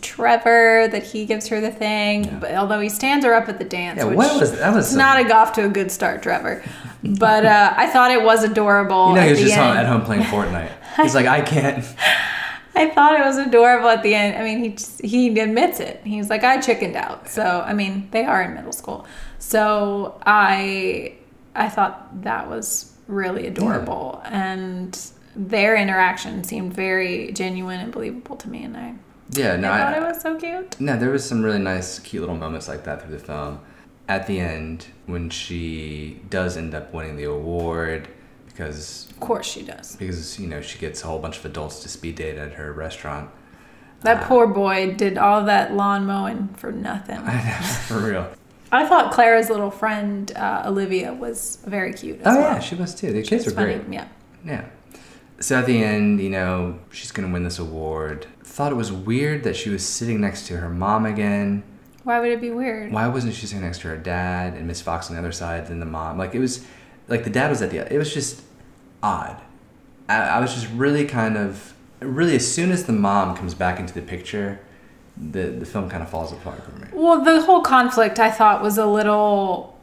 Trevor 0.00 0.88
that 0.88 1.02
he 1.02 1.26
gives 1.26 1.48
her 1.48 1.60
the 1.60 1.70
thing, 1.70 2.38
but 2.40 2.54
although 2.54 2.80
he 2.80 2.88
stands 2.88 3.24
her 3.24 3.34
up 3.34 3.48
at 3.48 3.58
the 3.58 3.64
dance, 3.64 3.98
Yeah, 3.98 4.04
which 4.04 4.16
what 4.16 4.40
was 4.40 4.52
that? 4.58 4.74
Was 4.74 4.84
it's 4.86 4.88
some- 4.90 4.98
not 4.98 5.20
a 5.24 5.34
off 5.34 5.52
to 5.54 5.64
a 5.64 5.68
good 5.68 5.90
start, 5.90 6.22
Trevor. 6.22 6.62
But 7.02 7.46
uh, 7.46 7.72
I 7.76 7.86
thought 7.86 8.10
it 8.10 8.22
was 8.22 8.44
adorable. 8.44 9.10
You 9.10 9.14
know, 9.16 9.22
he 9.22 9.30
was 9.30 9.40
just 9.40 9.54
home, 9.54 9.76
at 9.76 9.86
home 9.86 10.02
playing 10.02 10.22
Fortnite. 10.24 10.70
He's 10.96 11.14
like, 11.14 11.26
I 11.26 11.40
can't. 11.40 11.84
I 12.74 12.88
thought 12.90 13.18
it 13.18 13.24
was 13.24 13.36
adorable 13.36 13.88
at 13.88 14.02
the 14.02 14.14
end. 14.14 14.36
I 14.36 14.44
mean, 14.44 14.62
he 14.62 14.70
just, 14.70 15.02
he 15.04 15.38
admits 15.38 15.80
it. 15.80 16.00
He's 16.04 16.30
like, 16.30 16.44
I 16.44 16.60
chickened 16.60 16.96
out. 16.96 17.28
So 17.28 17.64
I 17.66 17.72
mean, 17.74 18.08
they 18.10 18.24
are 18.24 18.42
in 18.42 18.54
middle 18.54 18.72
school. 18.72 19.06
So 19.38 20.20
I 20.24 21.14
I 21.54 21.68
thought 21.68 22.22
that 22.22 22.48
was 22.48 22.92
really 23.08 23.46
adorable, 23.46 24.22
and 24.24 24.96
their 25.34 25.76
interaction 25.76 26.44
seemed 26.44 26.72
very 26.74 27.32
genuine 27.32 27.80
and 27.80 27.92
believable 27.92 28.36
to 28.36 28.48
me, 28.48 28.62
and 28.62 28.76
I, 28.76 28.94
Yeah, 29.32 29.56
no, 29.56 29.70
I 29.70 29.78
thought 29.78 29.94
I, 29.94 29.96
it 29.98 30.02
was 30.08 30.20
so 30.20 30.36
cute. 30.36 30.80
no, 30.80 30.98
there 30.98 31.10
was 31.10 31.24
some 31.24 31.42
really 31.42 31.58
nice, 31.58 31.98
cute 32.00 32.20
little 32.22 32.36
moments 32.36 32.68
like 32.68 32.84
that 32.84 33.02
through 33.02 33.12
the 33.16 33.22
film. 33.24 33.60
At 34.08 34.26
the 34.26 34.40
end, 34.40 34.86
when 35.06 35.30
she 35.30 36.20
does 36.30 36.56
end 36.56 36.74
up 36.74 36.92
winning 36.92 37.16
the 37.16 37.24
award, 37.24 38.08
because 38.46 39.08
Of 39.10 39.20
course, 39.20 39.46
she 39.46 39.62
does. 39.62 39.94
because 39.96 40.38
you 40.40 40.48
know 40.48 40.60
she 40.60 40.78
gets 40.78 41.04
a 41.04 41.06
whole 41.06 41.20
bunch 41.20 41.38
of 41.38 41.44
adults 41.44 41.80
to 41.84 41.88
speed 41.88 42.16
date 42.16 42.36
at 42.36 42.54
her 42.54 42.72
restaurant. 42.72 43.30
That 44.02 44.24
poor 44.24 44.46
boy 44.46 44.94
did 44.94 45.16
all 45.18 45.44
that 45.44 45.74
lawn 45.74 46.06
mowing 46.06 46.48
for 46.56 46.72
nothing. 46.72 47.20
For 47.86 47.98
real. 47.98 48.30
I 48.72 48.86
thought 48.86 49.12
Clara's 49.12 49.50
little 49.50 49.70
friend 49.70 50.32
uh, 50.36 50.62
Olivia 50.66 51.12
was 51.12 51.58
very 51.66 51.92
cute 51.92 52.20
as 52.22 52.26
Oh 52.28 52.40
well. 52.40 52.52
yeah, 52.54 52.58
she 52.60 52.74
was 52.76 52.94
too. 52.94 53.12
The 53.12 53.22
kids 53.22 53.44
were 53.44 53.50
funny. 53.52 53.74
great. 53.78 53.92
Yeah. 53.92 54.08
Yeah. 54.44 54.64
So 55.40 55.58
at 55.58 55.66
the 55.66 55.82
end, 55.84 56.20
you 56.20 56.30
know, 56.30 56.78
she's 56.90 57.12
gonna 57.12 57.32
win 57.32 57.44
this 57.44 57.58
award. 57.58 58.26
Thought 58.50 58.72
it 58.72 58.74
was 58.74 58.90
weird 58.90 59.44
that 59.44 59.54
she 59.54 59.70
was 59.70 59.86
sitting 59.86 60.20
next 60.20 60.48
to 60.48 60.56
her 60.56 60.68
mom 60.68 61.06
again. 61.06 61.62
Why 62.02 62.18
would 62.18 62.32
it 62.32 62.40
be 62.40 62.50
weird? 62.50 62.90
Why 62.90 63.06
wasn't 63.06 63.34
she 63.34 63.46
sitting 63.46 63.62
next 63.62 63.80
to 63.82 63.88
her 63.88 63.96
dad 63.96 64.54
and 64.54 64.66
Miss 64.66 64.82
Fox 64.82 65.08
on 65.08 65.14
the 65.14 65.20
other 65.20 65.30
side 65.30 65.68
than 65.68 65.78
the 65.78 65.86
mom? 65.86 66.18
Like 66.18 66.34
it 66.34 66.40
was, 66.40 66.66
like 67.06 67.22
the 67.22 67.30
dad 67.30 67.48
was 67.48 67.62
at 67.62 67.70
the. 67.70 67.92
It 67.92 67.96
was 67.96 68.12
just 68.12 68.42
odd. 69.04 69.40
I, 70.08 70.16
I 70.16 70.40
was 70.40 70.52
just 70.52 70.68
really 70.72 71.06
kind 71.06 71.36
of 71.36 71.74
really 72.00 72.34
as 72.34 72.52
soon 72.52 72.72
as 72.72 72.86
the 72.86 72.92
mom 72.92 73.36
comes 73.36 73.54
back 73.54 73.78
into 73.78 73.94
the 73.94 74.02
picture, 74.02 74.58
the 75.16 75.44
the 75.44 75.64
film 75.64 75.88
kind 75.88 76.02
of 76.02 76.08
falls 76.08 76.32
apart 76.32 76.64
for 76.64 76.72
me. 76.72 76.88
Well, 76.92 77.22
the 77.22 77.42
whole 77.42 77.62
conflict 77.62 78.18
I 78.18 78.32
thought 78.32 78.62
was 78.62 78.78
a 78.78 78.86
little 78.86 79.78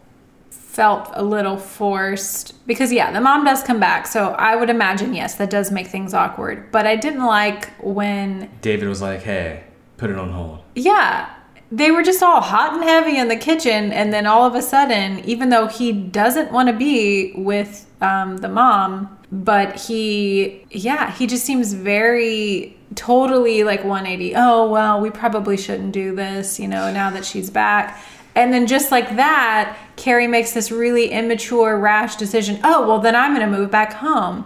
felt 0.77 1.09
a 1.13 1.23
little 1.23 1.57
forced 1.57 2.53
because 2.67 2.93
yeah, 2.93 3.11
the 3.11 3.19
mom 3.19 3.43
does 3.43 3.63
come 3.63 3.79
back. 3.79 4.05
So 4.05 4.29
I 4.33 4.55
would 4.55 4.69
imagine 4.69 5.11
yes, 5.15 5.33
that 5.35 5.49
does 5.49 5.71
make 5.71 5.87
things 5.87 6.13
awkward. 6.13 6.71
But 6.71 6.85
I 6.85 6.95
didn't 6.95 7.25
like 7.25 7.73
when 7.81 8.47
David 8.61 8.87
was 8.87 9.01
like, 9.01 9.23
"Hey, 9.23 9.63
put 9.97 10.11
it 10.11 10.19
on 10.19 10.29
hold." 10.31 10.59
yeah, 10.75 11.33
they 11.71 11.89
were 11.89 12.03
just 12.03 12.21
all 12.21 12.41
hot 12.41 12.75
and 12.75 12.83
heavy 12.83 13.17
in 13.17 13.27
the 13.27 13.35
kitchen 13.35 13.91
and 13.91 14.13
then 14.13 14.27
all 14.27 14.45
of 14.45 14.53
a 14.53 14.61
sudden, 14.61 15.19
even 15.25 15.49
though 15.49 15.65
he 15.65 15.91
doesn't 15.91 16.51
want 16.51 16.69
to 16.69 16.73
be 16.73 17.33
with 17.35 17.87
um, 17.99 18.37
the 18.37 18.47
mom, 18.47 19.17
but 19.31 19.79
he 19.79 20.63
yeah, 20.69 21.11
he 21.11 21.25
just 21.25 21.43
seems 21.43 21.73
very 21.73 22.77
totally 22.93 23.63
like 23.63 23.83
180. 23.83 24.35
Oh, 24.35 24.69
well, 24.69 25.01
we 25.01 25.09
probably 25.09 25.57
shouldn't 25.57 25.91
do 25.91 26.15
this, 26.15 26.59
you 26.59 26.67
know, 26.67 26.93
now 26.93 27.09
that 27.09 27.25
she's 27.25 27.49
back. 27.49 27.99
And 28.35 28.53
then 28.53 28.67
just 28.67 28.91
like 28.91 29.15
that, 29.15 29.75
Carrie 29.97 30.27
makes 30.27 30.53
this 30.53 30.71
really 30.71 31.09
immature, 31.11 31.77
rash 31.77 32.15
decision. 32.15 32.59
Oh, 32.63 32.87
well, 32.87 32.99
then 32.99 33.15
I'm 33.15 33.35
going 33.35 33.49
to 33.51 33.57
move 33.57 33.69
back 33.69 33.93
home. 33.93 34.45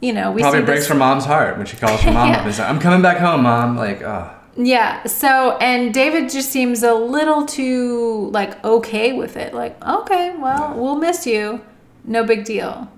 You 0.00 0.12
know, 0.12 0.30
we 0.30 0.40
Probably 0.42 0.62
breaks 0.62 0.82
this 0.82 0.88
her 0.90 0.94
mom's 0.94 1.24
heart 1.24 1.56
when 1.58 1.66
she 1.66 1.76
calls 1.76 2.00
her 2.02 2.12
mom 2.12 2.28
Yeah. 2.28 2.38
up 2.38 2.46
and 2.46 2.54
says, 2.54 2.64
"I'm 2.66 2.78
coming 2.78 3.02
back 3.02 3.18
home, 3.18 3.42
mom." 3.42 3.76
Like, 3.76 4.00
oh. 4.02 4.30
Yeah. 4.56 5.04
So, 5.06 5.56
and 5.58 5.92
David 5.92 6.30
just 6.30 6.50
seems 6.50 6.82
a 6.82 6.94
little 6.94 7.44
too 7.44 8.30
like 8.32 8.62
okay 8.64 9.12
with 9.12 9.36
it. 9.36 9.52
Like, 9.52 9.82
okay, 9.86 10.34
well, 10.38 10.74
we'll 10.74 10.96
miss 10.96 11.26
you. 11.26 11.60
No 12.04 12.24
big 12.24 12.44
deal. 12.44 12.90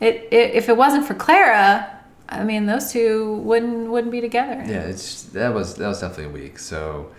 It, 0.00 0.28
it 0.30 0.54
if 0.54 0.68
it 0.68 0.76
wasn't 0.76 1.06
for 1.06 1.14
Clara, 1.14 1.98
I 2.28 2.44
mean, 2.44 2.66
those 2.66 2.92
two 2.92 3.36
wouldn't 3.36 3.88
wouldn't 3.90 4.12
be 4.12 4.20
together. 4.20 4.62
Yeah, 4.66 4.82
it's 4.82 5.22
that 5.32 5.54
was 5.54 5.76
that 5.76 5.88
was 5.88 6.00
definitely 6.00 6.40
weak. 6.42 6.58
So, 6.58 7.10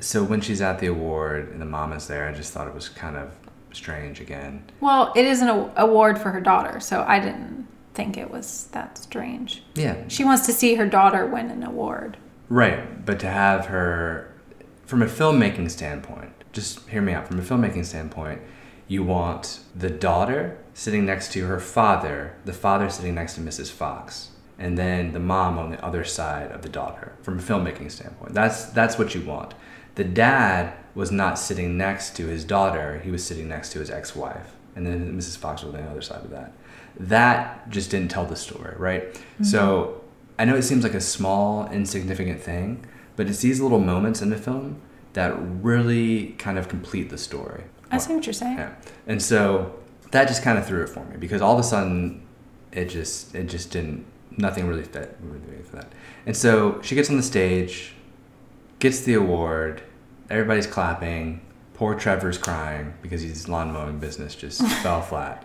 so 0.00 0.24
when 0.24 0.40
she's 0.40 0.60
at 0.60 0.80
the 0.80 0.86
award 0.88 1.50
and 1.52 1.60
the 1.60 1.66
mom 1.66 1.92
is 1.92 2.08
there, 2.08 2.28
I 2.28 2.32
just 2.32 2.52
thought 2.52 2.66
it 2.66 2.74
was 2.74 2.88
kind 2.88 3.16
of 3.16 3.30
strange 3.76 4.20
again. 4.20 4.64
Well, 4.80 5.12
it 5.14 5.24
is 5.24 5.42
an 5.42 5.70
award 5.76 6.18
for 6.18 6.30
her 6.30 6.40
daughter, 6.40 6.80
so 6.80 7.04
I 7.06 7.18
didn't 7.20 7.66
think 7.94 8.16
it 8.16 8.30
was 8.30 8.68
that 8.72 8.98
strange. 8.98 9.62
Yeah, 9.74 10.04
She 10.08 10.24
wants 10.24 10.44
to 10.46 10.52
see 10.52 10.74
her 10.74 10.86
daughter 10.86 11.26
win 11.26 11.50
an 11.50 11.62
award. 11.62 12.16
right. 12.48 13.04
But 13.06 13.20
to 13.20 13.28
have 13.28 13.66
her, 13.66 14.34
from 14.84 15.00
a 15.02 15.06
filmmaking 15.06 15.70
standpoint, 15.70 16.32
just 16.52 16.88
hear 16.88 17.00
me 17.02 17.12
out. 17.12 17.28
From 17.28 17.38
a 17.38 17.42
filmmaking 17.42 17.84
standpoint, 17.86 18.40
you 18.88 19.02
want 19.04 19.60
the 19.74 19.90
daughter 19.90 20.58
sitting 20.74 21.04
next 21.06 21.32
to 21.32 21.46
her 21.46 21.60
father, 21.60 22.34
the 22.44 22.52
father 22.52 22.88
sitting 22.90 23.14
next 23.14 23.34
to 23.34 23.40
Mrs. 23.40 23.70
Fox, 23.70 24.30
and 24.58 24.76
then 24.76 25.12
the 25.12 25.20
mom 25.20 25.58
on 25.58 25.70
the 25.70 25.84
other 25.84 26.02
side 26.04 26.50
of 26.50 26.62
the 26.62 26.68
daughter. 26.68 27.12
From 27.22 27.38
a 27.38 27.42
filmmaking 27.42 27.90
standpoint, 27.90 28.34
that's 28.34 28.66
that's 28.66 28.98
what 28.98 29.14
you 29.14 29.20
want. 29.22 29.54
The 29.96 30.04
dad 30.04 30.72
was 30.96 31.12
not 31.12 31.38
sitting 31.38 31.76
next 31.76 32.16
to 32.16 32.26
his 32.26 32.44
daughter; 32.44 33.00
he 33.04 33.12
was 33.12 33.22
sitting 33.22 33.48
next 33.48 33.70
to 33.72 33.78
his 33.78 33.90
ex-wife, 33.90 34.56
and 34.74 34.84
then 34.84 35.16
Mrs. 35.16 35.36
Fox 35.36 35.62
was 35.62 35.72
on 35.72 35.80
the 35.82 35.88
other 35.88 36.02
side 36.02 36.24
of 36.24 36.30
that. 36.30 36.52
That 36.98 37.70
just 37.70 37.90
didn't 37.90 38.10
tell 38.10 38.24
the 38.24 38.34
story, 38.34 38.74
right? 38.76 39.14
Mm-hmm. 39.14 39.44
So 39.44 40.00
I 40.38 40.44
know 40.44 40.56
it 40.56 40.62
seems 40.62 40.82
like 40.82 40.94
a 40.94 41.00
small, 41.00 41.70
insignificant 41.70 42.40
thing, 42.42 42.84
but 43.14 43.28
it's 43.28 43.40
these 43.40 43.60
little 43.60 43.78
moments 43.78 44.22
in 44.22 44.30
the 44.30 44.36
film 44.36 44.80
that 45.12 45.34
really 45.38 46.34
kind 46.38 46.58
of 46.58 46.68
complete 46.68 47.10
the 47.10 47.18
story. 47.18 47.64
I 47.90 47.98
see 47.98 48.14
what 48.14 48.26
you're 48.26 48.32
saying. 48.32 48.58
Yeah. 48.58 48.74
And 49.06 49.22
so 49.22 49.74
that 50.10 50.28
just 50.28 50.42
kind 50.42 50.58
of 50.58 50.66
threw 50.66 50.82
it 50.82 50.88
for 50.88 51.04
me 51.04 51.16
because 51.18 51.40
all 51.40 51.54
of 51.54 51.60
a 51.60 51.62
sudden 51.62 52.26
it 52.72 52.86
just 52.86 53.34
it 53.34 53.44
just 53.44 53.70
didn't 53.70 54.04
nothing 54.36 54.66
really 54.66 54.82
fit 54.82 55.16
really 55.22 55.62
for 55.62 55.76
that. 55.76 55.92
And 56.26 56.36
so 56.36 56.80
she 56.82 56.94
gets 56.94 57.10
on 57.10 57.16
the 57.16 57.22
stage, 57.22 57.94
gets 58.78 59.00
the 59.00 59.14
award, 59.14 59.82
everybody's 60.30 60.66
clapping. 60.66 61.40
Poor 61.74 61.94
Trevor's 61.94 62.38
crying 62.38 62.94
because 63.02 63.22
his 63.22 63.48
lawn 63.48 63.72
mowing 63.72 63.98
business 63.98 64.34
just 64.34 64.62
fell 64.82 65.02
flat. 65.02 65.44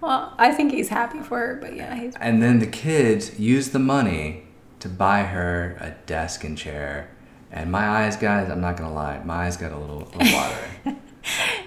Well, 0.00 0.34
I 0.38 0.52
think 0.52 0.72
he's 0.72 0.88
happy 0.88 1.20
for 1.20 1.38
her, 1.38 1.58
but 1.60 1.74
yeah, 1.74 1.94
he's 1.94 2.14
And 2.16 2.42
then 2.42 2.58
the 2.60 2.66
kids 2.66 3.38
use 3.40 3.70
the 3.70 3.78
money 3.78 4.44
to 4.80 4.88
buy 4.88 5.22
her 5.22 5.76
a 5.80 5.90
desk 6.06 6.44
and 6.44 6.56
chair. 6.56 7.10
And 7.50 7.72
my 7.72 7.88
eyes, 7.88 8.16
guys, 8.16 8.50
I'm 8.50 8.60
not 8.60 8.76
gonna 8.76 8.92
lie, 8.92 9.22
my 9.24 9.46
eyes 9.46 9.56
got 9.56 9.72
a 9.72 9.78
little, 9.78 10.10
little 10.14 10.32
watery. 10.32 10.96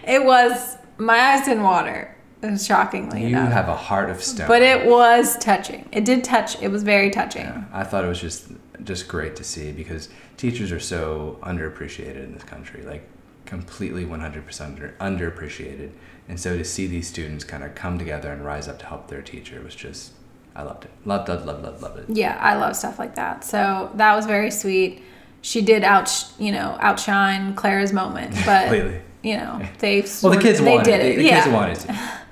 It 0.07 0.23
was 0.23 0.77
my 0.97 1.19
eyes 1.19 1.45
didn't 1.45 1.63
water. 1.63 2.15
Uh, 2.41 2.57
shockingly 2.57 3.21
you 3.21 3.27
enough. 3.27 3.51
have 3.51 3.67
a 3.67 3.75
heart 3.75 4.09
of 4.09 4.23
stone. 4.23 4.47
But 4.47 4.61
it 4.61 4.85
was 4.85 5.37
touching. 5.39 5.87
It 5.91 6.05
did 6.05 6.23
touch. 6.23 6.61
It 6.61 6.69
was 6.69 6.83
very 6.83 7.09
touching. 7.09 7.41
Yeah, 7.43 7.63
I 7.73 7.83
thought 7.83 8.05
it 8.05 8.07
was 8.07 8.21
just 8.21 8.47
just 8.83 9.07
great 9.07 9.35
to 9.35 9.43
see 9.43 9.71
because 9.71 10.09
teachers 10.37 10.71
are 10.71 10.79
so 10.79 11.37
underappreciated 11.43 12.23
in 12.23 12.33
this 12.33 12.43
country, 12.43 12.81
like 12.83 13.07
completely 13.45 14.05
100% 14.05 14.61
under, 14.61 14.95
underappreciated. 14.99 15.91
And 16.29 16.39
so 16.39 16.57
to 16.57 16.63
see 16.63 16.87
these 16.87 17.07
students 17.07 17.43
kind 17.43 17.63
of 17.63 17.75
come 17.75 17.97
together 17.97 18.31
and 18.31 18.45
rise 18.45 18.67
up 18.67 18.79
to 18.79 18.85
help 18.85 19.07
their 19.07 19.21
teacher 19.21 19.61
was 19.61 19.75
just, 19.75 20.13
I 20.55 20.61
loved 20.63 20.85
it. 20.85 20.91
Loved, 21.03 21.27
loved, 21.27 21.45
loved, 21.45 21.63
loved, 21.63 21.81
loved 21.81 21.99
it. 21.99 22.05
Yeah, 22.15 22.37
I 22.39 22.55
love 22.55 22.75
stuff 22.75 22.99
like 22.99 23.15
that. 23.15 23.43
So 23.43 23.91
that 23.95 24.15
was 24.15 24.25
very 24.25 24.51
sweet. 24.51 25.03
She 25.41 25.61
did 25.61 25.83
out, 25.83 26.11
you 26.37 26.51
know, 26.51 26.77
outshine 26.79 27.55
Clara's 27.55 27.91
moment, 27.91 28.35
but 28.45 28.71
you 29.23 29.37
know, 29.37 29.61
they 29.79 30.05
Well, 30.21 30.33
the 30.33 30.41
kids 30.41 30.59
they 30.59 30.71
wanted 30.75 30.85
did 30.85 30.99
it. 31.01 31.05
it. 31.13 31.15
The 31.17 31.23
yeah. 31.23 31.43
kids 31.43 31.53
wanted 31.53 31.79
to. 31.81 31.99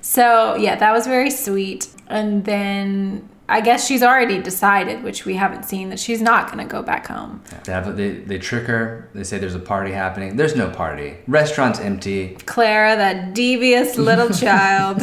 So 0.00 0.56
yeah, 0.56 0.76
that 0.76 0.92
was 0.92 1.06
very 1.06 1.30
sweet. 1.30 1.88
And 2.08 2.44
then 2.44 3.28
I 3.48 3.60
guess 3.60 3.86
she's 3.86 4.02
already 4.02 4.40
decided, 4.40 5.02
which 5.02 5.24
we 5.24 5.34
haven't 5.34 5.64
seen, 5.64 5.90
that 5.90 5.98
she's 5.98 6.22
not 6.22 6.46
going 6.52 6.58
to 6.58 6.70
go 6.70 6.82
back 6.82 7.06
home. 7.08 7.42
They, 7.64 7.72
have, 7.72 7.96
they, 7.96 8.10
they 8.12 8.38
trick 8.38 8.66
her. 8.66 9.08
They 9.14 9.24
say 9.24 9.38
there's 9.38 9.54
a 9.56 9.58
party 9.60 9.90
happening. 9.92 10.36
There's 10.36 10.54
no 10.56 10.70
party. 10.70 11.16
Restaurant's 11.26 11.80
empty. 11.80 12.36
Clara, 12.46 12.96
that 12.96 13.34
devious 13.34 13.96
little 13.98 14.30
child, 14.44 15.02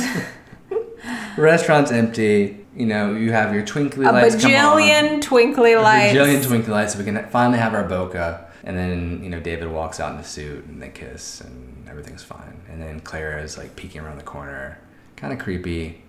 Restaurant's 1.37 1.91
empty. 1.91 2.65
You 2.75 2.85
know, 2.85 3.13
you 3.15 3.31
have 3.31 3.53
your 3.53 3.65
twinkly 3.65 4.05
a 4.05 4.11
lights 4.11 4.35
come 4.35 4.53
on. 4.53 4.79
bajillion 4.79 5.21
twinkly 5.21 5.73
A 5.73 5.81
lights. 5.81 6.13
bajillion 6.15 6.45
twinkly 6.45 6.71
lights. 6.71 6.93
So 6.93 6.99
we 6.99 7.05
can 7.05 7.27
finally 7.29 7.57
have 7.57 7.73
our 7.73 7.83
bokeh. 7.83 8.43
And 8.63 8.77
then, 8.77 9.23
you 9.23 9.29
know, 9.29 9.39
David 9.39 9.69
walks 9.71 9.99
out 9.99 10.11
in 10.11 10.17
the 10.17 10.23
suit 10.23 10.65
and 10.65 10.81
they 10.81 10.89
kiss 10.89 11.41
and 11.41 11.87
everything's 11.89 12.23
fine. 12.23 12.61
And 12.69 12.81
then 12.81 12.99
Clara 12.99 13.41
is 13.41 13.57
like 13.57 13.75
peeking 13.75 14.01
around 14.01 14.17
the 14.17 14.23
corner, 14.23 14.77
kind 15.17 15.33
of 15.33 15.39
creepy 15.39 16.01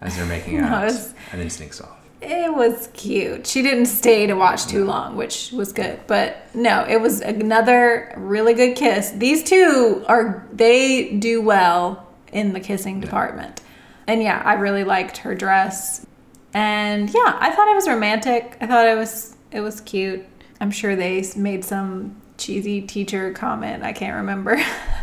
as 0.00 0.16
they're 0.16 0.26
making 0.26 0.58
out. 0.60 0.84
was- 0.84 1.12
and 1.32 1.40
then 1.40 1.50
sneaks 1.50 1.80
off. 1.80 1.96
It 2.22 2.54
was 2.54 2.90
cute. 2.92 3.46
She 3.46 3.62
didn't 3.62 3.86
stay 3.86 4.26
to 4.26 4.34
watch 4.34 4.66
too 4.66 4.84
long, 4.84 5.16
which 5.16 5.52
was 5.52 5.72
good. 5.72 6.00
But 6.06 6.54
no, 6.54 6.84
it 6.86 7.00
was 7.00 7.22
another 7.22 8.12
really 8.16 8.52
good 8.52 8.76
kiss. 8.76 9.10
These 9.12 9.42
two 9.44 10.04
are 10.06 10.46
they 10.52 11.16
do 11.16 11.40
well 11.40 12.06
in 12.30 12.52
the 12.52 12.60
kissing 12.60 13.00
department. 13.00 13.62
And 14.06 14.22
yeah, 14.22 14.42
I 14.44 14.52
really 14.54 14.84
liked 14.84 15.16
her 15.18 15.34
dress. 15.34 16.04
And 16.52 17.08
yeah, 17.08 17.38
I 17.40 17.52
thought 17.52 17.68
it 17.68 17.74
was 17.74 17.88
romantic. 17.88 18.58
I 18.60 18.66
thought 18.66 18.86
it 18.86 18.96
was 18.98 19.34
it 19.50 19.60
was 19.60 19.80
cute. 19.80 20.22
I'm 20.60 20.70
sure 20.70 20.94
they 20.96 21.24
made 21.36 21.64
some 21.64 22.20
cheesy 22.36 22.82
teacher 22.82 23.32
comment. 23.32 23.82
I 23.82 23.94
can't 23.94 24.16
remember. 24.16 24.62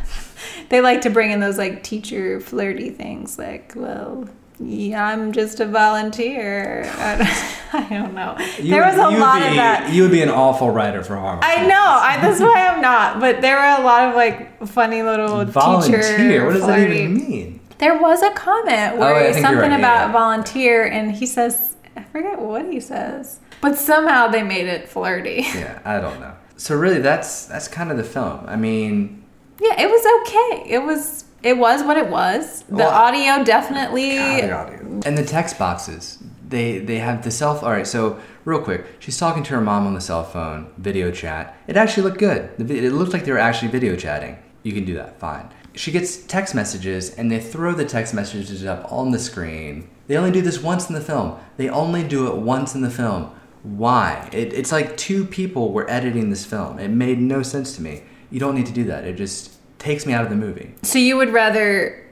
they 0.69 0.81
like 0.81 1.01
to 1.01 1.09
bring 1.09 1.31
in 1.31 1.39
those 1.39 1.57
like 1.57 1.83
teacher 1.83 2.39
flirty 2.39 2.89
things, 2.89 3.37
like, 3.37 3.73
well, 3.75 4.27
yeah, 4.59 5.05
I'm 5.05 5.31
just 5.33 5.59
a 5.59 5.65
volunteer. 5.67 6.83
I 7.73 7.85
don't, 7.89 8.13
know. 8.13 8.35
You 8.57 8.71
there 8.71 8.81
would- 8.85 8.97
was 8.97 9.13
a 9.13 9.17
lot 9.19 9.41
be- 9.41 9.47
of 9.49 9.55
that. 9.55 9.91
You 9.93 10.01
would 10.03 10.11
be 10.11 10.21
an 10.21 10.29
awful 10.29 10.71
writer 10.71 11.03
for 11.03 11.15
Hallmark. 11.15 11.43
I 11.45 11.65
know. 11.67 11.75
I, 11.75 12.17
that's 12.21 12.39
why 12.39 12.67
I'm 12.67 12.81
not. 12.81 13.19
But 13.19 13.41
there 13.41 13.57
were 13.57 13.81
a 13.81 13.85
lot 13.85 14.09
of 14.09 14.15
like 14.15 14.65
funny 14.67 15.03
little 15.03 15.45
Volunteer. 15.45 16.01
teacher. 16.01 16.45
What 16.45 16.53
does 16.53 16.65
that 16.65 16.89
even 16.89 17.13
mean? 17.15 17.59
There 17.77 17.99
was 17.99 18.23
a 18.23 18.31
comment 18.31 18.93
Oh, 18.95 18.99
where 18.99 19.31
think 19.33 19.45
something 19.45 19.69
right, 19.69 19.77
about 19.79 20.07
yeah. 20.07 20.11
volunteer, 20.11 20.85
and 20.87 21.11
he 21.11 21.27
says, 21.27 21.75
I 21.95 22.01
forget 22.05 22.41
what 22.41 22.65
he 22.65 22.79
says, 22.79 23.39
but 23.61 23.75
somehow 23.77 24.27
they 24.29 24.41
made 24.41 24.65
it 24.65 24.89
flirty. 24.89 25.43
Yeah, 25.53 25.79
I 25.85 25.99
don't 25.99 26.19
know. 26.19 26.33
So 26.55 26.75
really, 26.75 26.99
that's 26.99 27.45
that's 27.45 27.67
kind 27.67 27.91
of 27.91 27.97
the 27.97 28.03
film. 28.03 28.43
I 28.47 28.55
mean, 28.55 29.23
Yeah, 29.61 29.81
it 29.81 29.89
was 29.89 30.05
okay. 30.21 30.69
It 30.69 30.79
was 30.79 31.25
it 31.43 31.57
was 31.57 31.83
what 31.83 31.97
it 31.97 32.09
was. 32.09 32.63
The 32.63 32.75
Well, 32.75 32.89
audio 32.89 33.43
definitely. 33.43 34.17
God, 34.17 34.43
the 34.43 34.51
audio. 34.51 35.01
And 35.05 35.17
the 35.17 35.25
text 35.25 35.57
boxes, 35.57 36.17
they 36.47 36.79
they 36.79 36.97
have 36.97 37.23
the 37.23 37.31
self. 37.31 37.63
All 37.63 37.71
right, 37.71 37.87
so 37.87 38.19
real 38.45 38.61
quick, 38.61 38.85
she's 38.99 39.17
talking 39.17 39.43
to 39.43 39.53
her 39.55 39.61
mom 39.61 39.87
on 39.87 39.93
the 39.93 40.01
cell 40.01 40.23
phone, 40.23 40.71
video 40.77 41.11
chat. 41.11 41.57
It 41.67 41.77
actually 41.77 42.03
looked 42.03 42.19
good. 42.19 42.49
It 42.59 42.93
looked 42.93 43.13
like 43.13 43.25
they 43.25 43.31
were 43.31 43.37
actually 43.37 43.69
video 43.69 43.95
chatting. 43.95 44.37
You 44.63 44.73
can 44.73 44.85
do 44.85 44.95
that, 44.95 45.19
fine. 45.19 45.49
She 45.75 45.91
gets 45.91 46.17
text 46.17 46.55
messages, 46.55 47.13
and 47.15 47.31
they 47.31 47.39
throw 47.39 47.73
the 47.73 47.85
text 47.85 48.13
messages 48.13 48.65
up 48.65 48.91
on 48.91 49.11
the 49.11 49.19
screen. 49.19 49.87
They 50.07 50.17
only 50.17 50.31
do 50.31 50.41
this 50.41 50.61
once 50.61 50.89
in 50.89 50.95
the 50.95 51.01
film. 51.01 51.37
They 51.57 51.69
only 51.69 52.03
do 52.03 52.27
it 52.27 52.35
once 52.37 52.73
in 52.73 52.81
the 52.81 52.89
film. 52.89 53.31
Why? 53.61 54.27
It, 54.33 54.53
it's 54.53 54.71
like 54.71 54.97
two 54.97 55.25
people 55.25 55.71
were 55.71 55.89
editing 55.89 56.29
this 56.29 56.45
film. 56.45 56.79
It 56.79 56.87
made 56.89 57.19
no 57.19 57.43
sense 57.43 57.75
to 57.75 57.81
me. 57.81 58.03
You 58.31 58.39
don't 58.39 58.55
need 58.55 58.65
to 58.67 58.73
do 58.73 58.85
that. 58.85 59.03
It 59.05 59.15
just 59.15 59.53
takes 59.79 60.05
me 60.05 60.13
out 60.13 60.23
of 60.23 60.29
the 60.29 60.35
movie. 60.35 60.73
So 60.83 60.99
you 60.99 61.17
would 61.17 61.31
rather 61.31 62.03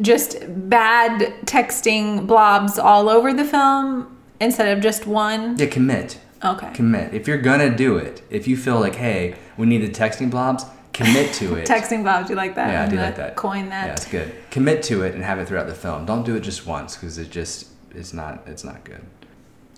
just 0.00 0.36
bad 0.68 1.20
texting 1.44 2.26
blobs 2.26 2.78
all 2.78 3.08
over 3.08 3.32
the 3.32 3.44
film 3.44 4.18
instead 4.40 4.76
of 4.76 4.82
just 4.82 5.06
one? 5.06 5.56
Yeah, 5.58 5.66
commit. 5.66 6.18
Okay. 6.44 6.72
commit. 6.74 7.14
If 7.14 7.28
you're 7.28 7.38
gonna 7.40 7.74
do 7.74 7.96
it, 7.98 8.22
if 8.28 8.48
you 8.48 8.56
feel 8.56 8.80
like, 8.80 8.96
hey, 8.96 9.36
we 9.56 9.66
need 9.66 9.78
the 9.78 9.88
texting 9.88 10.28
blobs, 10.28 10.64
commit 10.92 11.32
to 11.34 11.54
it. 11.56 11.68
Texting 11.68 12.02
blobs, 12.02 12.28
you 12.30 12.34
like 12.34 12.56
that? 12.56 12.70
Yeah, 12.70 12.82
I 12.82 12.88
do 12.88 12.96
like 12.96 13.16
that. 13.16 13.36
Coin 13.36 13.68
that. 13.68 13.86
Yeah, 13.86 13.92
it's 13.92 14.08
good. 14.08 14.34
Commit 14.50 14.82
to 14.84 15.02
it 15.02 15.14
and 15.14 15.22
have 15.22 15.38
it 15.38 15.46
throughout 15.46 15.68
the 15.68 15.74
film. 15.74 16.04
Don't 16.04 16.24
do 16.24 16.34
it 16.34 16.40
just 16.40 16.66
once 16.66 16.96
because 16.96 17.16
it 17.18 17.30
just 17.30 17.68
it's 17.94 18.12
not 18.12 18.42
it's 18.46 18.64
not 18.64 18.82
good. 18.82 19.02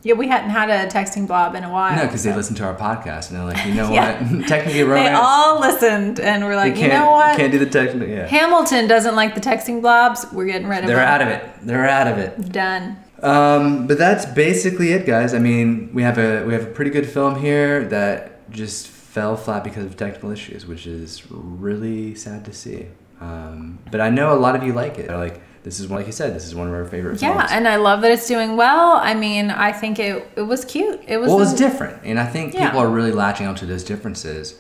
Yeah, 0.05 0.13
we 0.15 0.29
hadn't 0.29 0.51
had 0.51 0.69
a 0.71 0.87
texting 0.89 1.27
blob 1.27 1.55
in 1.55 1.65
a 1.65 1.71
while. 1.71 1.97
No, 1.97 2.03
because 2.03 2.23
they 2.23 2.31
so- 2.31 2.37
listen 2.37 2.55
to 2.57 2.65
our 2.65 2.75
podcast 2.77 3.31
and 3.31 3.39
they're 3.39 3.45
like, 3.45 3.67
you 3.67 3.75
know 3.75 3.91
Yeah. 3.93 4.23
what? 4.33 4.47
Technically, 4.55 4.85
They 4.85 5.09
all 5.13 5.59
listened 5.61 6.21
and 6.21 6.45
we're 6.45 6.57
like, 6.57 6.77
you 6.77 6.89
know 6.89 7.11
what? 7.11 7.37
can't 7.39 7.51
do 7.51 7.59
the 7.59 7.67
texting. 7.67 8.07
Yeah, 8.09 8.27
Hamilton 8.27 8.87
doesn't 8.87 9.17
like 9.17 9.35
the 9.35 9.41
texting 9.41 9.81
blobs. 9.81 10.27
We're 10.33 10.45
getting 10.47 10.69
rid 10.69 10.81
of 10.81 10.87
they're 10.87 10.97
them. 10.97 11.09
out 11.09 11.23
of 11.23 11.29
it. 11.29 11.49
They're 11.63 11.89
out 11.89 12.07
of 12.07 12.19
it. 12.19 12.53
Done. 12.53 12.99
Um, 13.23 13.87
but 13.87 13.97
that's 13.97 14.27
basically 14.27 14.93
it, 14.93 15.07
guys. 15.07 15.33
I 15.33 15.39
mean, 15.39 15.91
we 15.95 16.03
have 16.03 16.19
a 16.19 16.45
we 16.45 16.53
have 16.53 16.65
a 16.65 16.71
pretty 16.71 16.91
good 16.91 17.09
film 17.09 17.41
here 17.41 17.85
that 17.87 18.51
just 18.51 18.87
fell 18.89 19.35
flat 19.37 19.65
because 19.65 19.87
of 19.87 19.97
technical 19.97 20.31
issues, 20.31 20.67
which 20.67 20.87
is 20.87 21.23
really 21.31 22.15
sad 22.15 22.45
to 22.45 22.53
see. 22.53 22.87
Um, 23.23 23.79
but 23.91 24.03
I 24.03 24.11
know 24.11 24.35
a 24.35 24.37
lot 24.39 24.55
of 24.57 24.63
you 24.63 24.75
like 24.75 24.99
it. 24.99 25.09
They're 25.09 25.17
like, 25.17 25.41
this 25.65 25.81
is 25.81 25.89
one, 25.89 25.99
like 25.99 26.07
you 26.07 26.13
said, 26.13 26.35
this 26.35 26.45
is 26.47 26.55
one 26.55 26.69
of 26.69 26.75
our 26.75 26.85
favorite 26.85 27.21
Yeah, 27.21 27.37
films. 27.39 27.51
and 27.53 27.67
I 27.67 27.77
love 27.77 28.03
that 28.03 28.13
it's 28.13 28.29
doing 28.29 28.57
well. 28.57 28.93
I 29.03 29.15
mean, 29.15 29.51
I 29.51 29.73
think 29.73 29.99
it 29.99 30.27
it 30.37 30.43
was 30.43 30.65
cute. 30.65 31.01
It 31.09 31.17
was. 31.19 31.29
well, 31.29 31.41
it's 31.41 31.55
different, 31.55 32.03
and 32.05 32.21
I 32.21 32.27
think 32.27 32.55
Yeah. 32.55 32.67
people 32.67 32.81
are 32.81 32.89
really 32.89 33.11
latching 33.13 33.47
onto 33.49 33.67
those 33.67 33.83
differences. 33.83 34.55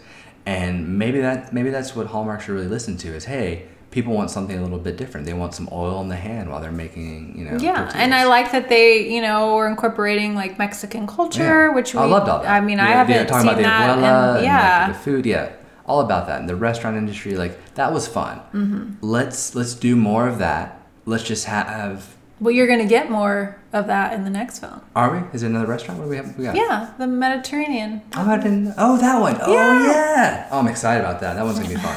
And 0.46 0.98
maybe 0.98 1.20
that 1.20 1.52
maybe 1.52 1.70
that's 1.70 1.94
what 1.96 2.06
Hallmark 2.08 2.40
should 2.42 2.52
really 2.54 2.68
listen 2.68 2.96
to 2.98 3.08
is, 3.14 3.24
hey, 3.24 3.62
people 3.90 4.12
want 4.12 4.28
something 4.30 4.58
a 4.58 4.62
little 4.62 4.78
bit 4.78 4.96
different. 4.96 5.24
They 5.26 5.32
want 5.32 5.54
some 5.54 5.68
oil 5.72 6.00
in 6.02 6.08
the 6.08 6.16
hand 6.16 6.50
while 6.50 6.60
they're 6.60 6.72
making, 6.72 7.34
you 7.38 7.44
know. 7.46 7.56
Yeah, 7.58 7.90
and 7.94 8.14
I 8.14 8.24
like 8.24 8.50
that 8.52 8.68
they, 8.68 9.08
you 9.08 9.22
know, 9.22 9.54
were 9.56 9.68
incorporating 9.68 10.34
like 10.34 10.58
Mexican 10.58 11.06
culture, 11.06 11.68
Yeah. 11.68 11.74
which 11.74 11.94
we, 11.94 12.00
I 12.00 12.04
loved 12.04 12.28
all 12.28 12.40
that. 12.42 12.50
I 12.50 12.60
mean, 12.60 12.78
I 12.80 12.88
haven't 12.88 13.14
yeah, 13.14 13.24
talking 13.24 13.48
seen 13.48 13.48
about 13.50 13.56
the 13.56 13.62
that. 13.62 13.98
and, 13.98 14.36
and, 14.38 14.44
yeah, 14.44 14.84
like, 14.88 14.96
the 14.96 15.02
food, 15.02 15.24
yeah, 15.26 15.48
all 15.86 16.00
about 16.00 16.26
that. 16.26 16.40
And 16.40 16.48
the 16.48 16.56
restaurant 16.56 16.96
industry, 16.96 17.36
like 17.36 17.74
that 17.76 17.92
was 17.92 18.06
fun. 18.06 18.40
Mm-hmm. 18.52 18.84
Let's 19.00 19.54
let's 19.54 19.74
do 19.74 19.96
more 19.96 20.28
of 20.28 20.38
that. 20.40 20.80
Let's 21.06 21.24
just 21.24 21.44
have. 21.46 22.14
well, 22.40 22.50
you're 22.52 22.66
gonna 22.66 22.86
get 22.86 23.10
more 23.10 23.58
of 23.72 23.86
that 23.88 24.12
in 24.14 24.24
the 24.24 24.30
next 24.30 24.58
film. 24.60 24.80
Are 24.96 25.10
we? 25.14 25.18
Is 25.32 25.42
it 25.42 25.46
another 25.46 25.66
restaurant? 25.66 25.98
What 26.00 26.06
do 26.06 26.10
we 26.10 26.16
have? 26.16 26.36
We 26.38 26.44
got? 26.44 26.56
Yeah, 26.56 26.92
the 26.98 27.06
Mediterranean. 27.06 28.02
Oh, 28.16 28.30
I 28.30 28.36
didn't. 28.36 28.74
Oh, 28.78 28.96
that 28.98 29.20
one. 29.20 29.36
Oh, 29.40 29.52
Yeah. 29.52 29.86
yeah. 29.86 30.48
Oh, 30.50 30.58
I'm 30.60 30.68
excited 30.68 31.04
about 31.04 31.20
that. 31.20 31.34
That 31.34 31.44
one's 31.44 31.58
gonna 31.58 31.68
be 31.74 31.80
fun. 31.80 31.96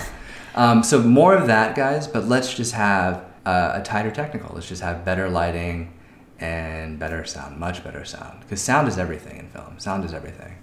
Um, 0.55 0.84
so 0.84 1.01
more 1.01 1.36
of 1.36 1.47
that, 1.47 1.76
guys. 1.76 2.08
But 2.08 2.26
let's 2.28 2.53
just 2.53 2.74
have 2.74 3.24
uh, 3.45 3.74
a 3.76 3.82
tighter 3.84 4.12
technical. 4.12 4.53
Let's 4.55 4.68
just 4.68 4.82
have 4.82 5.05
better 5.05 5.30
lighting 5.30 5.93
and 6.39 6.99
better 6.99 7.26
sound, 7.26 7.58
much 7.58 7.84
better 7.84 8.03
sound. 8.05 8.41
Because 8.41 8.62
sound 8.62 8.88
is 8.88 8.97
everything 8.97 9.38
in 9.39 9.47
film. 9.49 9.80
Sound 9.80 10.03
is 10.05 10.14
everything. 10.14 10.55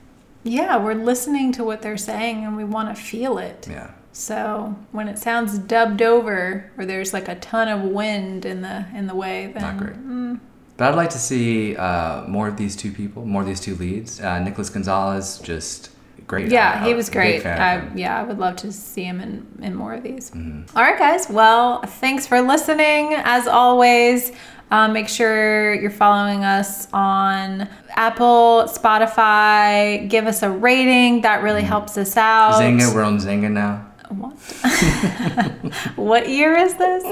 Yeah, 0.44 0.76
we're 0.76 0.94
listening 0.94 1.52
to 1.52 1.64
what 1.64 1.80
they're 1.82 1.96
saying 1.96 2.44
and 2.44 2.56
we 2.56 2.64
want 2.64 2.94
to 2.94 3.02
feel 3.02 3.38
it. 3.38 3.66
Yeah. 3.68 3.90
So 4.16 4.76
when 4.92 5.08
it 5.08 5.18
sounds 5.18 5.58
dubbed 5.58 6.00
over, 6.00 6.70
or 6.78 6.86
there's 6.86 7.12
like 7.12 7.28
a 7.28 7.34
ton 7.34 7.66
of 7.68 7.82
wind 7.82 8.44
in 8.46 8.62
the 8.62 8.84
in 8.94 9.08
the 9.08 9.14
way, 9.14 9.50
then 9.52 9.62
Not 9.62 9.76
great. 9.76 9.96
mm, 9.96 10.38
But 10.76 10.88
I'd 10.90 10.94
like 10.94 11.10
to 11.10 11.18
see 11.18 11.76
uh, 11.76 12.22
more 12.28 12.46
of 12.46 12.56
these 12.56 12.76
two 12.76 12.92
people, 12.92 13.26
more 13.26 13.42
of 13.42 13.48
these 13.48 13.58
two 13.60 13.74
leads. 13.74 14.20
Uh, 14.20 14.38
Nicholas 14.38 14.70
Gonzalez, 14.70 15.38
just 15.42 15.90
great. 16.28 16.48
yeah, 16.48 16.78
I- 16.80 16.86
he 16.86 16.94
was 16.94 17.10
great. 17.10 17.44
I, 17.44 17.82
yeah, 17.96 18.18
I 18.20 18.22
would 18.22 18.38
love 18.38 18.54
to 18.56 18.70
see 18.72 19.02
him 19.02 19.20
in 19.20 19.46
in 19.60 19.74
more 19.74 19.94
of 19.94 20.04
these. 20.04 20.30
Mhm. 20.30 20.68
All 20.76 20.82
right, 20.84 20.98
guys. 20.98 21.28
Well, 21.28 21.82
thanks 21.82 22.24
for 22.24 22.40
listening. 22.40 23.14
As 23.14 23.48
always, 23.48 24.30
um, 24.70 24.92
make 24.92 25.08
sure 25.08 25.74
you're 25.74 25.90
following 25.90 26.44
us 26.44 26.86
on 26.92 27.68
Apple, 27.96 28.66
Spotify. 28.68 30.08
Give 30.08 30.28
us 30.28 30.44
a 30.44 30.50
rating. 30.50 31.22
That 31.22 31.42
really 31.42 31.62
helps 31.62 31.98
us 31.98 32.16
out. 32.16 32.60
Zynga, 32.62 32.94
we're 32.94 33.02
on 33.02 33.18
Zynga 33.18 33.50
now. 33.50 33.86
What? 34.08 34.34
what 35.96 36.28
year 36.28 36.56
is 36.56 36.74
this? 36.74 37.04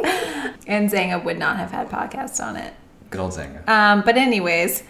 And 0.67 0.91
Xanga 0.91 1.23
would 1.25 1.39
not 1.39 1.57
have 1.57 1.71
had 1.71 1.89
podcasts 1.89 2.43
on 2.45 2.57
it. 2.57 2.75
Good 3.11 3.21
old 3.21 3.33
Xanga. 3.33 3.69
Um, 3.69 4.03
but 4.05 4.17
anyways, 4.17 4.83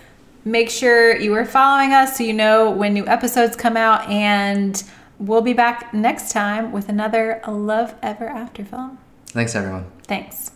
make 0.45 0.71
sure 0.71 1.17
you 1.17 1.35
are 1.35 1.45
following 1.45 1.93
us 1.93 2.17
so 2.17 2.25
you 2.25 2.33
know 2.33 2.71
when 2.71 2.95
new 2.95 3.07
episodes 3.07 3.57
come 3.57 3.77
out, 3.77 4.09
and 4.09 4.83
we'll 5.19 5.43
be 5.43 5.53
back 5.53 5.93
next 5.95 6.33
time 6.33 6.73
with 6.73 6.89
another 6.89 7.41
Love 7.47 7.95
Ever 8.03 8.29
After 8.29 8.65
film. 8.65 8.99
Thanks, 9.27 9.55
everyone. 9.55 9.87
Thanks. 10.07 10.51